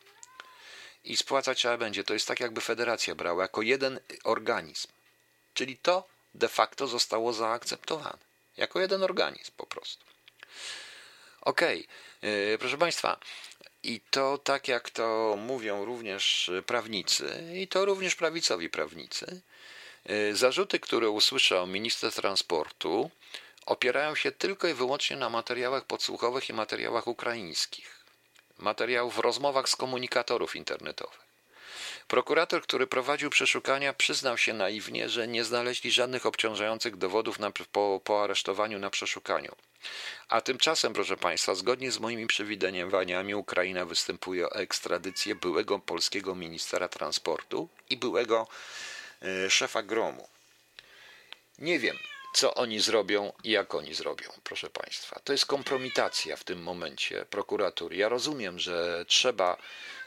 i 1.04 1.16
spłacać 1.16 1.58
trzeba 1.58 1.78
będzie. 1.78 2.04
To 2.04 2.14
jest 2.14 2.28
tak, 2.28 2.40
jakby 2.40 2.60
federacja 2.60 3.14
brała 3.14 3.42
jako 3.42 3.62
jeden 3.62 4.00
organizm. 4.24 4.88
Czyli 5.54 5.76
to 5.76 6.08
de 6.34 6.48
facto 6.48 6.86
zostało 6.86 7.32
zaakceptowane. 7.32 8.18
Jako 8.56 8.80
jeden 8.80 9.02
organizm 9.02 9.52
po 9.56 9.66
prostu. 9.66 10.04
Okej, 11.40 11.86
okay. 12.20 12.58
Proszę 12.58 12.78
Państwa, 12.78 13.20
i 13.82 14.00
to 14.10 14.38
tak 14.38 14.68
jak 14.68 14.90
to 14.90 15.36
mówią 15.38 15.84
również 15.84 16.50
prawnicy, 16.66 17.52
i 17.54 17.68
to 17.68 17.84
również 17.84 18.14
prawicowi 18.14 18.70
prawnicy, 18.70 19.40
zarzuty, 20.32 20.80
które 20.80 21.10
usłyszał 21.10 21.66
minister 21.66 22.12
transportu, 22.12 23.10
opierają 23.66 24.14
się 24.14 24.32
tylko 24.32 24.68
i 24.68 24.74
wyłącznie 24.74 25.16
na 25.16 25.30
materiałach 25.30 25.84
podsłuchowych 25.84 26.48
i 26.48 26.52
materiałach 26.52 27.06
ukraińskich, 27.06 28.04
materiałów 28.58 29.14
w 29.14 29.18
rozmowach 29.18 29.68
z 29.68 29.76
komunikatorów 29.76 30.56
internetowych. 30.56 31.26
Prokurator, 32.08 32.62
który 32.62 32.86
prowadził 32.86 33.30
przeszukania, 33.30 33.92
przyznał 33.92 34.38
się 34.38 34.52
naiwnie, 34.52 35.08
że 35.08 35.28
nie 35.28 35.44
znaleźli 35.44 35.90
żadnych 35.92 36.26
obciążających 36.26 36.96
dowodów 36.96 37.38
na, 37.38 37.50
po, 37.72 38.00
po 38.04 38.24
aresztowaniu 38.24 38.78
na 38.78 38.90
przeszukaniu. 38.90 39.56
A 40.28 40.40
tymczasem, 40.40 40.92
proszę 40.92 41.16
Państwa, 41.16 41.54
zgodnie 41.54 41.92
z 41.92 41.98
moimi 41.98 42.26
przewidywaniami, 42.26 43.34
Ukraina 43.34 43.84
występuje 43.84 44.46
o 44.46 44.54
ekstradycję 44.54 45.34
byłego 45.34 45.78
polskiego 45.78 46.34
ministra 46.34 46.88
transportu 46.88 47.68
i 47.90 47.96
byłego 47.96 48.46
szefa 49.48 49.82
gromu. 49.82 50.28
Nie 51.58 51.78
wiem, 51.78 51.98
co 52.36 52.54
oni 52.54 52.80
zrobią 52.80 53.32
i 53.44 53.50
jak 53.50 53.74
oni 53.74 53.94
zrobią, 53.94 54.28
proszę 54.44 54.70
Państwa. 54.70 55.20
To 55.24 55.32
jest 55.32 55.46
kompromitacja 55.46 56.36
w 56.36 56.44
tym 56.44 56.62
momencie 56.62 57.26
prokuratury. 57.30 57.96
Ja 57.96 58.08
rozumiem, 58.08 58.58
że 58.58 59.04
trzeba 59.08 59.56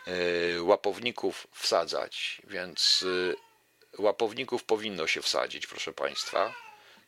e, 0.07 0.63
łapowników 0.63 1.47
wsadzać, 1.53 2.41
więc 2.43 3.05
e, 3.97 4.01
łapowników 4.01 4.63
powinno 4.63 5.07
się 5.07 5.21
wsadzić, 5.21 5.67
proszę 5.67 5.93
Państwa. 5.93 6.53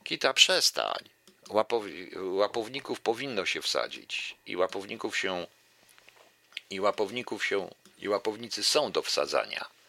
Kita, 0.04 0.34
przestań. 0.34 1.10
Łapow, 1.50 1.84
łapowników 2.16 3.02
powinno 3.02 3.46
się 3.46 3.62
wsadzić 3.62 4.36
i 4.46 4.58
łapowników 4.58 5.18
się 5.18 5.48
i 6.70 6.80
łapowników 6.80 7.46
się 7.46 7.70
i 7.98 8.10
łapownicy 8.10 8.64
są 8.64 8.92
do 8.92 9.02
wsadzania. 9.02 9.81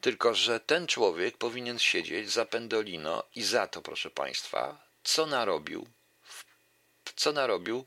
Tylko, 0.00 0.34
że 0.34 0.60
ten 0.60 0.86
człowiek 0.86 1.36
powinien 1.36 1.78
siedzieć 1.78 2.30
za 2.30 2.44
pendolino 2.44 3.24
i 3.34 3.42
za 3.42 3.66
to, 3.66 3.82
proszę 3.82 4.10
Państwa, 4.10 4.88
co 5.04 5.26
narobił, 5.26 5.86
co 7.16 7.32
narobił 7.32 7.86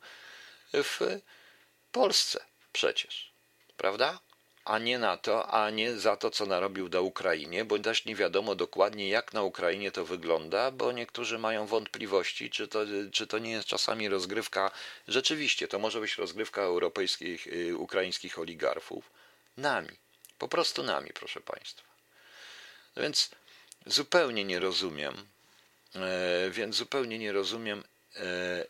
w 0.73 0.99
Polsce 1.91 2.45
przecież, 2.73 3.33
prawda? 3.77 4.19
A 4.65 4.79
nie 4.79 4.99
na 4.99 5.17
to, 5.17 5.53
a 5.53 5.69
nie 5.69 5.99
za 5.99 6.17
to, 6.17 6.31
co 6.31 6.45
narobił 6.45 6.89
na 6.89 7.01
Ukrainie, 7.01 7.65
bo 7.65 7.79
też 7.79 8.05
nie 8.05 8.15
wiadomo 8.15 8.55
dokładnie, 8.55 9.09
jak 9.09 9.33
na 9.33 9.43
Ukrainie 9.43 9.91
to 9.91 10.05
wygląda, 10.05 10.71
bo 10.71 10.91
niektórzy 10.91 11.39
mają 11.39 11.65
wątpliwości, 11.67 12.49
czy 12.49 12.67
to, 12.67 12.79
czy 13.11 13.27
to 13.27 13.39
nie 13.39 13.51
jest 13.51 13.67
czasami 13.67 14.09
rozgrywka, 14.09 14.71
rzeczywiście, 15.07 15.67
to 15.67 15.79
może 15.79 15.99
być 15.99 16.17
rozgrywka 16.17 16.61
europejskich, 16.61 17.47
y, 17.47 17.77
ukraińskich 17.77 18.39
oligarchów, 18.39 19.11
nami, 19.57 19.97
po 20.37 20.47
prostu 20.47 20.83
nami, 20.83 21.09
proszę 21.13 21.41
Państwa. 21.41 21.90
No 22.95 23.01
więc 23.01 23.29
zupełnie 23.85 24.43
nie 24.43 24.59
rozumiem, 24.59 25.27
e, 25.95 26.49
więc 26.49 26.75
zupełnie 26.75 27.19
nie 27.19 27.31
rozumiem 27.31 27.83
e, 28.15 28.65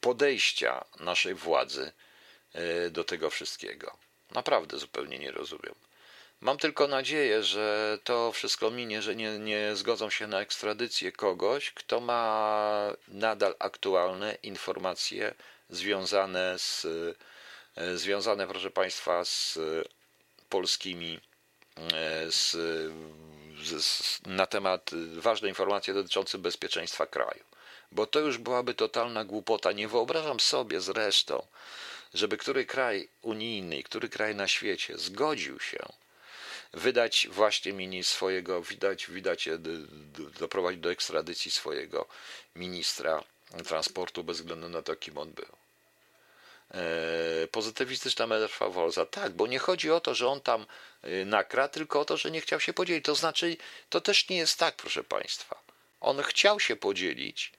podejścia 0.00 0.84
naszej 1.00 1.34
władzy 1.34 1.92
e, 2.52 2.90
do 2.90 3.04
tego 3.04 3.30
wszystkiego. 3.30 3.96
Naprawdę 4.30 4.78
zupełnie 4.78 5.18
nie 5.18 5.32
rozumiem. 5.32 5.74
Mam 6.40 6.58
tylko 6.58 6.88
nadzieję, 6.88 7.42
że 7.42 7.98
to 8.04 8.32
wszystko 8.32 8.70
minie, 8.70 9.02
że 9.02 9.16
nie, 9.16 9.38
nie 9.38 9.76
zgodzą 9.76 10.10
się 10.10 10.26
na 10.26 10.40
ekstradycję 10.40 11.12
kogoś, 11.12 11.70
kto 11.70 12.00
ma 12.00 12.96
nadal 13.08 13.54
aktualne 13.58 14.36
informacje 14.42 15.34
związane 15.70 16.58
z, 16.58 16.86
związane, 17.94 18.46
proszę 18.46 18.70
Państwa, 18.70 19.24
z 19.24 19.58
polskimi 20.48 21.20
z, 22.30 22.50
z, 23.62 24.20
na 24.26 24.46
temat 24.46 24.90
ważnej 25.16 25.50
informacji 25.50 25.94
dotyczącej 25.94 26.40
bezpieczeństwa 26.40 27.06
kraju. 27.06 27.44
Bo 27.92 28.06
to 28.06 28.20
już 28.20 28.38
byłaby 28.38 28.74
totalna 28.74 29.24
głupota. 29.24 29.72
Nie 29.72 29.88
wyobrażam 29.88 30.40
sobie 30.40 30.80
zresztą, 30.80 31.46
żeby 32.14 32.36
który 32.36 32.66
kraj 32.66 33.08
unijny, 33.22 33.82
który 33.82 34.08
kraj 34.08 34.34
na 34.34 34.48
świecie 34.48 34.98
zgodził 34.98 35.60
się 35.60 35.78
wydać 36.72 37.28
właśnie 37.30 37.72
mini 37.72 38.04
swojego, 38.04 38.62
widać, 38.62 39.06
widać, 39.06 39.48
doprowadzić 40.40 40.80
do 40.80 40.90
ekstradycji 40.90 41.50
swojego 41.50 42.06
ministra 42.56 43.24
transportu 43.66 44.24
bez 44.24 44.36
względu 44.36 44.68
na 44.68 44.82
to, 44.82 44.96
kim 44.96 45.18
on 45.18 45.32
był. 45.32 45.61
E, 46.72 47.48
pozytywistyczna 47.48 48.26
metamorfoza. 48.26 49.06
Tak, 49.06 49.32
bo 49.32 49.46
nie 49.46 49.58
chodzi 49.58 49.90
o 49.90 50.00
to, 50.00 50.14
że 50.14 50.28
on 50.28 50.40
tam 50.40 50.66
e, 51.02 51.24
nakra, 51.24 51.68
tylko 51.68 52.00
o 52.00 52.04
to, 52.04 52.16
że 52.16 52.30
nie 52.30 52.40
chciał 52.40 52.60
się 52.60 52.72
podzielić. 52.72 53.04
To 53.04 53.14
znaczy, 53.14 53.56
to 53.88 54.00
też 54.00 54.28
nie 54.28 54.36
jest 54.36 54.58
tak, 54.58 54.76
proszę 54.76 55.04
Państwa. 55.04 55.62
On 56.00 56.22
chciał 56.22 56.60
się 56.60 56.76
podzielić, 56.76 57.52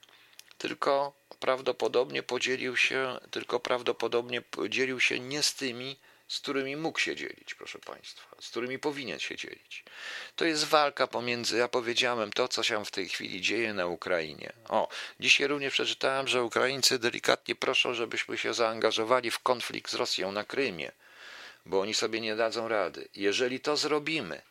tylko 0.58 1.12
prawdopodobnie 1.40 2.22
podzielił 2.22 2.76
się, 2.76 3.18
tylko 3.30 3.60
prawdopodobnie 3.60 4.42
podzielił 4.42 5.00
się 5.00 5.20
nie 5.20 5.42
z 5.42 5.54
tymi, 5.54 5.96
z 6.34 6.40
którymi 6.40 6.76
mógł 6.76 6.98
się 6.98 7.16
dzielić, 7.16 7.54
proszę 7.54 7.78
Państwa, 7.78 8.36
z 8.40 8.48
którymi 8.48 8.78
powinien 8.78 9.18
się 9.18 9.36
dzielić. 9.36 9.84
To 10.36 10.44
jest 10.44 10.64
walka 10.64 11.06
pomiędzy, 11.06 11.56
ja 11.56 11.68
powiedziałem, 11.68 12.32
to, 12.32 12.48
co 12.48 12.62
się 12.62 12.84
w 12.84 12.90
tej 12.90 13.08
chwili 13.08 13.40
dzieje 13.40 13.74
na 13.74 13.86
Ukrainie. 13.86 14.52
O, 14.68 14.88
dzisiaj 15.20 15.46
również 15.46 15.72
przeczytałem, 15.72 16.28
że 16.28 16.42
Ukraińcy 16.42 16.98
delikatnie 16.98 17.54
proszą, 17.54 17.94
żebyśmy 17.94 18.38
się 18.38 18.54
zaangażowali 18.54 19.30
w 19.30 19.38
konflikt 19.38 19.90
z 19.90 19.94
Rosją 19.94 20.32
na 20.32 20.44
Krymie, 20.44 20.92
bo 21.66 21.80
oni 21.80 21.94
sobie 21.94 22.20
nie 22.20 22.36
dadzą 22.36 22.68
rady. 22.68 23.08
Jeżeli 23.14 23.60
to 23.60 23.76
zrobimy, 23.76 24.42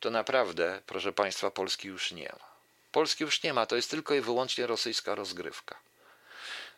to 0.00 0.10
naprawdę, 0.10 0.82
proszę 0.86 1.12
Państwa, 1.12 1.50
Polski 1.50 1.88
już 1.88 2.12
nie 2.12 2.32
ma. 2.40 2.48
Polski 2.92 3.24
już 3.24 3.42
nie 3.42 3.52
ma, 3.52 3.66
to 3.66 3.76
jest 3.76 3.90
tylko 3.90 4.14
i 4.14 4.20
wyłącznie 4.20 4.66
rosyjska 4.66 5.14
rozgrywka. 5.14 5.87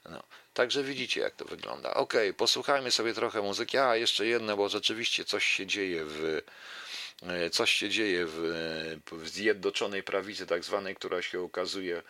No, 0.05 0.23
także 0.55 0.83
widzicie, 0.83 1.21
jak 1.21 1.37
to 1.37 1.45
wygląda. 1.45 1.95
Ok, 1.95 2.15
posłuchajmy 2.37 2.91
sobie 2.91 3.15
trochę 3.15 3.43
muzyki. 3.43 3.79
A, 3.79 3.97
jeszcze 3.97 4.27
jedno, 4.27 4.57
bo 4.57 4.69
rzeczywiście 4.69 5.25
coś 5.25 5.45
się 5.45 5.67
dzieje 5.67 6.05
w 6.05 6.41
e, 7.23 7.51
coś 7.51 7.71
się 7.71 7.89
dzieje 7.89 8.27
w, 8.27 8.39
w 9.13 9.29
zjednoczonej 9.29 10.03
prawicy, 10.03 10.47
tak 10.47 10.65
zwanej, 10.65 10.95
która 10.95 11.23
się 11.23 11.41
okazuje, 11.41 12.03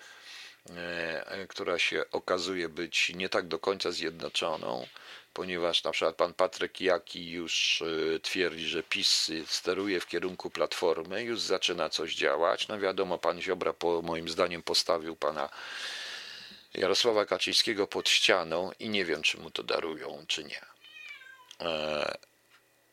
e, 0.71 1.47
która 1.49 1.79
się 1.79 2.05
okazuje 2.13 2.69
być 2.69 3.13
nie 3.15 3.29
tak 3.29 3.49
do 3.49 3.59
końca 3.59 3.93
zjednoczoną, 3.93 4.87
ponieważ 5.33 5.85
na 5.85 5.91
przykład 5.91 6.17
pan 6.17 6.35
Patryk 6.35 6.81
Jaki 6.81 7.31
już 7.31 7.83
e, 7.83 8.21
twierdzi, 8.21 8.69
że 8.69 8.83
PiS 8.83 9.31
steruje 9.47 10.01
w 10.01 10.07
kierunku 10.07 10.51
Platformy, 10.51 11.23
już 11.23 11.41
zaczyna 11.41 11.89
coś 11.89 12.15
działać. 12.15 12.69
No 12.69 12.79
wiadomo, 12.79 13.19
pan 13.19 13.43
Ziobra 13.43 13.73
po 13.73 14.03
moim 14.03 14.29
zdaniem 14.29 14.63
postawił 14.63 15.17
pana 15.17 15.49
Jarosława 16.75 17.27
Kaczyńskiego 17.27 17.87
pod 17.87 18.09
ścianą 18.09 18.71
i 18.79 18.89
nie 18.89 19.05
wiem, 19.05 19.23
czy 19.23 19.41
mu 19.41 19.51
to 19.51 19.63
darują, 19.63 20.25
czy 20.29 20.45
nie. 20.45 20.61
E, 21.61 22.19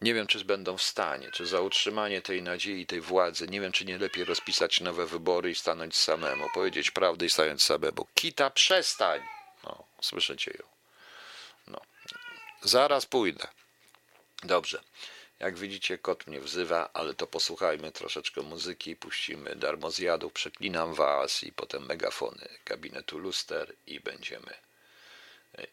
nie 0.01 0.13
wiem, 0.13 0.27
czy 0.27 0.45
będą 0.45 0.77
w 0.77 0.83
stanie, 0.83 1.31
czy 1.31 1.45
za 1.45 1.61
utrzymanie 1.61 2.21
tej 2.21 2.41
nadziei, 2.41 2.85
tej 2.85 3.01
władzy, 3.01 3.47
nie 3.47 3.61
wiem, 3.61 3.71
czy 3.71 3.85
nie 3.85 3.97
lepiej 3.97 4.25
rozpisać 4.25 4.81
nowe 4.81 5.05
wybory 5.05 5.51
i 5.51 5.55
stanąć 5.55 5.95
samemu, 5.95 6.49
powiedzieć 6.53 6.91
prawdę 6.91 7.25
i 7.25 7.29
stanąć 7.29 7.63
samemu. 7.63 8.07
Kita, 8.13 8.49
przestań! 8.49 9.21
No, 9.63 9.83
słyszycie 10.01 10.51
ją. 10.59 10.67
No. 11.67 11.81
Zaraz 12.61 13.05
pójdę. 13.05 13.47
Dobrze. 14.43 14.81
Jak 15.39 15.57
widzicie, 15.57 15.97
kot 15.97 16.27
mnie 16.27 16.39
wzywa, 16.39 16.89
ale 16.93 17.13
to 17.13 17.27
posłuchajmy 17.27 17.91
troszeczkę 17.91 18.41
muzyki, 18.41 18.95
puścimy 18.95 19.55
darmozjadów, 19.55 20.33
przeklinam 20.33 20.93
was 20.93 21.43
i 21.43 21.51
potem 21.51 21.85
megafony 21.85 22.47
gabinetu 22.65 23.17
luster 23.17 23.73
i 23.87 23.99
będziemy 23.99 24.53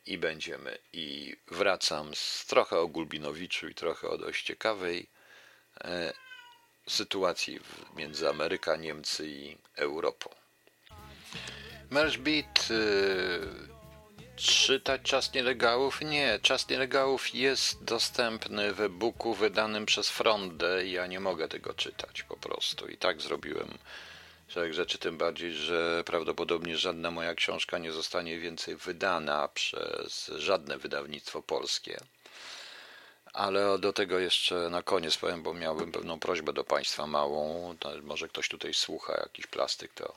i 0.06 0.18
będziemy 0.18 0.78
i 0.92 1.36
wracam 1.46 2.14
z 2.14 2.46
trochę 2.46 2.78
o 2.78 2.88
Gulbinowiczu 2.88 3.68
i 3.68 3.74
trochę 3.74 4.08
o 4.08 4.18
dość 4.18 4.46
ciekawej 4.46 5.06
e, 5.84 6.12
sytuacji 6.88 7.60
między 7.96 8.28
Ameryka, 8.28 8.76
Niemcy 8.76 9.28
i 9.28 9.56
Europą. 9.76 10.30
Merge 11.90 12.18
Beat 12.18 12.68
Czytać 14.36 15.02
Czas 15.02 15.34
Nielegałów? 15.34 16.00
Nie, 16.00 16.38
Czas 16.42 16.68
Nielegałów 16.68 17.34
jest 17.34 17.84
dostępny 17.84 18.72
w 18.72 18.80
e-booku 18.80 19.34
wydanym 19.34 19.86
przez 19.86 20.10
Frondę 20.10 20.86
i 20.86 20.92
ja 20.92 21.06
nie 21.06 21.20
mogę 21.20 21.48
tego 21.48 21.74
czytać 21.74 22.22
po 22.22 22.36
prostu. 22.36 22.88
I 22.88 22.96
tak 22.96 23.20
zrobiłem 23.20 23.78
szereg 24.48 24.74
rzeczy, 24.74 24.98
tym 24.98 25.18
bardziej, 25.18 25.52
że 25.52 26.02
prawdopodobnie 26.06 26.76
żadna 26.76 27.10
moja 27.10 27.34
książka 27.34 27.78
nie 27.78 27.92
zostanie 27.92 28.38
więcej 28.38 28.76
wydana 28.76 29.48
przez 29.48 30.30
żadne 30.36 30.78
wydawnictwo 30.78 31.42
polskie. 31.42 32.00
Ale 33.32 33.78
do 33.78 33.92
tego 33.92 34.18
jeszcze 34.18 34.54
na 34.70 34.82
koniec 34.82 35.16
powiem, 35.16 35.42
bo 35.42 35.54
miałbym 35.54 35.92
pewną 35.92 36.18
prośbę 36.20 36.52
do 36.52 36.64
Państwa 36.64 37.06
małą. 37.06 37.76
Może 38.02 38.28
ktoś 38.28 38.48
tutaj 38.48 38.74
słucha, 38.74 39.20
jakiś 39.22 39.46
plastyk, 39.46 39.92
to, 39.92 40.14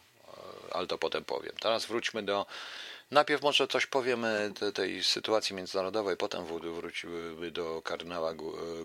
ale 0.72 0.88
to 0.88 0.98
potem 0.98 1.24
powiem. 1.24 1.54
Teraz 1.60 1.86
wróćmy 1.86 2.24
do 2.24 2.46
Najpierw 3.12 3.42
może 3.42 3.68
coś 3.68 3.86
powiemy 3.86 4.52
tej 4.74 5.04
sytuacji 5.04 5.56
międzynarodowej, 5.56 6.18
potem 6.18 6.46
wróciłyby 6.46 7.52
do 7.52 7.82
kardynała 7.82 8.34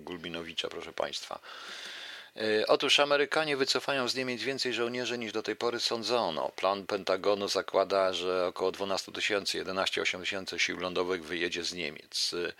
Gulbinowicza, 0.01 0.68
proszę 0.68 0.93
Państwa. 0.93 1.41
E, 2.37 2.66
otóż 2.66 3.01
Amerykanie 3.01 3.57
wycofają 3.57 4.09
z 4.09 4.14
Niemiec 4.14 4.43
więcej 4.43 4.73
żołnierzy 4.73 5.18
niż 5.18 5.33
do 5.33 5.43
tej 5.43 5.57
pory 5.57 5.81
sądzono. 5.81 6.49
Plan 6.57 6.87
Pentagonu 6.87 7.49
zakłada, 7.49 8.12
że 8.12 8.47
około 8.47 8.73
12 8.73 9.12
tysięcy, 9.12 9.64
11-8 9.64 10.20
tysięcy 10.20 10.59
sił 10.59 10.79
lądowych 10.79 11.25
wyjedzie 11.25 11.64
z 11.64 11.73
Niemiec. 11.73 12.35
E, 12.35 12.53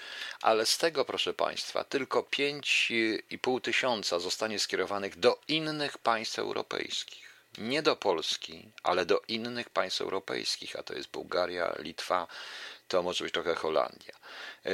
ale 0.43 0.67
z 0.67 0.79
tego, 0.79 1.05
proszę 1.05 1.35
Państwa, 1.35 1.85
tylko 1.85 2.21
5,5 2.21 3.61
tysiąca 3.61 4.19
zostanie 4.19 4.59
skierowanych 4.59 5.19
do 5.19 5.39
innych 5.49 5.99
państw 5.99 6.39
europejskich 6.39 7.32
nie 7.59 7.83
do 7.83 7.97
Polski, 7.97 8.69
ale 8.83 9.07
do 9.07 9.21
innych 9.29 9.71
państw 9.71 10.01
europejskich, 10.01 10.77
a 10.77 10.83
to 10.83 10.95
jest 10.95 11.11
Bułgaria, 11.11 11.75
Litwa, 11.79 12.27
to 12.89 13.03
może 13.03 13.25
być 13.25 13.35
trochę 13.35 13.55
Holandia. 13.55 14.15
E, 14.67 14.71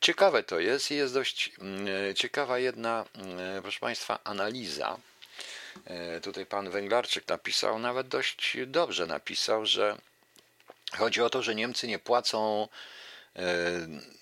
ciekawe 0.00 0.42
to 0.42 0.60
jest 0.60 0.90
i 0.90 0.94
jest 0.94 1.14
dość 1.14 1.52
mm, 1.58 2.10
e, 2.10 2.14
ciekawa 2.14 2.58
jedna, 2.58 3.04
mm, 3.14 3.62
proszę 3.62 3.80
Państwa, 3.80 4.18
analiza. 4.24 4.98
E, 5.84 6.20
tutaj 6.20 6.46
pan 6.46 6.70
Węglarczyk 6.70 7.28
napisał, 7.28 7.78
nawet 7.78 8.08
dość 8.08 8.56
dobrze 8.66 9.06
napisał, 9.06 9.66
że 9.66 9.98
chodzi 10.96 11.22
o 11.22 11.30
to, 11.30 11.42
że 11.42 11.54
Niemcy 11.54 11.88
nie 11.88 11.98
płacą 11.98 12.68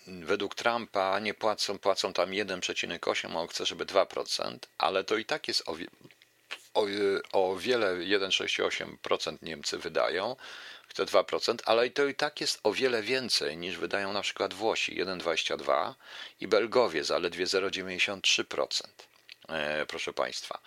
według 0.07 0.54
Trumpa 0.54 1.18
nie 1.18 1.34
płacą, 1.34 1.78
płacą 1.78 2.12
tam 2.12 2.30
1,8, 2.30 3.36
a 3.36 3.40
on 3.40 3.48
chce, 3.48 3.66
żeby 3.66 3.86
2%, 3.86 4.59
ale 4.78 5.04
to 5.04 5.16
i 5.16 5.24
tak 5.24 5.48
jest 5.48 5.68
o, 5.68 5.76
o, 6.77 6.87
o 7.33 7.57
wiele 7.57 7.95
1,68% 7.95 9.37
Niemcy 9.43 9.79
wydają, 9.79 10.37
chce 10.89 11.05
2%, 11.05 11.57
ale 11.64 11.91
to 11.91 12.07
i 12.07 12.14
tak 12.14 12.41
jest 12.41 12.61
o 12.62 12.72
wiele 12.72 13.03
więcej 13.03 13.57
niż 13.57 13.77
wydają 13.77 14.12
na 14.12 14.22
przykład 14.22 14.55
Włosi 14.55 15.05
1,22 15.05 15.95
i 16.41 16.49
Belgowie 16.49 17.05
zaledwie 17.05 17.45
0,93%. 17.45 18.83
E, 19.49 19.87
proszę 19.87 20.12
Państwa. 20.12 20.59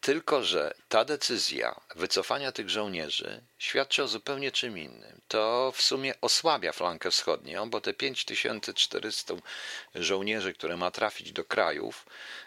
Tylko, 0.00 0.42
że 0.42 0.74
ta 0.88 1.04
decyzja 1.04 1.80
wycofania 1.94 2.52
tych 2.52 2.70
żołnierzy 2.70 3.42
świadczy 3.58 4.02
o 4.02 4.08
zupełnie 4.08 4.52
czym 4.52 4.78
innym. 4.78 5.20
To 5.28 5.72
w 5.76 5.82
sumie 5.82 6.14
osłabia 6.20 6.72
flankę 6.72 7.10
wschodnią, 7.10 7.70
bo 7.70 7.80
te 7.80 7.94
5400 7.94 9.34
żołnierzy, 9.94 10.54
które 10.54 10.76
ma 10.76 10.90
trafić 10.90 11.32
do 11.32 11.44
krajów, 11.44 12.06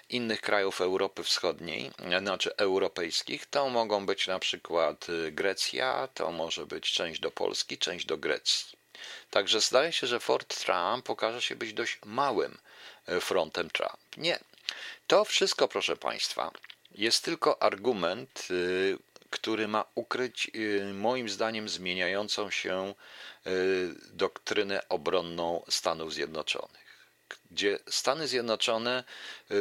innych 0.09 0.41
krajów 0.41 0.81
Europy 0.81 1.23
Wschodniej, 1.23 1.91
znaczy 2.19 2.55
europejskich, 2.55 3.45
to 3.45 3.69
mogą 3.69 4.05
być 4.05 4.27
na 4.27 4.39
przykład 4.39 5.07
Grecja, 5.31 6.07
to 6.13 6.31
może 6.31 6.65
być 6.65 6.91
część 6.91 7.19
do 7.19 7.31
Polski, 7.31 7.77
część 7.77 8.05
do 8.05 8.17
Grecji. 8.17 8.77
Także 9.29 9.61
zdaje 9.61 9.91
się, 9.91 10.07
że 10.07 10.19
Fort 10.19 10.65
Trump 10.65 11.09
okaże 11.09 11.41
się 11.41 11.55
być 11.55 11.73
dość 11.73 11.99
małym 12.05 12.57
frontem 13.21 13.69
Trump. 13.69 14.17
Nie. 14.17 14.39
To 15.07 15.25
wszystko, 15.25 15.67
proszę 15.67 15.97
Państwa, 15.97 16.51
jest 16.95 17.23
tylko 17.23 17.61
argument, 17.61 18.47
y, 18.51 18.97
który 19.29 19.67
ma 19.67 19.85
ukryć, 19.95 20.51
y, 20.55 20.93
moim 20.93 21.29
zdaniem, 21.29 21.69
zmieniającą 21.69 22.49
się 22.49 22.95
y, 23.47 23.95
doktrynę 24.13 24.89
obronną 24.89 25.63
Stanów 25.69 26.13
Zjednoczonych 26.13 26.83
gdzie 27.51 27.79
Stany 27.89 28.27
Zjednoczone 28.27 29.03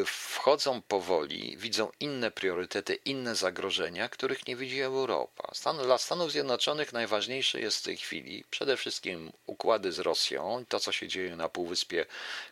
wchodzą 0.07 0.83
powoli, 0.83 1.57
widzą 1.57 1.91
inne 2.01 2.31
priorytety, 2.31 2.95
inne 2.95 3.35
zagrożenia, 3.35 4.09
których 4.09 4.47
nie 4.47 4.57
widzi 4.57 4.81
Europa. 4.81 5.51
Stan, 5.55 5.77
dla 5.79 5.99
Stanów 5.99 6.33
Zjednoczonych 6.33 6.93
najważniejsze 6.93 7.61
jest 7.61 7.79
w 7.79 7.83
tej 7.83 7.97
chwili 7.97 8.45
przede 8.51 8.77
wszystkim 8.77 9.33
układy 9.47 9.93
z 9.93 9.99
Rosją, 9.99 10.65
to 10.69 10.81
co 10.81 10.93
się 10.93 11.09
dzieje 11.09 11.37
na 11.37 11.49
Półwyspie, 11.49 12.07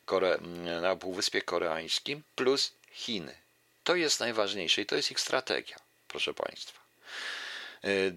Kore, 0.05 0.39
na 0.83 0.97
Półwyspie 0.97 1.43
Koreańskim, 1.43 2.23
plus 2.35 2.73
Chiny. 2.93 3.50
To 3.85 3.95
jest 3.95 4.21
najważniejsze 4.21 4.83
i 4.83 4.87
to 4.87 4.97
jest 4.97 5.11
ich 5.11 5.21
strategia, 5.21 5.77
proszę 6.09 6.35
Państwa. 6.35 6.81
Y, 7.85 8.15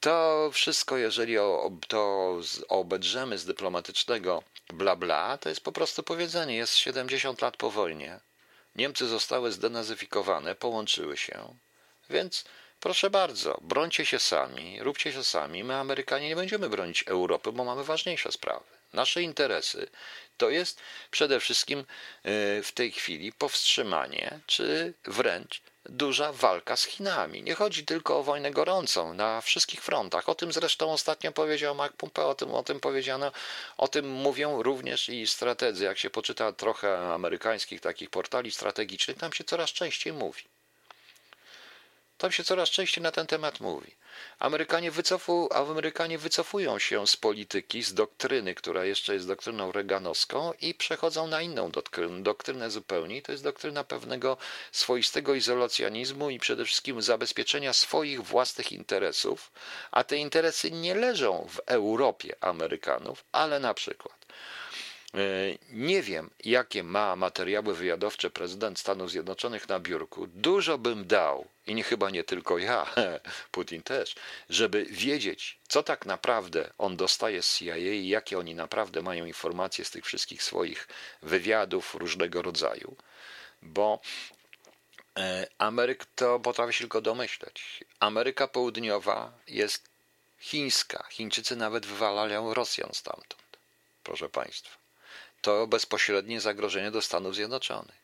to 0.00 0.50
wszystko, 0.52 0.96
jeżeli 0.96 1.36
to 1.88 2.40
obedrzemy 2.68 3.38
z 3.38 3.44
dyplomatycznego 3.44 4.42
bla 4.68 4.96
bla, 4.96 5.38
to 5.38 5.48
jest 5.48 5.60
po 5.60 5.72
prostu 5.72 6.02
powiedzenie. 6.02 6.56
Jest 6.56 6.76
70 6.76 7.42
lat 7.42 7.56
po 7.56 7.70
wojnie. 7.70 8.20
Niemcy 8.76 9.06
zostały 9.06 9.52
zdenazyfikowane, 9.52 10.54
połączyły 10.54 11.16
się, 11.16 11.54
więc 12.10 12.44
Proszę 12.82 13.10
bardzo, 13.10 13.58
brońcie 13.60 14.06
się 14.06 14.18
sami, 14.18 14.82
róbcie 14.82 15.12
się 15.12 15.24
sami. 15.24 15.64
My, 15.64 15.74
Amerykanie, 15.74 16.28
nie 16.28 16.36
będziemy 16.36 16.68
bronić 16.68 17.02
Europy, 17.02 17.52
bo 17.52 17.64
mamy 17.64 17.84
ważniejsze 17.84 18.32
sprawy. 18.32 18.64
Nasze 18.92 19.22
interesy 19.22 19.90
to 20.36 20.50
jest 20.50 20.80
przede 21.10 21.40
wszystkim 21.40 21.78
e, 21.78 21.84
w 22.62 22.72
tej 22.74 22.92
chwili 22.92 23.32
powstrzymanie, 23.32 24.40
czy 24.46 24.94
wręcz 25.04 25.62
duża 25.84 26.32
walka 26.32 26.76
z 26.76 26.84
Chinami. 26.84 27.42
Nie 27.42 27.54
chodzi 27.54 27.84
tylko 27.84 28.18
o 28.18 28.22
wojnę 28.22 28.50
gorącą 28.50 29.14
na 29.14 29.40
wszystkich 29.40 29.82
frontach. 29.82 30.28
O 30.28 30.34
tym 30.34 30.52
zresztą 30.52 30.92
ostatnio 30.92 31.32
powiedział 31.32 31.74
Mark 31.74 31.96
Pompeo, 31.96 32.28
o 32.28 32.34
tym, 32.34 32.54
o 32.54 32.62
tym 32.62 32.80
powiedziano, 32.80 33.32
o 33.76 33.88
tym 33.88 34.08
mówią 34.10 34.62
również 34.62 35.08
i 35.08 35.26
strategzy. 35.26 35.84
Jak 35.84 35.98
się 35.98 36.10
poczyta 36.10 36.52
trochę 36.52 36.98
amerykańskich 36.98 37.80
takich 37.80 38.10
portali 38.10 38.50
strategicznych, 38.50 39.18
tam 39.18 39.32
się 39.32 39.44
coraz 39.44 39.70
częściej 39.70 40.12
mówi. 40.12 40.51
Tam 42.22 42.32
się 42.32 42.44
coraz 42.44 42.70
częściej 42.70 43.02
na 43.02 43.12
ten 43.12 43.26
temat 43.26 43.60
mówi. 43.60 43.94
Amerykanie, 44.38 44.90
wycofu, 44.90 45.48
Amerykanie 45.52 46.18
wycofują 46.18 46.78
się 46.78 47.06
z 47.06 47.16
polityki, 47.16 47.82
z 47.82 47.94
doktryny, 47.94 48.54
która 48.54 48.84
jeszcze 48.84 49.14
jest 49.14 49.26
doktryną 49.26 49.72
reganowską 49.72 50.52
i 50.60 50.74
przechodzą 50.74 51.26
na 51.26 51.42
inną 51.42 51.70
doktrynę, 51.70 52.22
doktrynę 52.22 52.70
zupełnie. 52.70 53.22
To 53.22 53.32
jest 53.32 53.44
doktryna 53.44 53.84
pewnego 53.84 54.36
swoistego 54.72 55.34
izolacjonizmu 55.34 56.30
i 56.30 56.38
przede 56.38 56.64
wszystkim 56.64 57.02
zabezpieczenia 57.02 57.72
swoich 57.72 58.22
własnych 58.22 58.72
interesów, 58.72 59.52
a 59.90 60.04
te 60.04 60.16
interesy 60.16 60.70
nie 60.70 60.94
leżą 60.94 61.46
w 61.50 61.60
Europie 61.66 62.36
Amerykanów, 62.40 63.24
ale 63.32 63.60
na 63.60 63.74
przykład 63.74 64.21
nie 65.70 66.02
wiem, 66.02 66.30
jakie 66.44 66.82
ma 66.82 67.16
materiały 67.16 67.74
wywiadowcze 67.74 68.30
prezydent 68.30 68.78
Stanów 68.78 69.10
Zjednoczonych 69.10 69.68
na 69.68 69.80
biurku. 69.80 70.26
Dużo 70.26 70.78
bym 70.78 71.06
dał, 71.06 71.46
i 71.66 71.74
nie 71.74 71.82
chyba 71.82 72.10
nie 72.10 72.24
tylko 72.24 72.58
ja, 72.58 72.86
Putin 73.52 73.82
też, 73.82 74.14
żeby 74.48 74.84
wiedzieć, 74.84 75.58
co 75.68 75.82
tak 75.82 76.06
naprawdę 76.06 76.70
on 76.78 76.96
dostaje 76.96 77.42
z 77.42 77.58
CIA 77.58 77.76
i 77.76 78.08
jakie 78.08 78.38
oni 78.38 78.54
naprawdę 78.54 79.02
mają 79.02 79.24
informacje 79.24 79.84
z 79.84 79.90
tych 79.90 80.04
wszystkich 80.04 80.42
swoich 80.42 80.88
wywiadów 81.22 81.94
różnego 81.94 82.42
rodzaju. 82.42 82.96
Bo 83.62 84.00
e, 85.18 85.46
Ameryk 85.58 86.06
to 86.14 86.40
potrafi 86.40 86.72
się 86.72 86.80
tylko 86.80 87.00
domyśleć. 87.00 87.84
Ameryka 88.00 88.48
Południowa 88.48 89.32
jest 89.48 89.88
chińska. 90.38 91.04
Chińczycy 91.10 91.56
nawet 91.56 91.86
wywalają 91.86 92.54
Rosjan 92.54 92.90
stamtąd, 92.92 93.36
proszę 94.04 94.28
Państwa 94.28 94.81
to 95.42 95.66
bezpośrednie 95.66 96.40
zagrożenie 96.40 96.90
do 96.90 97.02
Stanów 97.02 97.34
Zjednoczonych. 97.34 98.02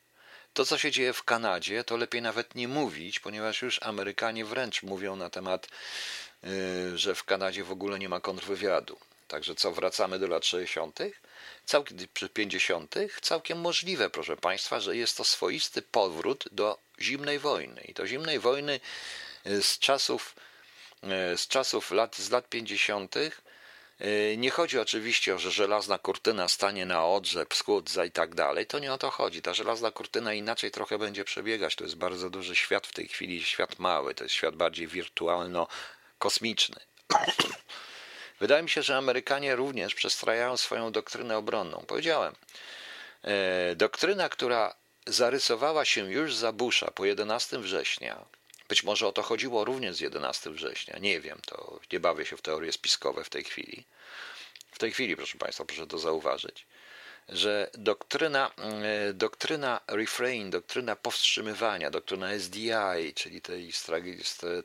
To, 0.52 0.66
co 0.66 0.78
się 0.78 0.90
dzieje 0.90 1.12
w 1.12 1.24
Kanadzie, 1.24 1.84
to 1.84 1.96
lepiej 1.96 2.22
nawet 2.22 2.54
nie 2.54 2.68
mówić, 2.68 3.20
ponieważ 3.20 3.62
już 3.62 3.82
Amerykanie 3.82 4.44
wręcz 4.44 4.82
mówią 4.82 5.16
na 5.16 5.30
temat, 5.30 5.68
y, 6.44 6.98
że 6.98 7.14
w 7.14 7.24
Kanadzie 7.24 7.64
w 7.64 7.72
ogóle 7.72 7.98
nie 7.98 8.08
ma 8.08 8.20
kontrwywiadu. 8.20 8.98
Także 9.28 9.54
co, 9.54 9.72
wracamy 9.72 10.18
do 10.18 10.26
lat 10.26 10.46
60., 10.46 10.98
całkiem, 11.64 11.98
przy 12.14 12.28
50., 12.28 12.94
całkiem 13.22 13.60
możliwe, 13.60 14.10
proszę 14.10 14.36
Państwa, 14.36 14.80
że 14.80 14.96
jest 14.96 15.16
to 15.16 15.24
swoisty 15.24 15.82
powrót 15.82 16.44
do 16.52 16.78
zimnej 17.00 17.38
wojny. 17.38 17.80
I 17.80 17.94
to 17.94 18.06
zimnej 18.06 18.38
wojny 18.38 18.80
y, 19.46 19.62
z 19.62 19.78
czasów, 19.78 20.36
y, 21.04 21.38
z 21.38 21.48
czasów 21.48 21.90
lat, 21.90 22.16
z 22.16 22.30
lat 22.30 22.48
50., 22.48 23.16
E, 23.16 23.47
nie 24.36 24.50
chodzi 24.50 24.78
oczywiście 24.78 25.34
o, 25.34 25.38
że 25.38 25.50
żelazna 25.50 25.98
kurtyna 25.98 26.48
stanie 26.48 26.86
na 26.86 27.06
odrze, 27.06 27.46
pskudza 27.46 28.04
i 28.04 28.10
tak 28.10 28.34
dalej. 28.34 28.66
To 28.66 28.78
nie 28.78 28.92
o 28.92 28.98
to 28.98 29.10
chodzi. 29.10 29.42
Ta 29.42 29.54
żelazna 29.54 29.90
kurtyna 29.90 30.34
inaczej 30.34 30.70
trochę 30.70 30.98
będzie 30.98 31.24
przebiegać. 31.24 31.76
To 31.76 31.84
jest 31.84 31.96
bardzo 31.96 32.30
duży 32.30 32.56
świat 32.56 32.86
w 32.86 32.92
tej 32.92 33.08
chwili, 33.08 33.44
świat 33.44 33.78
mały. 33.78 34.14
To 34.14 34.24
jest 34.24 34.34
świat 34.34 34.56
bardziej 34.56 34.88
wirtualno-kosmiczny. 34.88 36.80
Wydaje 38.40 38.62
mi 38.62 38.70
się, 38.70 38.82
że 38.82 38.96
Amerykanie 38.96 39.56
również 39.56 39.94
przestrajają 39.94 40.56
swoją 40.56 40.92
doktrynę 40.92 41.38
obronną. 41.38 41.84
Powiedziałem, 41.86 42.34
e, 43.22 43.76
doktryna, 43.76 44.28
która 44.28 44.74
zarysowała 45.06 45.84
się 45.84 46.12
już 46.12 46.34
za 46.34 46.52
Busha 46.52 46.90
po 46.90 47.04
11 47.04 47.58
września, 47.58 48.24
być 48.68 48.82
może 48.82 49.06
o 49.06 49.12
to 49.12 49.22
chodziło 49.22 49.64
również 49.64 49.96
z 49.96 50.00
11 50.00 50.50
września. 50.50 50.98
Nie 50.98 51.20
wiem, 51.20 51.40
to 51.46 51.80
nie 51.92 52.00
bawię 52.00 52.26
się 52.26 52.36
w 52.36 52.42
teorie 52.42 52.72
spiskowe 52.72 53.24
w 53.24 53.30
tej 53.30 53.44
chwili. 53.44 53.84
W 54.72 54.78
tej 54.78 54.92
chwili, 54.92 55.16
proszę 55.16 55.38
Państwa, 55.38 55.64
proszę 55.64 55.86
to 55.86 55.98
zauważyć, 55.98 56.66
że 57.28 57.70
doktryna, 57.74 58.50
e, 58.82 59.12
doktryna 59.12 59.80
refrain, 59.86 60.50
doktryna 60.50 60.96
powstrzymywania, 60.96 61.90
doktryna 61.90 62.32
SDI, 62.32 63.14
czyli 63.14 63.40
tej, 63.40 63.72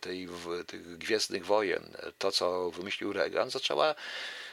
tej, 0.01 0.27
tych 0.67 0.97
gwiezdnych 0.97 1.45
wojen, 1.45 1.97
to 2.17 2.31
co 2.31 2.71
wymyślił 2.71 3.13
Reagan, 3.13 3.49
zaczęła 3.49 3.95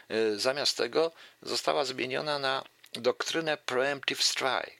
e, 0.08 0.36
zamiast 0.36 0.76
tego 0.76 1.12
została 1.42 1.84
zmieniona 1.84 2.38
na 2.38 2.64
doktrynę 2.92 3.56
preemptive 3.56 4.22
strike 4.22 4.79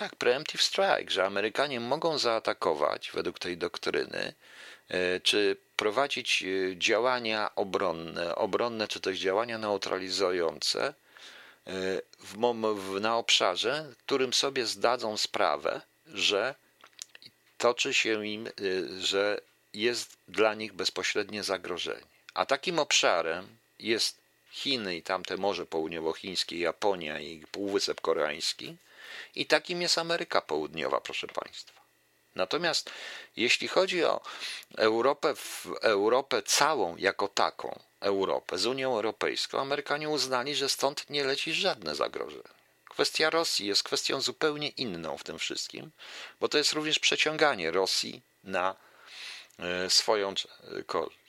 tak, 0.00 0.16
preemptive 0.16 0.62
strike, 0.62 1.10
że 1.10 1.24
Amerykanie 1.24 1.80
mogą 1.80 2.18
zaatakować 2.18 3.10
według 3.14 3.38
tej 3.38 3.56
doktryny, 3.56 4.34
e, 4.88 5.20
czy 5.20 5.56
prowadzić 5.76 6.42
e, 6.42 6.76
działania 6.76 7.50
obronne, 7.54 8.34
obronne 8.34 8.88
czy 8.88 9.00
też 9.00 9.18
działania 9.18 9.58
neutralizujące 9.58 10.86
e, 10.86 10.92
w, 12.18 12.36
w, 12.76 13.00
na 13.00 13.16
obszarze, 13.16 13.94
którym 14.06 14.32
sobie 14.32 14.66
zdadzą 14.66 15.16
sprawę, 15.16 15.80
że 16.06 16.54
toczy 17.58 17.94
się 17.94 18.26
im, 18.26 18.48
że 19.00 19.40
jest 19.74 20.16
dla 20.28 20.54
nich 20.54 20.72
bezpośrednie 20.72 21.42
zagrożenie. 21.42 22.06
A 22.34 22.46
takim 22.46 22.78
obszarem 22.78 23.48
jest 23.78 24.20
Chiny 24.50 24.96
i 24.96 25.02
tamte 25.02 25.36
Morze 25.36 25.66
Południowochińskie, 25.66 26.58
Japonia 26.58 27.20
i 27.20 27.46
Półwysep 27.52 28.00
Koreański, 28.00 28.76
i 29.34 29.46
takim 29.46 29.82
jest 29.82 29.98
Ameryka 29.98 30.40
Południowa, 30.40 31.00
proszę 31.00 31.26
Państwa. 31.26 31.80
Natomiast 32.34 32.90
jeśli 33.36 33.68
chodzi 33.68 34.04
o 34.04 34.20
Europę, 34.76 35.34
Europę 35.82 36.42
całą 36.42 36.96
jako 36.96 37.28
taką, 37.28 37.78
Europę 38.00 38.58
z 38.58 38.66
Unią 38.66 38.94
Europejską, 38.94 39.60
Amerykanie 39.60 40.08
uznali, 40.08 40.54
że 40.54 40.68
stąd 40.68 41.10
nie 41.10 41.24
leci 41.24 41.52
żadne 41.52 41.94
zagrożenie. 41.94 42.42
Kwestia 42.88 43.30
Rosji 43.30 43.66
jest 43.66 43.82
kwestią 43.82 44.20
zupełnie 44.20 44.68
inną 44.68 45.18
w 45.18 45.24
tym 45.24 45.38
wszystkim, 45.38 45.90
bo 46.40 46.48
to 46.48 46.58
jest 46.58 46.72
również 46.72 46.98
przeciąganie 46.98 47.70
Rosji 47.70 48.22
na 48.44 48.76
e, 49.58 49.90
swoją 49.90 50.34
korzyść. 50.86 51.20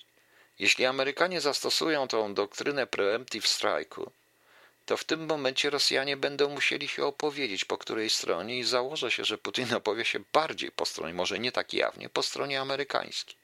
Jeśli 0.59 0.85
Amerykanie 0.85 1.41
zastosują 1.41 2.07
tą 2.07 2.33
doktrynę 2.33 2.87
preemptive 2.87 3.45
strike'u, 3.45 4.09
to 4.91 4.97
w 4.97 5.03
tym 5.03 5.25
momencie 5.25 5.69
Rosjanie 5.69 6.17
będą 6.17 6.49
musieli 6.49 6.87
się 6.87 7.05
opowiedzieć 7.05 7.65
po 7.65 7.77
której 7.77 8.09
stronie 8.09 8.59
i 8.59 8.63
założę 8.63 9.11
się, 9.11 9.25
że 9.25 9.37
Putin 9.37 9.73
opowie 9.73 10.05
się 10.05 10.19
bardziej 10.33 10.71
po 10.71 10.85
stronie, 10.85 11.13
może 11.13 11.39
nie 11.39 11.51
tak 11.51 11.73
jawnie, 11.73 12.09
po 12.09 12.23
stronie 12.23 12.61
amerykańskiej. 12.61 13.35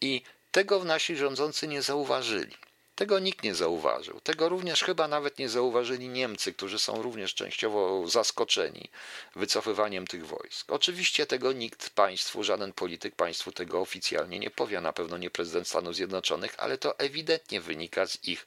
I 0.00 0.22
tego 0.52 0.84
nasi 0.84 1.16
rządzący 1.16 1.68
nie 1.68 1.82
zauważyli. 1.82 2.56
Tego 2.94 3.18
nikt 3.18 3.42
nie 3.42 3.54
zauważył. 3.54 4.20
Tego 4.20 4.48
również 4.48 4.82
chyba 4.82 5.08
nawet 5.08 5.38
nie 5.38 5.48
zauważyli 5.48 6.08
Niemcy, 6.08 6.52
którzy 6.52 6.78
są 6.78 7.02
również 7.02 7.34
częściowo 7.34 8.08
zaskoczeni 8.08 8.90
wycofywaniem 9.36 10.06
tych 10.06 10.26
wojsk. 10.26 10.72
Oczywiście 10.72 11.26
tego 11.26 11.52
nikt 11.52 11.90
państwu, 11.90 12.44
żaden 12.44 12.72
polityk 12.72 13.14
państwu 13.14 13.52
tego 13.52 13.80
oficjalnie 13.80 14.38
nie 14.38 14.50
powie, 14.50 14.80
na 14.80 14.92
pewno 14.92 15.18
nie 15.18 15.30
prezydent 15.30 15.68
Stanów 15.68 15.96
Zjednoczonych, 15.96 16.54
ale 16.58 16.78
to 16.78 16.98
ewidentnie 16.98 17.60
wynika 17.60 18.06
z 18.06 18.24
ich 18.24 18.46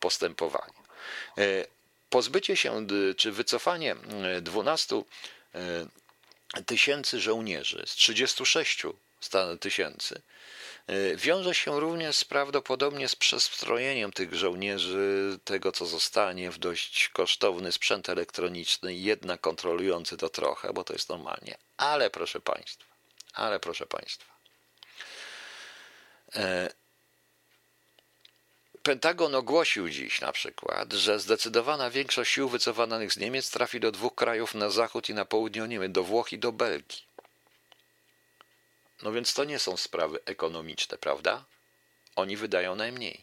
postępowania. 0.00 0.83
E, 1.38 1.66
pozbycie 2.10 2.56
się 2.56 2.86
czy 3.16 3.32
wycofanie 3.32 3.96
12 4.42 4.96
e, 4.96 5.02
e, 6.54 6.62
tysięcy 6.62 7.20
żołnierzy 7.20 7.82
z 7.86 7.94
36 7.94 8.82
tysięcy 9.60 10.22
wiąże 11.16 11.54
się 11.54 11.80
również 11.80 12.24
prawdopodobnie 12.24 13.08
z 13.08 13.16
przestrojeniem 13.16 14.12
tych 14.12 14.34
żołnierzy, 14.34 15.38
tego 15.44 15.72
co 15.72 15.86
zostanie 15.86 16.50
w 16.50 16.58
dość 16.58 17.08
kosztowny 17.08 17.72
sprzęt 17.72 18.08
elektroniczny, 18.08 18.94
jednak 18.94 19.40
kontrolujący 19.40 20.16
to 20.16 20.28
trochę, 20.28 20.72
bo 20.72 20.84
to 20.84 20.92
jest 20.92 21.08
normalnie. 21.08 21.56
Ale 21.76 22.10
proszę 22.10 22.40
Państwa, 22.40 22.84
ale 23.34 23.60
proszę 23.60 23.86
Państwa, 23.86 24.34
Pentagon 28.84 29.34
ogłosił 29.34 29.88
dziś 29.88 30.20
na 30.20 30.32
przykład, 30.32 30.92
że 30.92 31.20
zdecydowana 31.20 31.90
większość 31.90 32.32
sił 32.32 32.48
wycofanych 32.48 33.12
z 33.12 33.16
Niemiec 33.16 33.50
trafi 33.50 33.80
do 33.80 33.92
dwóch 33.92 34.14
krajów 34.14 34.54
na 34.54 34.70
zachód 34.70 35.08
i 35.08 35.14
na 35.14 35.24
południe 35.24 35.68
Niemiec, 35.68 35.92
do 35.92 36.04
Włoch 36.04 36.32
i 36.32 36.38
do 36.38 36.52
Belgii. 36.52 37.02
No 39.02 39.12
więc 39.12 39.34
to 39.34 39.44
nie 39.44 39.58
są 39.58 39.76
sprawy 39.76 40.18
ekonomiczne, 40.24 40.98
prawda? 40.98 41.44
Oni 42.16 42.36
wydają 42.36 42.74
najmniej. 42.74 43.20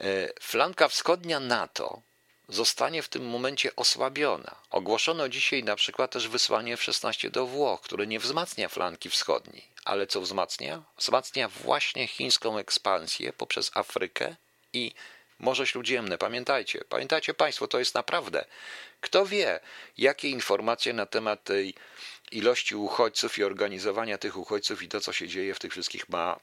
E, 0.00 0.28
flanka 0.40 0.88
wschodnia 0.88 1.40
NATO 1.40 2.02
zostanie 2.48 3.02
w 3.02 3.08
tym 3.08 3.26
momencie 3.28 3.76
osłabiona. 3.76 4.56
Ogłoszono 4.70 5.28
dzisiaj 5.28 5.64
na 5.64 5.76
przykład 5.76 6.10
też 6.10 6.28
wysłanie 6.28 6.74
F-16 6.74 7.30
do 7.30 7.46
Włoch, 7.46 7.80
które 7.80 8.06
nie 8.06 8.20
wzmacnia 8.20 8.68
flanki 8.68 9.10
wschodniej, 9.10 9.64
ale 9.84 10.06
co 10.06 10.20
wzmacnia? 10.20 10.82
Wzmacnia 10.98 11.48
właśnie 11.48 12.06
chińską 12.06 12.58
ekspansję 12.58 13.32
poprzez 13.32 13.70
Afrykę 13.74 14.36
i 14.72 14.92
Morze 15.38 15.66
Śródziemne. 15.66 16.18
Pamiętajcie, 16.18 16.84
pamiętajcie 16.88 17.34
Państwo, 17.34 17.68
to 17.68 17.78
jest 17.78 17.94
naprawdę. 17.94 18.44
Kto 19.00 19.26
wie, 19.26 19.60
jakie 19.98 20.28
informacje 20.28 20.92
na 20.92 21.06
temat 21.06 21.44
tej 21.44 21.74
ilości 22.32 22.76
uchodźców 22.76 23.38
i 23.38 23.44
organizowania 23.44 24.18
tych 24.18 24.36
uchodźców 24.36 24.82
i 24.82 24.88
to, 24.88 25.00
co 25.00 25.12
się 25.12 25.28
dzieje 25.28 25.54
w 25.54 25.58
tych 25.58 25.72
wszystkich 25.72 26.08
ma, 26.08 26.40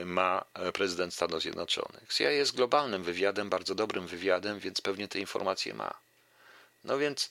e, 0.00 0.04
ma 0.04 0.44
prezydent 0.74 1.14
Stanów 1.14 1.42
Zjednoczonych. 1.42 2.14
CIA 2.14 2.30
jest 2.30 2.56
globalnym 2.56 3.02
wywiadem, 3.02 3.50
bardzo 3.50 3.74
dobrym 3.74 4.06
wywiadem, 4.06 4.58
więc 4.58 4.80
pewnie 4.80 5.08
te 5.08 5.18
informacje 5.18 5.74
ma. 5.74 5.94
No 6.84 6.98
więc, 6.98 7.30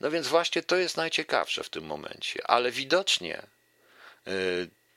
no 0.00 0.10
więc 0.10 0.28
właśnie 0.28 0.62
to 0.62 0.76
jest 0.76 0.96
najciekawsze 0.96 1.64
w 1.64 1.70
tym 1.70 1.84
momencie, 1.84 2.50
ale 2.50 2.70
widocznie 2.70 3.42
e, 4.26 4.32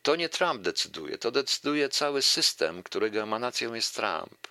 to 0.05 0.15
nie 0.15 0.29
Trump 0.29 0.61
decyduje, 0.61 1.17
to 1.17 1.31
decyduje 1.31 1.89
cały 1.89 2.21
system, 2.21 2.83
którego 2.83 3.21
emanacją 3.21 3.73
jest 3.73 3.95
Trump. 3.95 4.47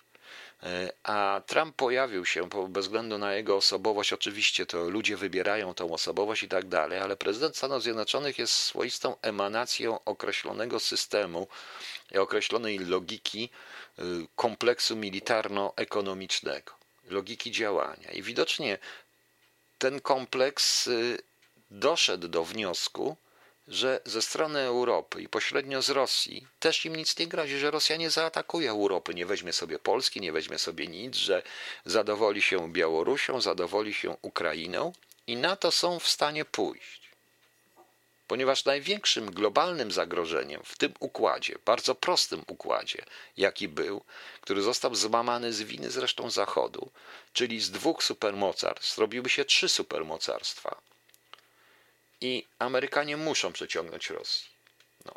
E, 0.63 0.91
a 1.03 1.41
Trump 1.47 1.75
pojawił 1.75 2.25
się 2.25 2.49
bez 2.69 2.85
względu 2.85 3.17
na 3.17 3.33
jego 3.33 3.55
osobowość. 3.55 4.13
Oczywiście 4.13 4.65
to 4.65 4.89
ludzie 4.89 5.17
wybierają 5.17 5.73
tą 5.73 5.93
osobowość 5.93 6.43
i 6.43 6.47
tak 6.47 6.67
dalej, 6.67 6.99
ale 6.99 7.15
prezydent 7.15 7.57
Stanów 7.57 7.83
Zjednoczonych 7.83 8.39
jest 8.39 8.53
swoistą 8.53 9.15
emanacją 9.21 10.03
określonego 10.05 10.79
systemu 10.79 11.47
określonej 12.19 12.79
logiki 12.79 13.49
y, 13.99 14.03
kompleksu 14.35 14.95
militarno-ekonomicznego, 14.95 16.71
logiki 17.09 17.51
działania. 17.51 18.11
I 18.11 18.21
widocznie 18.21 18.77
ten 19.77 20.01
kompleks 20.01 20.87
y, 20.87 21.17
doszedł 21.71 22.27
do 22.27 22.43
wniosku, 22.43 23.17
że 23.67 24.01
ze 24.05 24.21
strony 24.21 24.59
Europy 24.59 25.21
i 25.21 25.29
pośrednio 25.29 25.81
z 25.81 25.89
Rosji 25.89 26.47
też 26.59 26.85
im 26.85 26.95
nic 26.95 27.19
nie 27.19 27.27
grozi, 27.27 27.57
że 27.57 27.71
Rosja 27.71 27.95
nie 27.95 28.09
zaatakuje 28.09 28.69
Europy, 28.69 29.13
nie 29.13 29.25
weźmie 29.25 29.53
sobie 29.53 29.79
Polski, 29.79 30.21
nie 30.21 30.31
weźmie 30.31 30.59
sobie 30.59 30.87
nic, 30.87 31.15
że 31.15 31.43
zadowoli 31.85 32.41
się 32.41 32.71
Białorusią, 32.73 33.41
zadowoli 33.41 33.93
się 33.93 34.17
Ukrainą 34.21 34.93
i 35.27 35.37
na 35.37 35.55
to 35.55 35.71
są 35.71 35.99
w 35.99 36.07
stanie 36.07 36.45
pójść. 36.45 37.05
Ponieważ 38.27 38.65
największym 38.65 39.31
globalnym 39.31 39.91
zagrożeniem 39.91 40.61
w 40.65 40.77
tym 40.77 40.93
układzie, 40.99 41.55
bardzo 41.65 41.95
prostym 41.95 42.43
układzie, 42.47 43.05
jaki 43.37 43.67
był, 43.67 44.01
który 44.41 44.61
został 44.61 44.95
złamany 44.95 45.53
z 45.53 45.61
winy 45.61 45.91
zresztą 45.91 46.29
Zachodu, 46.29 46.91
czyli 47.33 47.59
z 47.61 47.71
dwóch 47.71 48.03
supermocarstw, 48.03 48.95
zrobiły 48.95 49.29
się 49.29 49.45
trzy 49.45 49.69
supermocarstwa 49.69 50.81
i 52.21 52.47
Amerykanie 52.59 53.17
muszą 53.17 53.53
przeciągnąć 53.53 54.09
Rosji. 54.09 54.49
No. 55.05 55.13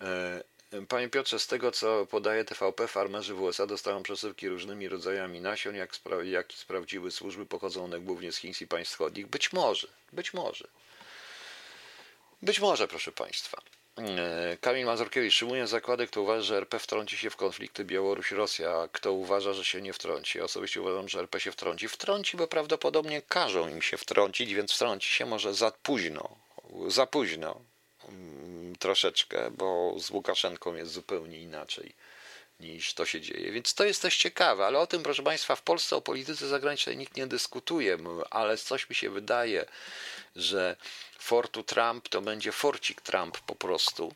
E, 0.00 0.42
panie 0.88 1.08
Piotrze, 1.08 1.38
z 1.38 1.46
tego 1.46 1.72
co 1.72 2.06
podaje 2.06 2.44
TVP, 2.44 2.88
farmerzy 2.88 3.34
w 3.34 3.42
USA 3.42 3.66
dostają 3.66 4.02
przesyłki 4.02 4.48
różnymi 4.48 4.88
rodzajami 4.88 5.40
nasion, 5.40 5.74
jak, 5.74 5.94
spra 5.96 6.24
jak 6.24 6.52
sprawdziły 6.52 7.10
służby, 7.10 7.46
pochodzą 7.46 7.84
one 7.84 8.00
głównie 8.00 8.32
z 8.32 8.36
Chin 8.36 8.54
i 8.60 8.66
państw 8.66 8.92
wschodnich. 8.92 9.26
Być 9.26 9.52
może, 9.52 9.88
być 10.12 10.34
może. 10.34 10.68
Być 12.42 12.60
może, 12.60 12.88
proszę 12.88 13.12
Państwa. 13.12 13.62
E, 13.98 14.56
Kamil 14.60 14.86
Mazurkiewicz, 14.86 15.42
mówiąc 15.42 15.70
zakłady, 15.70 16.06
kto 16.06 16.22
uważa, 16.22 16.42
że 16.42 16.56
RP 16.56 16.78
wtrąci 16.78 17.16
się 17.16 17.30
w 17.30 17.36
konflikty 17.36 17.84
Białoruś-Rosja, 17.84 18.82
a 18.82 18.88
kto 18.88 19.12
uważa, 19.12 19.52
że 19.52 19.64
się 19.64 19.82
nie 19.82 19.92
wtrąci? 19.92 20.40
Osobiście 20.40 20.80
uważam, 20.80 21.08
że 21.08 21.18
RP 21.18 21.40
się 21.40 21.52
wtrąci. 21.52 21.88
Wtrąci, 21.88 22.36
bo 22.36 22.46
prawdopodobnie 22.46 23.22
każą 23.22 23.68
im 23.68 23.82
się 23.82 23.96
wtrącić, 23.96 24.54
więc 24.54 24.72
wtrąci 24.72 25.08
się 25.08 25.26
może 25.26 25.54
za 25.54 25.70
późno. 25.70 26.36
Za 26.86 27.06
późno 27.06 27.60
mm, 28.08 28.76
troszeczkę, 28.76 29.50
bo 29.50 29.94
z 29.98 30.10
Łukaszenką 30.10 30.74
jest 30.74 30.92
zupełnie 30.92 31.38
inaczej 31.38 31.94
niż 32.60 32.94
to 32.94 33.06
się 33.06 33.20
dzieje. 33.20 33.52
Więc 33.52 33.74
to 33.74 33.84
jest 33.84 34.02
też 34.02 34.16
ciekawe, 34.16 34.66
ale 34.66 34.78
o 34.78 34.86
tym, 34.86 35.02
proszę 35.02 35.22
Państwa, 35.22 35.56
w 35.56 35.62
Polsce 35.62 35.96
o 35.96 36.00
polityce 36.00 36.48
zagranicznej 36.48 36.96
nikt 36.96 37.16
nie 37.16 37.26
dyskutuje, 37.26 37.98
ale 38.30 38.56
coś 38.56 38.88
mi 38.88 38.96
się 38.96 39.10
wydaje, 39.10 39.66
że 40.36 40.76
Fortu 41.18 41.62
Trump 41.62 42.08
to 42.08 42.22
będzie 42.22 42.52
Forcik 42.52 43.00
Trump 43.00 43.40
po 43.40 43.54
prostu, 43.54 44.14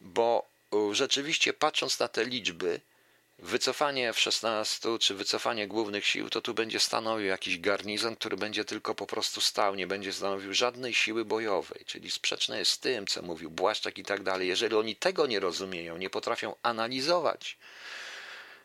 bo 0.00 0.46
rzeczywiście 0.92 1.52
patrząc 1.52 1.98
na 1.98 2.08
te 2.08 2.24
liczby, 2.24 2.80
wycofanie 3.38 4.12
w 4.12 4.20
16 4.20 4.98
czy 4.98 5.14
wycofanie 5.14 5.68
głównych 5.68 6.06
sił, 6.06 6.30
to 6.30 6.40
tu 6.40 6.54
będzie 6.54 6.80
stanowił 6.80 7.26
jakiś 7.26 7.58
garnizon, 7.58 8.16
który 8.16 8.36
będzie 8.36 8.64
tylko 8.64 8.94
po 8.94 9.06
prostu 9.06 9.40
stał, 9.40 9.74
nie 9.74 9.86
będzie 9.86 10.12
stanowił 10.12 10.54
żadnej 10.54 10.94
siły 10.94 11.24
bojowej, 11.24 11.84
czyli 11.86 12.10
sprzeczne 12.10 12.58
jest 12.58 12.70
z 12.70 12.78
tym, 12.78 13.06
co 13.06 13.22
mówił 13.22 13.50
Błaszczak 13.50 13.98
i 13.98 14.04
tak 14.04 14.22
dalej. 14.22 14.48
Jeżeli 14.48 14.74
oni 14.74 14.96
tego 14.96 15.26
nie 15.26 15.40
rozumieją, 15.40 15.96
nie 15.96 16.10
potrafią 16.10 16.54
analizować, 16.62 17.58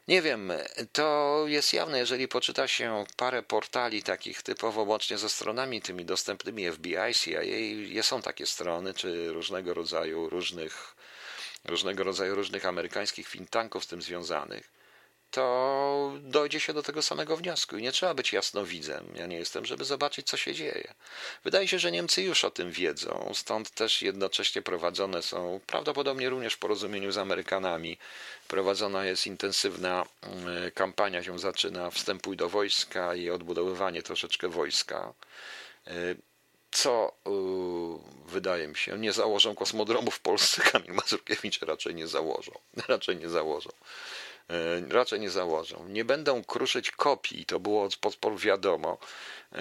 nie 0.07 0.21
wiem, 0.21 0.51
to 0.91 1.43
jest 1.47 1.73
jawne, 1.73 1.99
jeżeli 1.99 2.27
poczyta 2.27 2.67
się 2.67 3.05
parę 3.17 3.43
portali 3.43 4.03
takich 4.03 4.41
typowo 4.41 4.83
łącznie 4.83 5.17
ze 5.17 5.29
stronami 5.29 5.81
tymi 5.81 6.05
dostępnymi 6.05 6.71
FBI, 6.71 7.13
CIA, 7.13 8.03
są 8.03 8.21
takie 8.21 8.45
strony, 8.45 8.93
czy 8.93 9.33
różnego 9.33 9.73
rodzaju 9.73 10.29
różnych 10.29 10.95
różnego 11.67 12.03
rodzaju 12.03 12.35
różnych 12.35 12.65
amerykańskich 12.65 13.29
think 13.29 13.49
tanków 13.49 13.83
z 13.83 13.87
tym 13.87 14.01
związanych, 14.01 14.77
to 15.31 16.13
dojdzie 16.21 16.59
się 16.59 16.73
do 16.73 16.83
tego 16.83 17.01
samego 17.01 17.37
wniosku 17.37 17.77
i 17.77 17.81
nie 17.81 17.91
trzeba 17.91 18.13
być 18.13 18.33
jasnowidzem. 18.33 19.05
Ja 19.15 19.25
nie 19.25 19.37
jestem, 19.37 19.65
żeby 19.65 19.85
zobaczyć, 19.85 20.27
co 20.27 20.37
się 20.37 20.53
dzieje. 20.53 20.93
Wydaje 21.43 21.67
się, 21.67 21.79
że 21.79 21.91
Niemcy 21.91 22.21
już 22.23 22.43
o 22.43 22.51
tym 22.51 22.71
wiedzą, 22.71 23.31
stąd 23.33 23.71
też 23.71 24.01
jednocześnie 24.01 24.61
prowadzone 24.61 25.21
są, 25.21 25.59
prawdopodobnie 25.67 26.29
również 26.29 26.53
w 26.53 26.59
porozumieniu 26.59 27.11
z 27.11 27.17
Amerykanami, 27.17 27.97
prowadzona 28.47 29.05
jest 29.05 29.27
intensywna 29.27 30.05
mm, 30.21 30.71
kampania, 30.71 31.23
się 31.23 31.39
zaczyna, 31.39 31.91
wstępuj 31.91 32.37
do 32.37 32.49
wojska 32.49 33.15
i 33.15 33.29
odbudowywanie 33.29 34.03
troszeczkę 34.03 34.49
wojska. 34.49 35.13
Co 36.71 37.13
yy, 37.25 38.31
wydaje 38.31 38.67
mi 38.67 38.75
się, 38.75 38.99
nie 38.99 39.13
założą 39.13 39.55
kosmodromu 39.55 40.11
w 40.11 40.19
Polsce. 40.19 40.61
Kamil 40.71 40.93
Mazurkiewicz 40.93 41.61
raczej 41.61 41.95
nie 41.95 42.07
założą. 42.07 42.51
Raczej 42.87 43.15
nie 43.17 43.29
założą. 43.29 43.69
Yy, 44.49 44.55
raczej 44.89 45.19
nie 45.19 45.29
założą. 45.29 45.85
Nie 45.89 46.05
będą 46.05 46.43
kruszyć 46.43 46.91
kopii, 46.91 47.45
to 47.45 47.59
było 47.59 47.83
od 47.83 47.95
podporu 47.95 48.37
wiadomo. 48.37 48.97
Yy, 49.51 49.59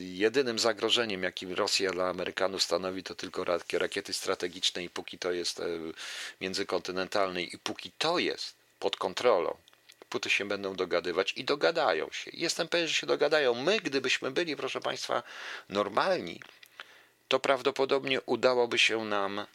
jedynym 0.00 0.58
zagrożeniem, 0.58 1.22
jakim 1.22 1.52
Rosja 1.52 1.90
dla 1.90 2.08
Amerykanów 2.08 2.62
stanowi, 2.62 3.02
to 3.02 3.14
tylko 3.14 3.44
rakiety 3.72 4.12
strategiczne 4.12 4.84
i 4.84 4.90
póki 4.90 5.18
to 5.18 5.32
jest 5.32 5.62
międzykontynentalne 6.40 7.42
i 7.42 7.58
póki 7.58 7.90
to 7.98 8.18
jest 8.18 8.54
pod 8.78 8.96
kontrolą 8.96 9.56
póty 10.08 10.30
się 10.30 10.48
będą 10.48 10.74
dogadywać 10.74 11.32
i 11.32 11.44
dogadają 11.44 12.10
się. 12.10 12.30
Jestem 12.34 12.68
pewien, 12.68 12.88
że 12.88 12.94
się 12.94 13.06
dogadają. 13.06 13.54
My, 13.54 13.80
gdybyśmy 13.80 14.30
byli, 14.30 14.56
proszę 14.56 14.80
Państwa, 14.80 15.22
normalni, 15.68 16.40
to 17.28 17.40
prawdopodobnie 17.40 18.20
udałoby 18.20 18.78
się 18.78 19.04
nam 19.04 19.46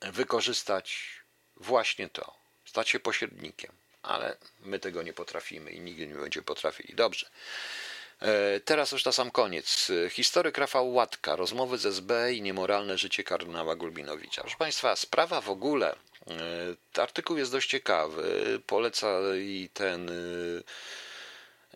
wykorzystać 0.00 1.10
właśnie 1.56 2.08
to, 2.08 2.34
stać 2.64 2.88
się 2.88 3.00
pośrednikiem, 3.00 3.72
ale 4.02 4.36
my 4.60 4.78
tego 4.78 5.02
nie 5.02 5.12
potrafimy 5.12 5.70
i 5.70 5.80
nigdy 5.80 6.06
nie 6.06 6.14
będziemy 6.14 6.44
potrafili. 6.44 6.94
Dobrze. 6.94 7.26
E, 8.20 8.60
teraz 8.60 8.92
już 8.92 9.04
na 9.04 9.12
sam 9.12 9.30
koniec. 9.30 9.90
Historyk 10.10 10.58
Rafał 10.58 10.92
Łatka, 10.92 11.36
rozmowy 11.36 11.78
z 11.78 11.86
SB 11.86 12.34
i 12.34 12.42
niemoralne 12.42 12.98
życie 12.98 13.24
kardynała 13.24 13.76
Gulbinowicza. 13.76 14.42
Proszę 14.42 14.56
Państwa, 14.56 14.96
sprawa 14.96 15.40
w 15.40 15.50
ogóle 15.50 15.96
artykuł 16.94 17.36
jest 17.36 17.52
dość 17.52 17.70
ciekawy. 17.70 18.60
Poleca 18.66 19.20
i 19.36 19.68
ten. 19.74 20.10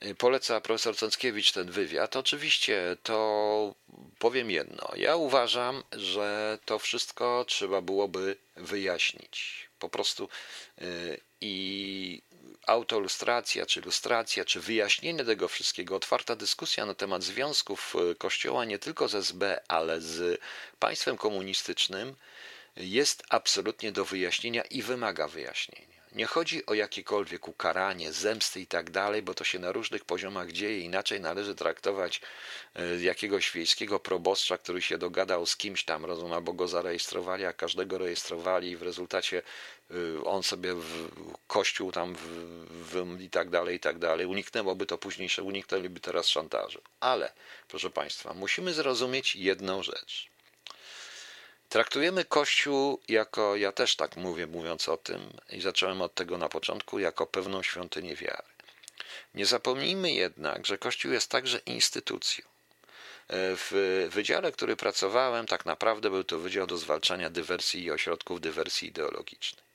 E, 0.00 0.14
poleca 0.14 0.60
profesor 0.60 0.96
Cąckiewicz 0.96 1.52
ten 1.52 1.70
wywiad. 1.70 2.16
Oczywiście 2.16 2.96
to 3.02 3.74
powiem 4.18 4.50
jedno. 4.50 4.88
Ja 4.96 5.16
uważam, 5.16 5.82
że 5.92 6.58
to 6.64 6.78
wszystko 6.78 7.44
trzeba 7.48 7.80
byłoby 7.80 8.36
wyjaśnić. 8.56 9.68
Po 9.78 9.88
prostu 9.88 10.28
e, 10.78 10.84
i 11.40 12.22
autolustracja, 12.66 13.66
czy 13.66 13.80
lustracja, 13.80 14.44
czy 14.44 14.60
wyjaśnienie 14.60 15.24
tego 15.24 15.48
wszystkiego, 15.48 15.96
otwarta 15.96 16.36
dyskusja 16.36 16.86
na 16.86 16.94
temat 16.94 17.22
związków 17.22 17.94
Kościoła 18.18 18.64
nie 18.64 18.78
tylko 18.78 19.08
z 19.08 19.14
SB, 19.14 19.60
ale 19.68 20.00
z 20.00 20.40
państwem 20.78 21.16
komunistycznym 21.16 22.14
jest 22.78 23.22
absolutnie 23.28 23.92
do 23.92 24.04
wyjaśnienia 24.04 24.62
i 24.62 24.82
wymaga 24.82 25.28
wyjaśnienia. 25.28 25.98
Nie 26.12 26.26
chodzi 26.26 26.66
o 26.66 26.74
jakiekolwiek 26.74 27.48
ukaranie, 27.48 28.12
zemsty 28.12 28.60
i 28.60 28.66
tak 28.66 28.90
dalej, 28.90 29.22
bo 29.22 29.34
to 29.34 29.44
się 29.44 29.58
na 29.58 29.72
różnych 29.72 30.04
poziomach 30.04 30.52
dzieje. 30.52 30.80
Inaczej 30.80 31.20
należy 31.20 31.54
traktować 31.54 32.20
e, 32.74 33.00
jakiegoś 33.00 33.50
wiejskiego 33.50 34.00
proboszcza, 34.00 34.58
który 34.58 34.82
się 34.82 34.98
dogadał 34.98 35.46
z 35.46 35.56
kimś 35.56 35.84
tam, 35.84 36.04
rozumiem, 36.04 36.32
albo 36.32 36.52
go 36.52 36.68
zarejestrowali, 36.68 37.44
a 37.44 37.52
każdego 37.52 37.98
rejestrowali 37.98 38.70
i 38.70 38.76
w 38.76 38.82
rezultacie 38.82 39.42
e, 39.90 40.24
on 40.24 40.42
sobie 40.42 40.74
w 40.74 41.08
kościół 41.46 41.92
tam 41.92 42.16
w, 42.70 43.20
i 43.20 43.30
tak 43.30 43.50
dalej, 43.50 43.76
i 43.76 43.80
tak 43.80 43.98
dalej. 43.98 44.26
Uniknęłoby 44.26 44.86
to 44.86 44.98
późniejsze, 44.98 45.42
uniknęliby 45.42 46.00
teraz 46.00 46.28
szantażu. 46.28 46.80
Ale, 47.00 47.32
proszę 47.68 47.90
Państwa, 47.90 48.34
musimy 48.34 48.74
zrozumieć 48.74 49.36
jedną 49.36 49.82
rzecz 49.82 50.37
Traktujemy 51.68 52.24
Kościół 52.24 53.00
jako, 53.08 53.56
ja 53.56 53.72
też 53.72 53.96
tak 53.96 54.16
mówię, 54.16 54.46
mówiąc 54.46 54.88
o 54.88 54.96
tym, 54.96 55.20
i 55.50 55.60
zacząłem 55.60 56.02
od 56.02 56.14
tego 56.14 56.38
na 56.38 56.48
początku, 56.48 56.98
jako 56.98 57.26
pewną 57.26 57.62
świątynię 57.62 58.16
wiary. 58.16 58.48
Nie 59.34 59.46
zapomnijmy 59.46 60.12
jednak, 60.12 60.66
że 60.66 60.78
Kościół 60.78 61.12
jest 61.12 61.30
także 61.30 61.58
instytucją. 61.58 62.44
W 63.30 64.08
wydziale, 64.12 64.52
który 64.52 64.76
pracowałem, 64.76 65.46
tak 65.46 65.66
naprawdę 65.66 66.10
był 66.10 66.24
to 66.24 66.38
Wydział 66.38 66.66
do 66.66 66.78
Zwalczania 66.78 67.30
Dywersji 67.30 67.84
i 67.84 67.90
Ośrodków 67.90 68.40
Dywersji 68.40 68.88
Ideologicznej. 68.88 69.67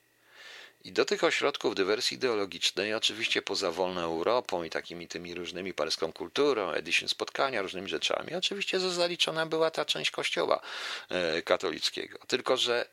I 0.83 0.91
do 0.91 1.05
tych 1.05 1.23
ośrodków 1.23 1.75
dywersji 1.75 2.15
ideologicznej, 2.15 2.93
oczywiście 2.93 3.41
poza 3.41 3.71
wolną 3.71 4.01
Europą 4.01 4.63
i 4.63 4.69
takimi 4.69 5.07
tymi 5.07 5.35
różnymi 5.35 5.73
paryską 5.73 6.13
kulturą, 6.13 6.71
edition 6.71 7.09
spotkania, 7.09 7.61
różnymi 7.61 7.89
rzeczami, 7.89 8.35
oczywiście 8.35 8.79
zaliczona 8.79 9.45
była 9.45 9.71
ta 9.71 9.85
część 9.85 10.11
kościoła 10.11 10.61
e, 11.09 11.41
katolickiego. 11.41 12.19
Tylko, 12.27 12.57
że 12.57 12.85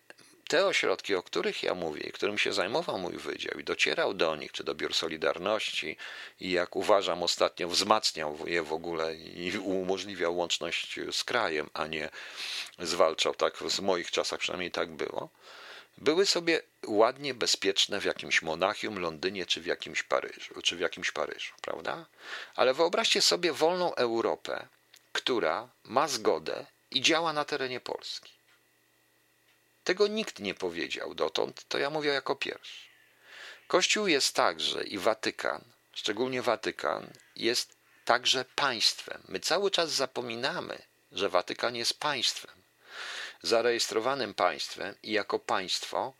te 0.48 0.66
ośrodki, 0.66 1.14
o 1.14 1.22
których 1.22 1.62
ja 1.62 1.74
mówię 1.74 2.02
i 2.02 2.12
którym 2.12 2.38
się 2.38 2.52
zajmował 2.52 2.98
mój 2.98 3.16
wydział 3.16 3.60
i 3.60 3.64
docierał 3.64 4.14
do 4.14 4.36
nich, 4.36 4.52
czy 4.52 4.64
do 4.64 4.74
biur 4.74 4.94
Solidarności 4.94 5.96
i 6.40 6.50
jak 6.50 6.76
uważam 6.76 7.22
ostatnio 7.22 7.68
wzmacniał 7.68 8.38
je 8.46 8.62
w 8.62 8.72
ogóle 8.72 9.14
i 9.16 9.58
umożliwiał 9.58 10.36
łączność 10.36 11.00
z 11.12 11.24
krajem, 11.24 11.70
a 11.74 11.86
nie 11.86 12.08
zwalczał, 12.78 13.34
tak 13.34 13.56
w 13.56 13.80
moich 13.80 14.10
czasach 14.10 14.40
przynajmniej 14.40 14.70
tak 14.70 14.90
było, 14.90 15.28
były 15.98 16.26
sobie 16.26 16.62
ładnie 16.86 17.34
bezpieczne 17.34 18.00
w 18.00 18.04
jakimś 18.04 18.42
Monachium, 18.42 18.98
Londynie 18.98 19.46
czy 19.46 19.60
w 19.60 19.66
jakimś 19.66 20.02
Paryżu, 20.02 20.62
czy 20.62 20.76
w 20.76 20.80
jakimś 20.80 21.10
Paryżu, 21.10 21.52
prawda? 21.62 22.06
Ale 22.56 22.74
wyobraźcie 22.74 23.22
sobie 23.22 23.52
wolną 23.52 23.94
Europę, 23.94 24.68
która 25.12 25.68
ma 25.84 26.08
zgodę 26.08 26.66
i 26.90 27.00
działa 27.00 27.32
na 27.32 27.44
terenie 27.44 27.80
Polski. 27.80 28.32
Tego 29.84 30.06
nikt 30.06 30.38
nie 30.38 30.54
powiedział 30.54 31.14
dotąd, 31.14 31.64
to 31.68 31.78
ja 31.78 31.90
mówię 31.90 32.10
jako 32.10 32.36
pierwszy. 32.36 32.86
Kościół 33.66 34.06
jest 34.06 34.34
także 34.34 34.84
i 34.84 34.98
Watykan, 34.98 35.64
szczególnie 35.92 36.42
Watykan, 36.42 37.10
jest 37.36 37.76
także 38.04 38.44
państwem. 38.44 39.22
My 39.28 39.40
cały 39.40 39.70
czas 39.70 39.90
zapominamy, 39.90 40.82
że 41.12 41.28
Watykan 41.28 41.76
jest 41.76 42.00
państwem 42.00 42.59
zarejestrowanym 43.42 44.34
państwem 44.34 44.94
i 45.02 45.12
jako 45.12 45.38
państwo 45.38 46.12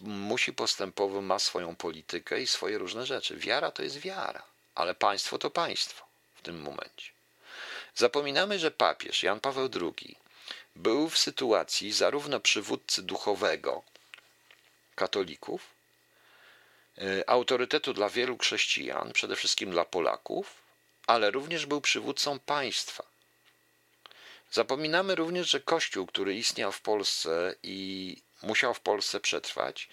musi 0.00 0.52
postępować, 0.52 1.22
ma 1.22 1.38
swoją 1.38 1.76
politykę 1.76 2.40
i 2.40 2.46
swoje 2.46 2.78
różne 2.78 3.06
rzeczy. 3.06 3.36
Wiara 3.36 3.70
to 3.70 3.82
jest 3.82 3.98
wiara, 3.98 4.42
ale 4.74 4.94
państwo 4.94 5.38
to 5.38 5.50
państwo 5.50 6.06
w 6.34 6.42
tym 6.42 6.60
momencie. 6.60 7.10
Zapominamy, 7.94 8.58
że 8.58 8.70
papież 8.70 9.22
Jan 9.22 9.40
Paweł 9.40 9.68
II 9.80 10.16
był 10.76 11.08
w 11.08 11.18
sytuacji 11.18 11.92
zarówno 11.92 12.40
przywódcy 12.40 13.02
duchowego 13.02 13.82
katolików, 14.94 15.62
e, 16.98 17.30
autorytetu 17.30 17.92
dla 17.92 18.08
wielu 18.08 18.38
chrześcijan, 18.38 19.12
przede 19.12 19.36
wszystkim 19.36 19.70
dla 19.70 19.84
Polaków, 19.84 20.54
ale 21.06 21.30
również 21.30 21.66
był 21.66 21.80
przywódcą 21.80 22.38
państwa 22.38 23.17
Zapominamy 24.50 25.14
również, 25.14 25.50
że 25.50 25.60
Kościół, 25.60 26.06
który 26.06 26.34
istniał 26.34 26.72
w 26.72 26.80
Polsce 26.80 27.54
i 27.62 28.16
musiał 28.42 28.74
w 28.74 28.80
Polsce 28.80 29.20
przetrwać, 29.20 29.88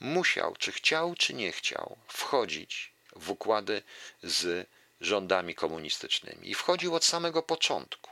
musiał, 0.00 0.56
czy 0.56 0.72
chciał, 0.72 1.14
czy 1.14 1.34
nie 1.34 1.52
chciał, 1.52 1.96
wchodzić 2.08 2.92
w 3.16 3.30
układy 3.30 3.82
z 4.22 4.68
rządami 5.00 5.54
komunistycznymi. 5.54 6.50
I 6.50 6.54
wchodził 6.54 6.94
od 6.94 7.04
samego 7.04 7.42
początku. 7.42 8.10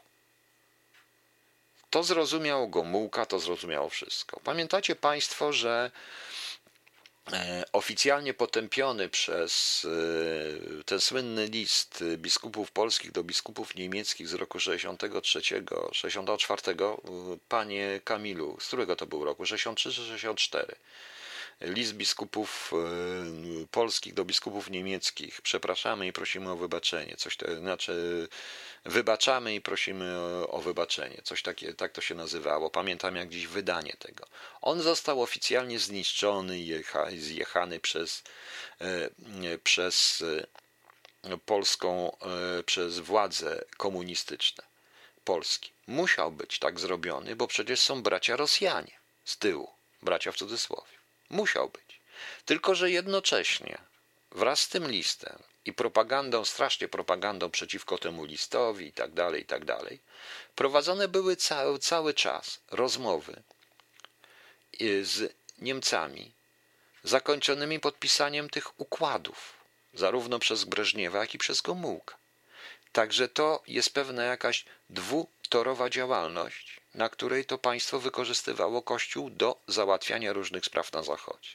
To 1.91 2.03
zrozumiał 2.03 2.69
Gomułka, 2.69 3.27
to 3.27 3.39
zrozumiało 3.39 3.89
wszystko. 3.89 4.41
Pamiętacie 4.41 4.97
Państwo, 4.97 5.53
że 5.53 5.91
oficjalnie 7.73 8.35
potępiony 8.35 9.09
przez 9.09 9.87
e, 10.81 10.85
ten 10.85 11.01
słynny 11.01 11.47
list 11.47 12.05
biskupów 12.17 12.71
polskich 12.71 13.13
do 13.13 13.25
biskupów 13.25 13.75
niemieckich 13.75 14.29
z 14.29 14.35
roku 14.35 14.61
63, 14.61 15.41
64, 15.93 16.63
panie 17.49 18.01
Kamilu, 18.05 18.57
z 18.61 18.67
którego 18.67 18.97
to 18.97 19.07
był 19.07 19.25
roku? 19.25 19.47
63 19.47 19.93
czy 19.93 20.03
64? 20.03 20.77
List 21.61 21.95
biskupów 21.95 22.73
e, 22.73 23.67
polskich 23.67 24.15
do 24.15 24.25
biskupów 24.25 24.71
niemieckich. 24.71 25.41
Przepraszamy 25.41 26.07
i 26.07 26.13
prosimy 26.13 26.51
o 26.51 26.57
wybaczenie. 26.57 27.17
Coś 27.17 27.37
to 27.37 27.57
znaczy, 27.57 28.29
wybaczamy 28.85 29.55
i 29.55 29.61
prosimy 29.61 30.19
o, 30.49 30.59
wybaczenie. 30.59 31.21
Coś 31.25 31.43
takie, 31.43 31.75
tak 31.75 31.93
to 31.93 32.01
się 32.01 32.15
nazywało. 32.15 32.71
Pamiętam 32.71 33.17
jak 33.17 33.29
dziś 33.29 33.47
wydanie 33.47 33.97
tego. 33.99 34.27
On 34.63 34.83
został 34.83 35.23
oficjalnie 35.23 35.79
zniszczony 35.79 36.59
i 36.59 36.85
zjechany 37.19 37.81
przez, 37.81 38.23
e, 38.81 39.59
przez 39.59 40.25
e, 41.25 41.37
polską, 41.47 42.17
przez 42.67 42.99
władze 42.99 43.65
komunistyczne 43.77 44.65
Polski. 45.25 45.71
Musiał 45.87 46.33
być 46.33 46.59
tak 46.59 46.81
zrobiony, 46.81 47.37
bo 47.37 47.47
przecież 47.47 47.81
są 47.81 48.03
bracia 48.03 48.37
Rosjanie 48.37 48.93
z 49.25 49.39
tyłu, 49.39 49.71
bracia 50.03 50.33
w 50.33 50.37
cudzysłowie. 50.37 50.97
Musiał 51.31 51.69
być. 51.69 52.01
Tylko, 52.45 52.75
że 52.75 52.91
jednocześnie 52.91 53.79
wraz 54.31 54.61
z 54.61 54.69
tym 54.69 54.91
listem 54.91 55.43
i 55.65 55.73
propagandą, 55.73 56.45
strasznie 56.45 56.89
propagandą 56.89 57.51
przeciwko 57.51 57.99
temu 57.99 58.25
listowi 58.25 58.87
i 58.87 58.93
tak 58.93 59.13
dalej, 59.13 59.43
i 59.43 59.47
tak 59.47 59.65
dalej, 59.65 60.01
prowadzone 60.55 61.09
były 61.09 61.37
cały, 61.37 61.79
cały 61.79 62.15
czas 62.15 62.61
rozmowy 62.71 63.43
z 65.03 65.35
Niemcami, 65.59 66.33
zakończonymi 67.05 67.81
podpisaniem 67.81 68.51
tych 68.51 68.81
układów, 68.81 69.53
zarówno 69.95 70.39
przez 70.39 70.65
Breżniewa, 70.65 71.19
jak 71.19 71.35
i 71.35 71.39
przez 71.39 71.61
Gomułka. 71.61 72.17
Także 72.93 73.29
to 73.29 73.63
jest 73.67 73.95
pewna 73.95 74.25
jakaś 74.25 74.65
dwutorowa 74.91 75.91
działalność, 75.91 76.81
na 76.97 77.09
której 77.09 77.45
to 77.45 77.59
państwo 77.59 78.01
wykorzystywało 78.01 78.83
Kościół 78.83 79.31
do 79.31 79.57
załatwiania 79.69 80.33
różnych 80.33 80.65
spraw 80.65 80.93
na 80.93 81.03
Zachodzie. 81.03 81.51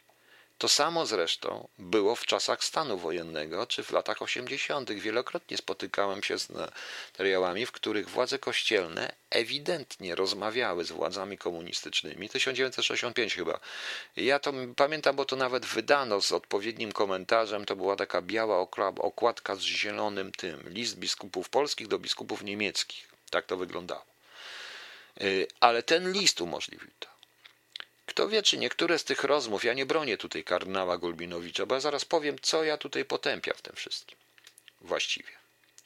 To 0.62 0.68
samo 0.68 1.06
zresztą 1.06 1.68
było 1.80 2.16
w 2.16 2.26
czasach 2.26 2.64
stanu 2.64 2.98
wojennego 2.98 3.68
czy 3.68 3.84
w 3.84 3.92
latach 3.92 4.22
80. 4.22 4.92
Wielokrotnie 4.92 5.58
spotykałem 5.58 6.24
się 6.24 6.39
z 6.39 6.50
materiałami, 6.50 7.66
w 7.66 7.72
których 7.72 8.10
władze 8.10 8.39
kościelne 8.39 9.14
ewidentnie 9.30 10.16
rozmawiały 10.16 10.86
z 10.86 10.92
władzami 10.92 11.38
komunistycznymi. 11.38 12.30
1965 12.30 13.36
chyba. 13.36 13.60
Ja 14.16 14.39
to 14.39 14.54
pamiętam, 14.76 15.16
bo 15.16 15.26
to 15.26 15.36
nawet 15.36 15.66
wydano 15.66 16.22
z 16.22 16.32
odpowiednim 16.32 16.92
komentarzem. 16.92 17.66
To 17.66 17.76
była 17.76 17.96
taka 17.96 18.22
biała 18.22 18.68
okładka 18.98 19.56
z 19.56 19.62
zielonym 19.62 20.32
tym. 20.32 20.64
List 20.66 20.98
biskupów 20.98 21.50
polskich 21.50 21.88
do 21.88 22.00
biskupów 22.00 22.44
niemieckich. 22.44 23.08
Tak 23.30 23.46
to 23.46 23.58
wyglądało. 23.58 24.11
Y, 25.22 25.47
ale 25.59 25.84
ten 25.84 26.12
list 26.12 26.41
umożliwił 26.41 26.91
to. 26.99 27.07
Kto 28.05 28.30
wie, 28.30 28.43
czy 28.43 28.57
niektóre 28.57 28.99
z 28.99 29.03
tych 29.03 29.24
rozmów, 29.24 29.64
ja 29.64 29.74
nie 29.74 29.86
bronię 29.86 30.18
tutaj 30.18 30.43
kardynała 30.43 30.97
Gulbinowicza, 30.97 31.66
bo 31.66 31.76
ja 31.76 31.82
zaraz 31.82 32.05
powiem, 32.05 32.39
co 32.41 32.64
ja 32.64 32.78
tutaj 32.78 33.05
potępiam 33.05 33.55
w 33.57 33.62
tym 33.62 33.76
wszystkim. 33.76 34.18
Właściwie, 34.82 35.32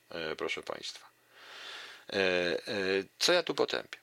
e, 0.10 0.36
proszę 0.36 0.64
Państwa. 0.64 1.10
E, 2.14 2.18
co 3.20 3.34
ja 3.34 3.44
tu 3.44 3.56
potępiam? 3.56 4.02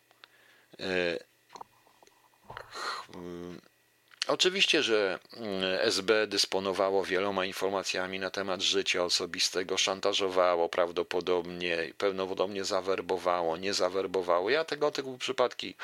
Oczywiście, 4.26 4.82
że 4.82 5.18
mm, 5.36 5.62
SB 5.80 6.26
dysponowało 6.26 7.04
wieloma 7.04 7.44
informacjami 7.44 8.18
na 8.18 8.30
temat 8.30 8.62
życia 8.62 9.04
osobistego, 9.04 9.78
szantażowało 9.78 10.68
prawdopodobnie, 10.68 11.92
prawdopodobnie 11.98 12.64
zawerbowało, 12.64 13.56
nie 13.56 13.74
zawerbowało. 13.74 14.50
Ja 14.50 14.64
tego, 14.64 14.90
tego 14.90 15.18
przypadki 15.18 15.74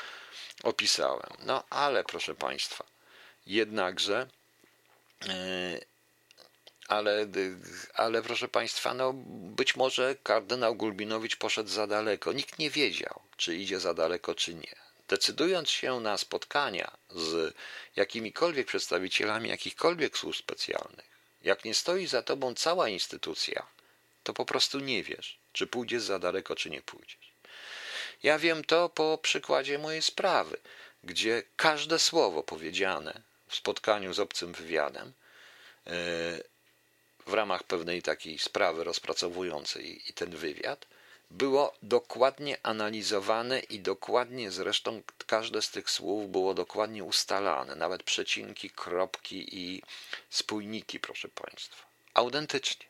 opisałem. 0.63 1.33
No 1.45 1.63
ale 1.69 2.03
proszę 2.03 2.35
Państwa, 2.35 2.83
jednakże, 3.45 4.27
e, 5.27 5.79
ale, 6.87 7.27
ale 7.93 8.21
proszę 8.21 8.47
Państwa, 8.47 8.93
no 8.93 9.13
być 9.55 9.75
może 9.75 10.15
kardynał 10.23 10.75
Gulbinowicz 10.75 11.35
poszedł 11.35 11.69
za 11.69 11.87
daleko. 11.87 12.33
Nikt 12.33 12.59
nie 12.59 12.69
wiedział, 12.69 13.21
czy 13.37 13.55
idzie 13.55 13.79
za 13.79 13.93
daleko, 13.93 14.35
czy 14.35 14.53
nie. 14.55 14.88
Decydując 15.09 15.69
się 15.69 15.99
na 15.99 16.17
spotkania 16.17 16.97
z 17.09 17.55
jakimikolwiek 17.95 18.67
przedstawicielami 18.67 19.49
jakichkolwiek 19.49 20.17
służb 20.17 20.39
specjalnych, 20.39 21.09
jak 21.41 21.65
nie 21.65 21.75
stoi 21.75 22.07
za 22.07 22.21
tobą 22.21 22.55
cała 22.55 22.89
instytucja, 22.89 23.67
to 24.23 24.33
po 24.33 24.45
prostu 24.45 24.79
nie 24.79 25.03
wiesz, 25.03 25.39
czy 25.53 25.67
pójdziesz 25.67 26.03
za 26.03 26.19
daleko, 26.19 26.55
czy 26.55 26.69
nie 26.69 26.81
pójdziesz. 26.81 27.33
Ja 28.23 28.39
wiem 28.39 28.63
to 28.63 28.89
po 28.89 29.17
przykładzie 29.17 29.79
mojej 29.79 30.01
sprawy, 30.01 30.57
gdzie 31.03 31.43
każde 31.55 31.99
słowo 31.99 32.43
powiedziane 32.43 33.21
w 33.47 33.55
spotkaniu 33.55 34.13
z 34.13 34.19
obcym 34.19 34.53
wywiadem 34.53 35.07
e, 35.07 35.91
w 37.27 37.33
ramach 37.33 37.63
pewnej 37.63 38.01
takiej 38.01 38.39
sprawy 38.39 38.83
rozpracowującej 38.83 40.09
i 40.09 40.13
ten 40.13 40.29
wywiad 40.35 40.85
było 41.31 41.73
dokładnie 41.83 42.57
analizowane 42.63 43.59
i 43.59 43.79
dokładnie 43.79 44.51
zresztą 44.51 45.01
każde 45.27 45.61
z 45.61 45.69
tych 45.71 45.89
słów 45.89 46.31
było 46.31 46.53
dokładnie 46.53 47.03
ustalane, 47.03 47.75
nawet 47.75 48.03
przecinki, 48.03 48.69
kropki 48.69 49.57
i 49.57 49.81
spójniki, 50.29 50.99
proszę 50.99 51.27
Państwa. 51.27 51.85
Autentycznie. 52.13 52.85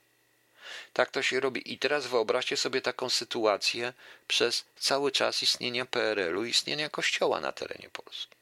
Tak 0.93 1.11
to 1.11 1.21
się 1.21 1.39
robi. 1.39 1.73
I 1.73 1.77
teraz 1.77 2.07
wyobraźcie 2.07 2.57
sobie 2.57 2.81
taką 2.81 3.09
sytuację 3.09 3.93
przez 4.27 4.65
cały 4.79 5.11
czas 5.11 5.43
istnienia 5.43 5.85
PRL-u, 5.85 6.45
istnienia 6.45 6.89
Kościoła 6.89 7.39
na 7.39 7.51
terenie 7.51 7.89
Polski. 7.89 8.35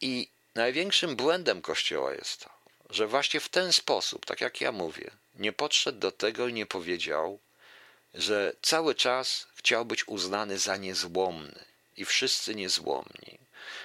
I 0.00 0.28
największym 0.54 1.16
błędem 1.16 1.62
Kościoła 1.62 2.12
jest 2.12 2.40
to, 2.40 2.50
że 2.90 3.06
właśnie 3.06 3.40
w 3.40 3.48
ten 3.48 3.72
sposób, 3.72 4.26
tak 4.26 4.40
jak 4.40 4.60
ja 4.60 4.72
mówię, 4.72 5.10
nie 5.34 5.52
podszedł 5.52 5.98
do 5.98 6.12
tego 6.12 6.48
i 6.48 6.52
nie 6.52 6.66
powiedział, 6.66 7.38
że 8.14 8.52
cały 8.62 8.94
czas 8.94 9.46
chciał 9.54 9.84
być 9.84 10.08
uznany 10.08 10.58
za 10.58 10.76
niezłomny 10.76 11.64
i 11.96 12.04
wszyscy 12.04 12.54
niezłomni. 12.54 13.38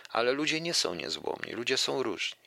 Ale 0.10 0.32
ludzie 0.32 0.62
nie 0.62 0.74
są 0.74 0.96
niezłomni, 0.96 1.52
ludzie 1.52 1.78
są 1.78 2.04
różni. 2.04 2.38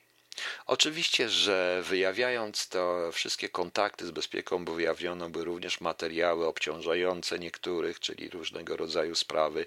Oczywiście, 0.66 1.28
że 1.28 1.82
wyjawiając 1.82 2.68
to 2.68 3.12
wszystkie 3.12 3.48
kontakty 3.48 4.06
z 4.06 4.10
bezpieką, 4.10 4.64
bo 4.64 4.72
wyjawiono 4.74 5.30
by 5.30 5.44
również 5.44 5.80
materiały 5.80 6.46
obciążające 6.46 7.38
niektórych, 7.38 8.00
czyli 8.00 8.28
różnego 8.28 8.76
rodzaju 8.76 9.14
sprawy 9.14 9.66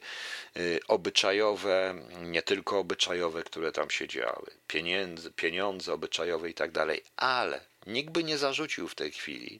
y, 0.57 0.79
obyczajowe, 0.87 1.95
nie 2.21 2.41
tylko 2.41 2.79
obyczajowe, 2.79 3.43
które 3.43 3.71
tam 3.71 3.89
się 3.89 4.07
działy, 4.07 4.51
pieniądze, 4.67 5.31
pieniądze 5.31 5.93
obyczajowe 5.93 6.49
i 6.49 6.53
tak 6.53 6.71
dalej, 6.71 7.03
ale 7.17 7.61
nikt 7.87 8.09
by 8.09 8.23
nie 8.23 8.37
zarzucił 8.37 8.87
w 8.87 8.95
tej 8.95 9.11
chwili, 9.11 9.59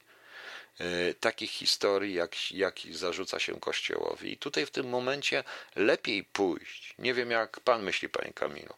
takich 1.20 1.52
historii, 1.52 2.14
jak, 2.14 2.52
jak 2.52 2.80
zarzuca 2.92 3.40
się 3.40 3.60
Kościołowi. 3.60 4.32
I 4.32 4.38
tutaj 4.38 4.66
w 4.66 4.72
tym 4.72 4.90
momencie 4.90 5.44
lepiej 5.76 6.24
pójść. 6.24 6.94
Nie 7.00 7.14
wiem, 7.14 7.32
jak 7.32 7.60
pan 7.60 7.84
myśli, 7.84 8.10
panie 8.10 8.34
Kamilu. 8.34 8.74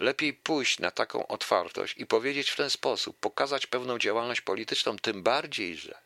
Lepiej 0.00 0.34
pójść 0.34 0.78
na 0.78 0.90
taką 0.90 1.26
otwartość 1.26 1.94
i 1.98 2.06
powiedzieć 2.06 2.50
w 2.50 2.56
ten 2.56 2.70
sposób, 2.70 3.18
pokazać 3.18 3.66
pewną 3.66 3.98
działalność 3.98 4.40
polityczną, 4.40 4.98
tym 4.98 5.22
bardziej, 5.22 5.76
że 5.76 5.98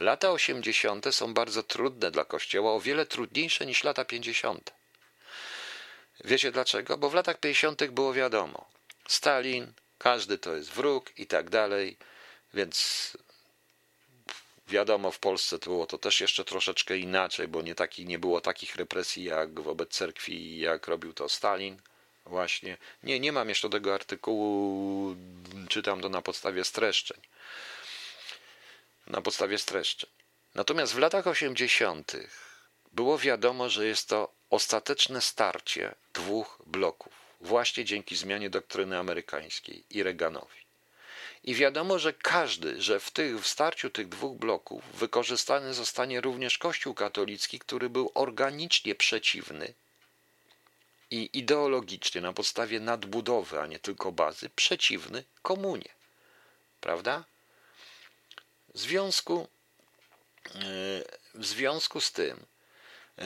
lata 0.00 0.30
80. 0.30 1.14
są 1.14 1.34
bardzo 1.34 1.62
trudne 1.62 2.10
dla 2.10 2.24
Kościoła, 2.24 2.72
o 2.72 2.80
wiele 2.80 3.06
trudniejsze 3.06 3.66
niż 3.66 3.84
lata 3.84 4.04
50. 4.04 4.72
Wiecie 6.24 6.52
dlaczego? 6.52 6.98
Bo 6.98 7.10
w 7.10 7.14
latach 7.14 7.40
50. 7.40 7.84
było 7.84 8.14
wiadomo, 8.14 8.68
Stalin, 9.08 9.72
każdy 9.98 10.38
to 10.38 10.56
jest 10.56 10.70
wróg 10.70 11.18
i 11.18 11.26
tak 11.26 11.50
dalej, 11.50 11.96
więc 12.54 13.16
wiadomo, 14.68 15.10
w 15.10 15.18
Polsce 15.18 15.58
to 15.58 15.70
było 15.70 15.86
to 15.86 15.98
też 15.98 16.20
jeszcze 16.20 16.44
troszeczkę 16.44 16.98
inaczej, 16.98 17.48
bo 17.48 17.62
nie, 17.62 17.74
taki, 17.74 18.06
nie 18.06 18.18
było 18.18 18.40
takich 18.40 18.76
represji 18.76 19.24
jak 19.24 19.60
wobec 19.60 19.90
cerkwi, 19.90 20.58
jak 20.58 20.88
robił 20.88 21.12
to 21.12 21.28
Stalin. 21.28 21.80
Właśnie. 22.26 22.76
Nie, 23.02 23.20
nie 23.20 23.32
mam 23.32 23.48
jeszcze 23.48 23.70
tego 23.70 23.94
artykułu, 23.94 25.16
czytam 25.68 26.00
to 26.00 26.08
na 26.08 26.22
podstawie 26.22 26.64
streszczeń. 26.64 27.20
Na 29.06 29.22
podstawie 29.22 29.58
streszczeń. 29.58 30.10
Natomiast 30.54 30.94
w 30.94 30.98
latach 30.98 31.26
80. 31.26 32.12
było 32.92 33.18
wiadomo, 33.18 33.68
że 33.68 33.86
jest 33.86 34.08
to 34.08 34.32
ostateczne 34.50 35.20
starcie 35.20 35.94
dwóch 36.14 36.62
bloków, 36.66 37.12
właśnie 37.40 37.84
dzięki 37.84 38.16
zmianie 38.16 38.50
doktryny 38.50 38.98
amerykańskiej 38.98 39.84
i 39.90 40.02
Reaganowi. 40.02 40.63
I 41.44 41.54
wiadomo, 41.54 41.98
że 41.98 42.12
każdy, 42.12 42.82
że 42.82 43.00
w, 43.00 43.10
tych, 43.10 43.40
w 43.40 43.46
starciu 43.46 43.90
tych 43.90 44.08
dwóch 44.08 44.38
bloków 44.38 44.84
wykorzystany 44.94 45.74
zostanie 45.74 46.20
również 46.20 46.58
Kościół 46.58 46.94
katolicki, 46.94 47.58
który 47.58 47.90
był 47.90 48.10
organicznie 48.14 48.94
przeciwny 48.94 49.74
i 51.10 51.30
ideologicznie 51.32 52.20
na 52.20 52.32
podstawie 52.32 52.80
nadbudowy, 52.80 53.60
a 53.60 53.66
nie 53.66 53.78
tylko 53.78 54.12
bazy, 54.12 54.50
przeciwny 54.50 55.24
komunie. 55.42 55.88
Prawda? 56.80 57.24
W 58.74 58.78
związku, 58.78 59.48
e, 60.46 60.58
w 61.34 61.46
związku 61.46 62.00
z 62.00 62.12
tym, 62.12 62.46
e, 63.18 63.24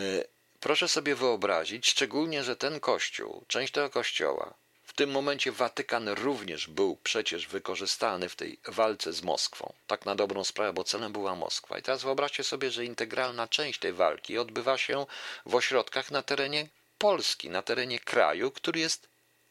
proszę 0.60 0.88
sobie 0.88 1.14
wyobrazić, 1.14 1.88
szczególnie, 1.88 2.44
że 2.44 2.56
ten 2.56 2.80
kościół, 2.80 3.44
część 3.48 3.72
tego 3.72 3.90
kościoła, 3.90 4.54
tym 4.98 5.10
momencie 5.10 5.52
Watykan 5.52 6.08
również 6.08 6.66
był 6.66 6.96
przecież 6.96 7.46
wykorzystany 7.46 8.28
w 8.28 8.36
tej 8.36 8.58
walce 8.68 9.12
z 9.12 9.22
Moskwą. 9.22 9.72
Tak 9.86 10.04
na 10.04 10.14
dobrą 10.14 10.44
sprawę, 10.44 10.72
bo 10.72 10.84
celem 10.84 11.12
była 11.12 11.34
Moskwa. 11.34 11.78
I 11.78 11.82
teraz 11.82 12.02
wyobraźcie 12.02 12.44
sobie, 12.44 12.70
że 12.70 12.84
integralna 12.84 13.48
część 13.48 13.78
tej 13.78 13.92
walki 13.92 14.38
odbywa 14.38 14.78
się 14.78 15.06
w 15.46 15.54
ośrodkach 15.54 16.10
na 16.10 16.22
terenie 16.22 16.68
Polski, 16.98 17.50
na 17.50 17.62
terenie 17.62 17.98
kraju, 17.98 18.50
który 18.50 18.80
jest 18.80 19.08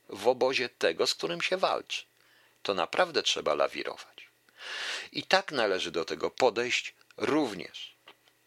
w 0.10 0.28
obozie 0.28 0.70
tego, 0.70 1.08
z 1.08 1.16
którym 1.16 1.42
się 1.42 1.58
walczy. 1.58 2.04
To 2.64 2.74
naprawdę 2.74 3.24
trzeba 3.24 3.54
lawirować. 3.54 4.30
I 5.12 5.24
tak 5.24 5.52
należy 5.52 5.92
do 5.92 6.06
tego 6.06 6.32
podejść 6.32 6.96
również. 7.18 7.96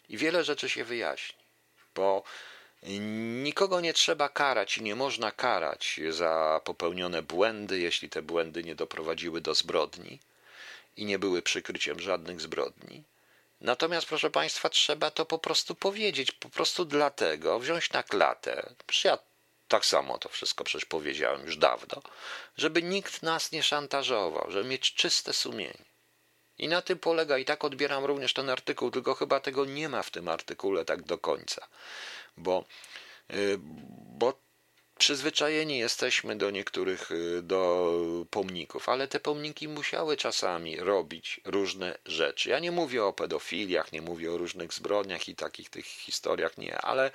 I 0.08 0.16
wiele 0.16 0.44
rzeczy 0.44 0.68
się 0.68 0.84
wyjaśni, 0.84 1.38
bo 1.94 2.22
nikogo 2.82 3.80
nie 3.80 3.92
trzeba 3.92 4.28
karać 4.28 4.78
i 4.78 4.82
nie 4.82 4.96
można 4.96 5.32
karać 5.32 6.00
za 6.10 6.60
popełnione 6.64 7.22
błędy, 7.22 7.78
jeśli 7.78 8.08
te 8.08 8.22
błędy 8.22 8.64
nie 8.64 8.74
doprowadziły 8.74 9.40
do 9.40 9.54
zbrodni 9.54 10.18
i 10.96 11.04
nie 11.04 11.18
były 11.18 11.42
przykryciem 11.42 12.00
żadnych 12.00 12.40
zbrodni. 12.40 13.02
Natomiast, 13.60 14.06
proszę 14.06 14.30
Państwa, 14.30 14.68
trzeba 14.68 15.10
to 15.10 15.26
po 15.26 15.38
prostu 15.38 15.74
powiedzieć, 15.74 16.32
po 16.32 16.48
prostu 16.48 16.84
dlatego 16.84 17.58
wziąć 17.58 17.92
na 17.92 18.02
klatę. 18.02 18.74
Ja 19.04 19.18
tak 19.68 19.86
samo 19.86 20.18
to 20.18 20.28
wszystko 20.28 20.64
przecież 20.64 20.84
powiedziałem 20.84 21.46
już 21.46 21.56
dawno, 21.56 22.02
żeby 22.56 22.82
nikt 22.82 23.22
nas 23.22 23.52
nie 23.52 23.62
szantażował, 23.62 24.50
żeby 24.50 24.68
mieć 24.68 24.94
czyste 24.94 25.32
sumienie. 25.32 25.89
I 26.60 26.68
na 26.68 26.82
tym 26.82 26.98
polega, 26.98 27.38
i 27.38 27.44
tak 27.44 27.64
odbieram 27.64 28.04
również 28.04 28.32
ten 28.32 28.50
artykuł, 28.50 28.90
tylko 28.90 29.14
chyba 29.14 29.40
tego 29.40 29.64
nie 29.64 29.88
ma 29.88 30.02
w 30.02 30.10
tym 30.10 30.28
artykule 30.28 30.84
tak 30.84 31.02
do 31.02 31.18
końca, 31.18 31.66
bo, 32.36 32.64
y, 33.30 33.58
bo 34.18 34.32
Przyzwyczajeni 35.00 35.78
jesteśmy 35.78 36.36
do 36.36 36.50
niektórych 36.50 37.10
y, 37.10 37.42
do 37.42 37.92
pomników, 38.30 38.88
ale 38.88 39.08
te 39.08 39.20
pomniki 39.20 39.68
musiały 39.68 40.16
czasami 40.16 40.80
robić 40.80 41.40
różne 41.44 41.98
rzeczy. 42.06 42.50
Ja 42.50 42.58
nie 42.58 42.72
mówię 42.72 43.04
o 43.04 43.12
pedofiliach, 43.12 43.92
nie 43.92 44.02
mówię 44.02 44.32
o 44.32 44.38
różnych 44.38 44.72
zbrodniach 44.72 45.28
i 45.28 45.34
takich 45.34 45.70
tych 45.70 45.86
historiach, 45.86 46.58
nie, 46.58 46.78
ale 46.78 47.10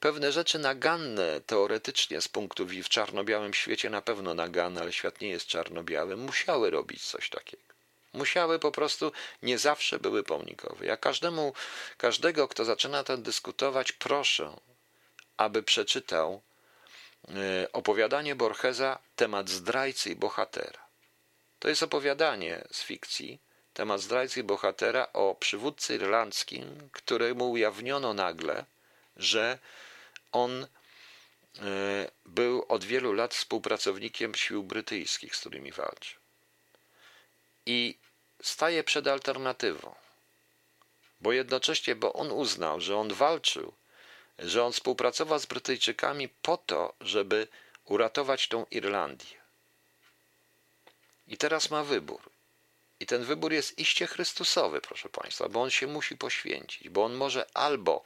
pewne 0.00 0.32
rzeczy 0.32 0.58
naganne 0.58 1.40
teoretycznie 1.40 2.20
z 2.20 2.28
punktu 2.28 2.66
widzenia 2.66 2.84
w 2.84 2.88
czarno-białym 2.88 3.54
świecie 3.54 3.90
na 3.90 4.02
pewno 4.02 4.34
naganne, 4.34 4.80
ale 4.80 4.92
świat 4.92 5.20
nie 5.20 5.28
jest 5.28 5.46
czarno-biały, 5.46 6.16
musiały 6.16 6.70
robić 6.70 7.04
coś 7.04 7.30
takiego. 7.30 7.75
Musiały 8.16 8.58
po 8.58 8.72
prostu, 8.72 9.12
nie 9.42 9.58
zawsze 9.58 9.98
były 9.98 10.22
pomnikowe. 10.22 10.86
Ja 10.86 10.96
każdemu, 10.96 11.52
każdego, 11.98 12.48
kto 12.48 12.64
zaczyna 12.64 13.04
ten 13.04 13.22
dyskutować, 13.22 13.92
proszę, 13.92 14.56
aby 15.36 15.62
przeczytał 15.62 16.42
E, 17.28 17.72
opowiadanie 17.72 18.34
Borgesa 18.34 18.98
temat 19.16 19.48
zdrajcy 19.48 20.10
i 20.10 20.16
bohatera. 20.16 20.86
To 21.58 21.68
jest 21.68 21.82
opowiadanie 21.82 22.64
z 22.70 22.82
fikcji, 22.82 23.38
temat 23.74 24.00
zdrajcy 24.00 24.40
i 24.40 24.42
bohatera 24.42 25.08
o 25.12 25.34
przywódcy 25.34 25.94
irlandzkim, 25.94 26.88
któremu 26.92 27.50
ujawniono 27.50 28.14
nagle, 28.14 28.64
że 29.16 29.58
on 30.32 30.62
e, 30.62 30.66
był 32.26 32.64
od 32.68 32.84
wielu 32.84 33.12
lat 33.12 33.34
współpracownikiem 33.34 34.34
sił 34.34 34.62
brytyjskich, 34.62 35.36
z 35.36 35.40
którymi 35.40 35.72
walczył. 35.72 36.20
I 37.66 37.98
staje 38.48 38.84
przed 38.84 39.06
alternatywą, 39.06 39.94
bo 41.20 41.32
jednocześnie, 41.32 41.94
bo 41.94 42.12
on 42.12 42.32
uznał, 42.32 42.80
że 42.80 42.96
on 42.96 43.12
walczył 43.12 43.72
że 44.38 44.64
on 44.64 44.72
współpracował 44.72 45.38
z 45.38 45.46
Brytyjczykami 45.46 46.28
po 46.28 46.56
to, 46.56 46.94
żeby 47.00 47.48
uratować 47.84 48.48
tą 48.48 48.66
Irlandię. 48.70 49.36
I 51.28 51.36
teraz 51.36 51.70
ma 51.70 51.84
wybór. 51.84 52.30
I 53.00 53.06
ten 53.06 53.24
wybór 53.24 53.52
jest 53.52 53.78
iście 53.78 54.06
Chrystusowy, 54.06 54.80
proszę 54.80 55.08
Państwa, 55.08 55.48
bo 55.48 55.62
on 55.62 55.70
się 55.70 55.86
musi 55.86 56.16
poświęcić, 56.16 56.88
bo 56.88 57.04
on 57.04 57.14
może 57.14 57.46
albo 57.54 58.04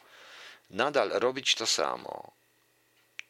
nadal 0.71 1.09
robić 1.09 1.55
to 1.55 1.67
samo, 1.67 2.33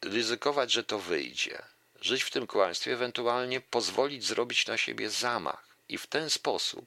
ryzykować, 0.01 0.71
że 0.71 0.83
to 0.83 0.99
wyjdzie, 0.99 1.61
żyć 2.01 2.23
w 2.23 2.31
tym 2.31 2.47
kłamstwie, 2.47 2.93
ewentualnie 2.93 3.61
pozwolić 3.61 4.25
zrobić 4.25 4.67
na 4.67 4.77
siebie 4.77 5.09
zamach 5.09 5.67
i 5.89 5.97
w 5.97 6.07
ten 6.07 6.29
sposób 6.29 6.85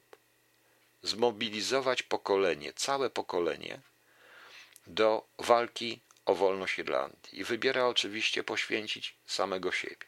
zmobilizować 1.05 2.03
pokolenie, 2.03 2.73
całe 2.73 3.09
pokolenie 3.09 3.81
do 4.87 5.27
walki 5.39 6.01
o 6.25 6.35
wolność 6.35 6.79
Irlandii 6.79 7.39
i 7.39 7.43
wybiera 7.43 7.85
oczywiście 7.87 8.43
poświęcić 8.43 9.15
samego 9.25 9.71
siebie. 9.71 10.05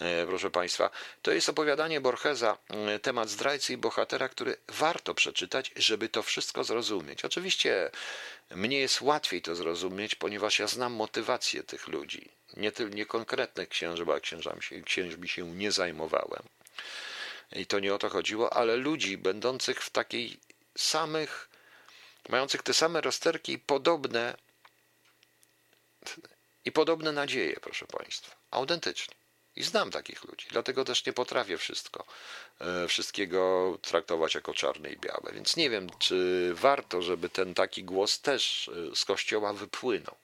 e, 0.00 0.26
proszę 0.26 0.50
Państwa, 0.50 0.90
to 1.22 1.32
jest 1.32 1.48
opowiadanie 1.48 2.00
Borgesa, 2.00 2.58
e, 2.68 2.98
temat 2.98 3.28
zdrajcy 3.28 3.72
i 3.72 3.76
bohatera, 3.76 4.28
który 4.28 4.56
warto 4.68 5.14
przeczytać, 5.14 5.72
żeby 5.76 6.08
to 6.08 6.22
wszystko 6.22 6.64
zrozumieć. 6.64 7.24
Oczywiście 7.24 7.90
mnie 8.50 8.78
jest 8.80 9.00
łatwiej 9.00 9.42
to 9.42 9.54
zrozumieć, 9.54 10.14
ponieważ 10.14 10.58
ja 10.58 10.66
znam 10.66 10.92
motywację 10.92 11.62
tych 11.62 11.88
ludzi. 11.88 12.30
Nie, 12.56 12.72
nie 12.90 13.06
konkretne 13.06 13.66
księży, 13.66 14.04
bo 14.04 14.20
księżami 14.20 14.62
się, 14.62 14.82
księżmi 14.82 15.28
się 15.28 15.50
nie 15.50 15.72
zajmowałem. 15.72 16.42
I 17.52 17.66
to 17.66 17.80
nie 17.80 17.94
o 17.94 17.98
to 17.98 18.08
chodziło, 18.08 18.52
ale 18.52 18.76
ludzi 18.76 19.18
będących 19.18 19.82
w 19.82 19.90
takiej 19.90 20.40
samych, 20.76 21.48
mających 22.28 22.62
te 22.62 22.74
same 22.74 23.00
rozterki 23.00 23.52
i 23.52 23.58
podobne 23.58 24.36
i 26.64 26.72
podobne 26.72 27.12
nadzieje, 27.12 27.56
proszę 27.62 27.86
Państwa. 27.86 28.36
Autentycznie. 28.50 29.14
I 29.56 29.62
znam 29.62 29.90
takich 29.90 30.24
ludzi, 30.24 30.46
dlatego 30.50 30.84
też 30.84 31.06
nie 31.06 31.12
potrafię 31.12 31.58
wszystko, 31.58 32.04
e, 32.60 32.88
wszystkiego 32.88 33.78
traktować 33.82 34.34
jako 34.34 34.54
czarne 34.54 34.90
i 34.90 34.96
białe. 34.96 35.32
Więc 35.32 35.56
nie 35.56 35.70
wiem, 35.70 35.90
czy 35.98 36.50
warto, 36.54 37.02
żeby 37.02 37.28
ten 37.28 37.54
taki 37.54 37.84
głos 37.84 38.20
też 38.20 38.70
e, 38.92 38.96
z 38.96 39.04
kościoła 39.04 39.52
wypłynął. 39.52 40.16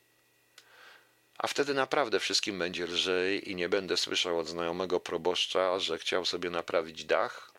A 1.39 1.47
wtedy 1.47 1.75
naprawdę 1.75 2.21
wszystkim 2.21 2.59
będzie 2.59 2.87
lżej 2.87 3.51
i 3.51 3.55
nie 3.57 3.69
będę 3.69 3.97
słyszał 3.97 4.39
od 4.39 4.49
znajomego 4.49 5.01
proboszcza, 5.01 5.79
że 5.79 5.99
chciał 5.99 6.25
sobie 6.25 6.51
naprawić 6.51 7.05
dach, 7.05 7.55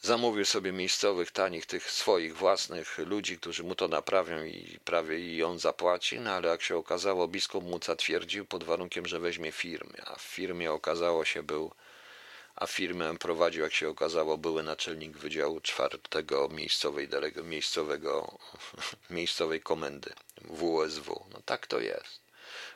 zamówił 0.00 0.44
sobie 0.44 0.72
miejscowych, 0.72 1.30
tanich, 1.30 1.66
tych 1.66 1.90
swoich 1.90 2.36
własnych 2.36 2.98
ludzi, 2.98 3.38
którzy 3.38 3.62
mu 3.64 3.74
to 3.74 3.88
naprawią 3.88 4.44
i 4.44 4.78
prawie 4.84 5.18
i 5.18 5.42
on 5.42 5.58
zapłaci, 5.58 6.20
no 6.20 6.30
ale 6.30 6.48
jak 6.48 6.62
się 6.62 6.76
okazało, 6.76 7.28
biskup 7.28 7.64
mu 7.64 7.78
zatwierdził 7.82 8.46
pod 8.46 8.64
warunkiem, 8.64 9.06
że 9.06 9.20
weźmie 9.20 9.52
firmę, 9.52 9.94
a 10.06 10.14
w 10.14 10.22
firmie 10.22 10.72
okazało 10.72 11.24
się 11.24 11.42
był, 11.42 11.72
a 12.56 12.66
firmę 12.66 13.18
prowadził, 13.18 13.62
jak 13.62 13.74
się 13.74 13.88
okazało, 13.88 14.38
były 14.38 14.62
naczelnik 14.62 15.18
Wydziału 15.18 15.60
Czwartego 15.60 16.48
miejscowej, 16.48 17.08
miejscowego, 17.44 18.38
miejscowej 19.10 19.60
komendy 19.60 20.12
WSW. 20.42 21.24
No 21.32 21.40
tak 21.44 21.66
to 21.66 21.80
jest. 21.80 22.20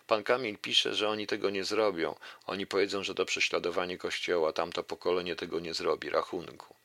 Pan 0.06 0.24
Kamil 0.24 0.58
pisze, 0.58 0.94
że 0.94 1.08
oni 1.08 1.26
tego 1.26 1.50
nie 1.50 1.64
zrobią. 1.64 2.14
Oni 2.46 2.66
powiedzą, 2.66 3.02
że 3.02 3.14
to 3.14 3.24
prześladowanie 3.24 3.98
kościoła, 3.98 4.52
tamto 4.52 4.82
pokolenie 4.82 5.36
tego 5.36 5.60
nie 5.60 5.74
zrobi, 5.74 6.10
rachunku. 6.10 6.79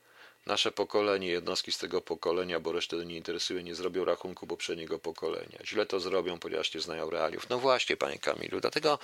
Nasze 0.46 0.72
pokolenie, 0.72 1.28
jednostki 1.28 1.72
z 1.72 1.78
tego 1.78 2.00
pokolenia, 2.00 2.60
bo 2.60 2.72
resztę 2.72 2.96
nie 2.96 3.16
interesuje, 3.16 3.62
nie 3.62 3.74
zrobią 3.74 4.04
rachunku 4.04 4.46
poprzedniego 4.46 4.98
pokolenia. 4.98 5.58
Źle 5.64 5.86
to 5.86 6.00
zrobią, 6.00 6.38
ponieważ 6.38 6.74
nie 6.74 6.80
znają 6.80 7.10
realiów. 7.10 7.48
No 7.48 7.58
właśnie, 7.58 7.96
panie 7.96 8.18
Kamilu, 8.18 8.60
dlatego 8.60 8.98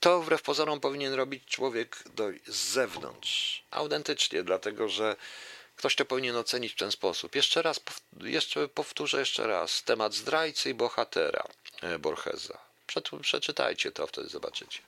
to 0.00 0.22
wbrew 0.22 0.42
pozorom 0.42 0.80
powinien 0.80 1.14
robić 1.14 1.44
człowiek 1.44 2.04
do, 2.14 2.28
z 2.46 2.56
zewnątrz. 2.56 3.64
Autentycznie, 3.70 4.42
dlatego 4.42 4.88
że 4.88 5.16
ktoś 5.76 5.96
to 5.96 6.04
powinien 6.04 6.36
ocenić 6.36 6.72
w 6.72 6.76
ten 6.76 6.92
sposób. 6.92 7.34
Jeszcze 7.34 7.62
raz, 7.62 7.80
jeszcze 8.20 8.68
powtórzę 8.68 9.18
jeszcze 9.18 9.46
raz. 9.46 9.82
Temat 9.82 10.14
zdrajcy 10.14 10.70
i 10.70 10.74
bohatera 10.74 11.44
e, 11.82 11.98
Borgesa. 11.98 12.58
Przeczytajcie 13.20 13.92
to, 13.92 14.06
wtedy 14.06 14.28
zobaczycie. 14.28 14.78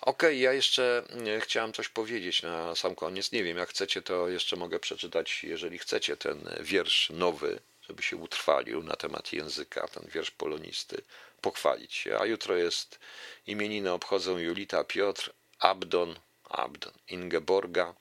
Okej, 0.00 0.28
okay, 0.28 0.36
ja 0.36 0.52
jeszcze 0.52 1.02
mm, 1.10 1.40
chciałem 1.40 1.72
coś 1.72 1.88
powiedzieć 1.88 2.42
na 2.42 2.74
sam 2.74 2.94
koniec. 2.94 3.32
Nie 3.32 3.44
wiem, 3.44 3.56
jak 3.56 3.68
chcecie, 3.68 4.02
to 4.02 4.28
jeszcze 4.28 4.56
mogę 4.56 4.78
przeczytać, 4.78 5.44
jeżeli 5.44 5.78
chcecie, 5.78 6.16
ten 6.16 6.48
wiersz 6.60 7.10
nowy, 7.10 7.60
żeby 7.88 8.02
się 8.02 8.16
utrwalił 8.16 8.82
na 8.82 8.96
temat 8.96 9.32
języka, 9.32 9.88
ten 9.88 10.08
wiersz 10.08 10.30
polonisty, 10.30 11.02
pochwalić 11.40 11.94
się. 11.94 12.18
A 12.18 12.26
jutro 12.26 12.56
jest 12.56 12.98
imieniny 13.46 13.92
obchodzą 13.92 14.38
Julita, 14.38 14.84
Piotr, 14.84 15.32
Abdon, 15.58 16.14
Abdon, 16.44 16.92
Ingeborga, 17.08 17.94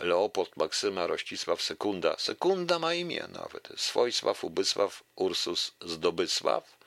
Leopold, 0.00 0.56
Maksyma, 0.56 1.06
Rościsław, 1.06 1.62
Sekunda. 1.62 2.16
Sekunda 2.18 2.78
ma 2.78 2.94
imię 2.94 3.28
nawet. 3.28 3.68
Swojsław, 3.76 4.44
Ubysław, 4.44 5.02
Ursus, 5.14 5.72
Zdobysław, 5.80 6.77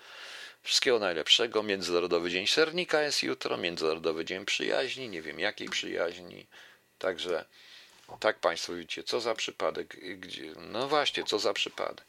Wszystkiego 0.64 1.00
najlepszego. 1.00 1.64
Międzynarodowy 1.64 2.30
Dzień 2.30 2.48
Sernika 2.48 3.02
jest 3.02 3.24
jutro, 3.24 3.58
Międzynarodowy 3.58 4.26
Dzień 4.26 4.46
Przyjaźni, 4.46 5.10
nie 5.10 5.22
wiem 5.22 5.40
jakiej 5.40 5.70
przyjaźni. 5.70 6.48
Także 7.00 7.46
tak 8.20 8.40
Państwo 8.40 8.74
widzicie, 8.74 9.04
co 9.04 9.22
za 9.22 9.36
przypadek, 9.36 9.98
gdzie, 10.20 10.54
no 10.58 10.88
właśnie, 10.88 11.24
co 11.24 11.40
za 11.40 11.54
przypadek. 11.54 12.06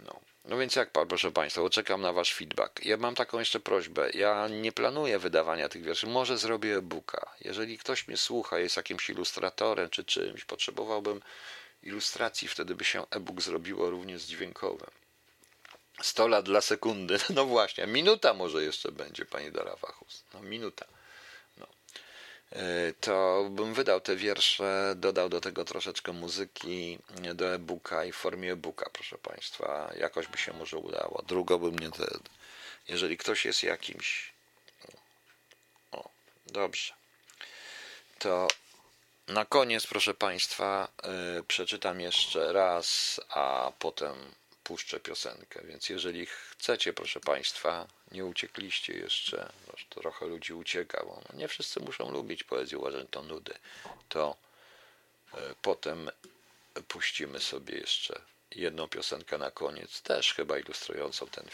No. 0.00 0.20
No 0.44 0.58
więc 0.58 0.76
jak, 0.76 0.90
proszę 0.90 1.32
Państwa, 1.32 1.70
czekam 1.70 2.00
na 2.00 2.12
Wasz 2.12 2.34
feedback. 2.34 2.84
Ja 2.84 2.96
mam 2.96 3.14
taką 3.14 3.38
jeszcze 3.38 3.60
prośbę. 3.60 4.10
Ja 4.10 4.48
nie 4.48 4.72
planuję 4.72 5.18
wydawania 5.18 5.68
tych 5.68 5.82
wierszy. 5.82 6.06
Może 6.06 6.38
zrobię 6.38 6.76
e-booka. 6.76 7.30
Jeżeli 7.40 7.78
ktoś 7.78 8.08
mnie 8.08 8.16
słucha, 8.16 8.58
jest 8.58 8.76
jakimś 8.76 9.10
ilustratorem 9.10 9.90
czy 9.90 10.04
czymś, 10.04 10.44
potrzebowałbym 10.44 11.22
ilustracji, 11.82 12.48
wtedy 12.48 12.74
by 12.74 12.84
się 12.84 13.06
e-book 13.10 13.42
zrobiło 13.42 13.90
również 13.90 14.22
dźwiękowym. 14.22 14.90
100 16.02 16.28
lat 16.28 16.44
dla 16.44 16.60
sekundy. 16.60 17.18
No 17.34 17.44
właśnie, 17.44 17.86
minuta 17.86 18.34
może 18.34 18.64
jeszcze 18.64 18.92
będzie, 18.92 19.24
pani 19.24 19.52
Dora 19.52 19.76
Fachus. 19.76 20.24
No 20.34 20.42
minuta. 20.42 20.84
No. 21.56 21.66
E, 22.52 22.92
to 23.00 23.46
bym 23.50 23.74
wydał 23.74 24.00
te 24.00 24.16
wiersze, 24.16 24.94
dodał 24.96 25.28
do 25.28 25.40
tego 25.40 25.64
troszeczkę 25.64 26.12
muzyki 26.12 26.98
do 27.34 27.54
e-booka 27.54 28.04
i 28.04 28.12
w 28.12 28.16
formie 28.16 28.52
e-booka, 28.52 28.90
proszę 28.92 29.18
państwa. 29.18 29.90
Jakoś 29.98 30.26
by 30.26 30.38
się 30.38 30.52
może 30.52 30.76
udało. 30.76 31.22
Drugo 31.26 31.58
bym 31.58 31.78
nie... 31.78 31.90
Jeżeli 32.88 33.16
ktoś 33.16 33.44
jest 33.44 33.62
jakimś... 33.62 34.32
O, 35.92 36.08
dobrze. 36.46 36.94
To 38.18 38.48
na 39.28 39.44
koniec, 39.44 39.86
proszę 39.86 40.14
państwa, 40.14 40.88
yy, 41.36 41.42
przeczytam 41.42 42.00
jeszcze 42.00 42.52
raz, 42.52 43.20
a 43.28 43.72
potem 43.78 44.14
puszczę 44.64 45.00
piosenkę. 45.00 45.60
Więc 45.64 45.88
jeżeli 45.88 46.26
chcecie, 46.26 46.92
proszę 46.92 47.20
Państwa, 47.20 47.86
nie 48.12 48.24
uciekliście 48.24 48.92
jeszcze, 48.92 49.52
trochę 49.88 50.26
ludzi 50.26 50.52
ucieka, 50.52 51.02
bo 51.04 51.22
nie 51.34 51.48
wszyscy 51.48 51.80
muszą 51.80 52.10
lubić 52.10 52.44
poezję, 52.44 52.78
to 53.10 53.22
nudy, 53.22 53.54
to 54.08 54.36
e, 55.34 55.54
potem 55.62 56.10
puścimy 56.88 57.40
sobie 57.40 57.78
jeszcze 57.78 58.20
jedną 58.54 58.88
piosenkę 58.88 59.38
na 59.38 59.50
koniec, 59.50 60.02
też 60.02 60.34
chyba 60.34 60.58
ilustrującą 60.58 61.26
ten 61.26 61.48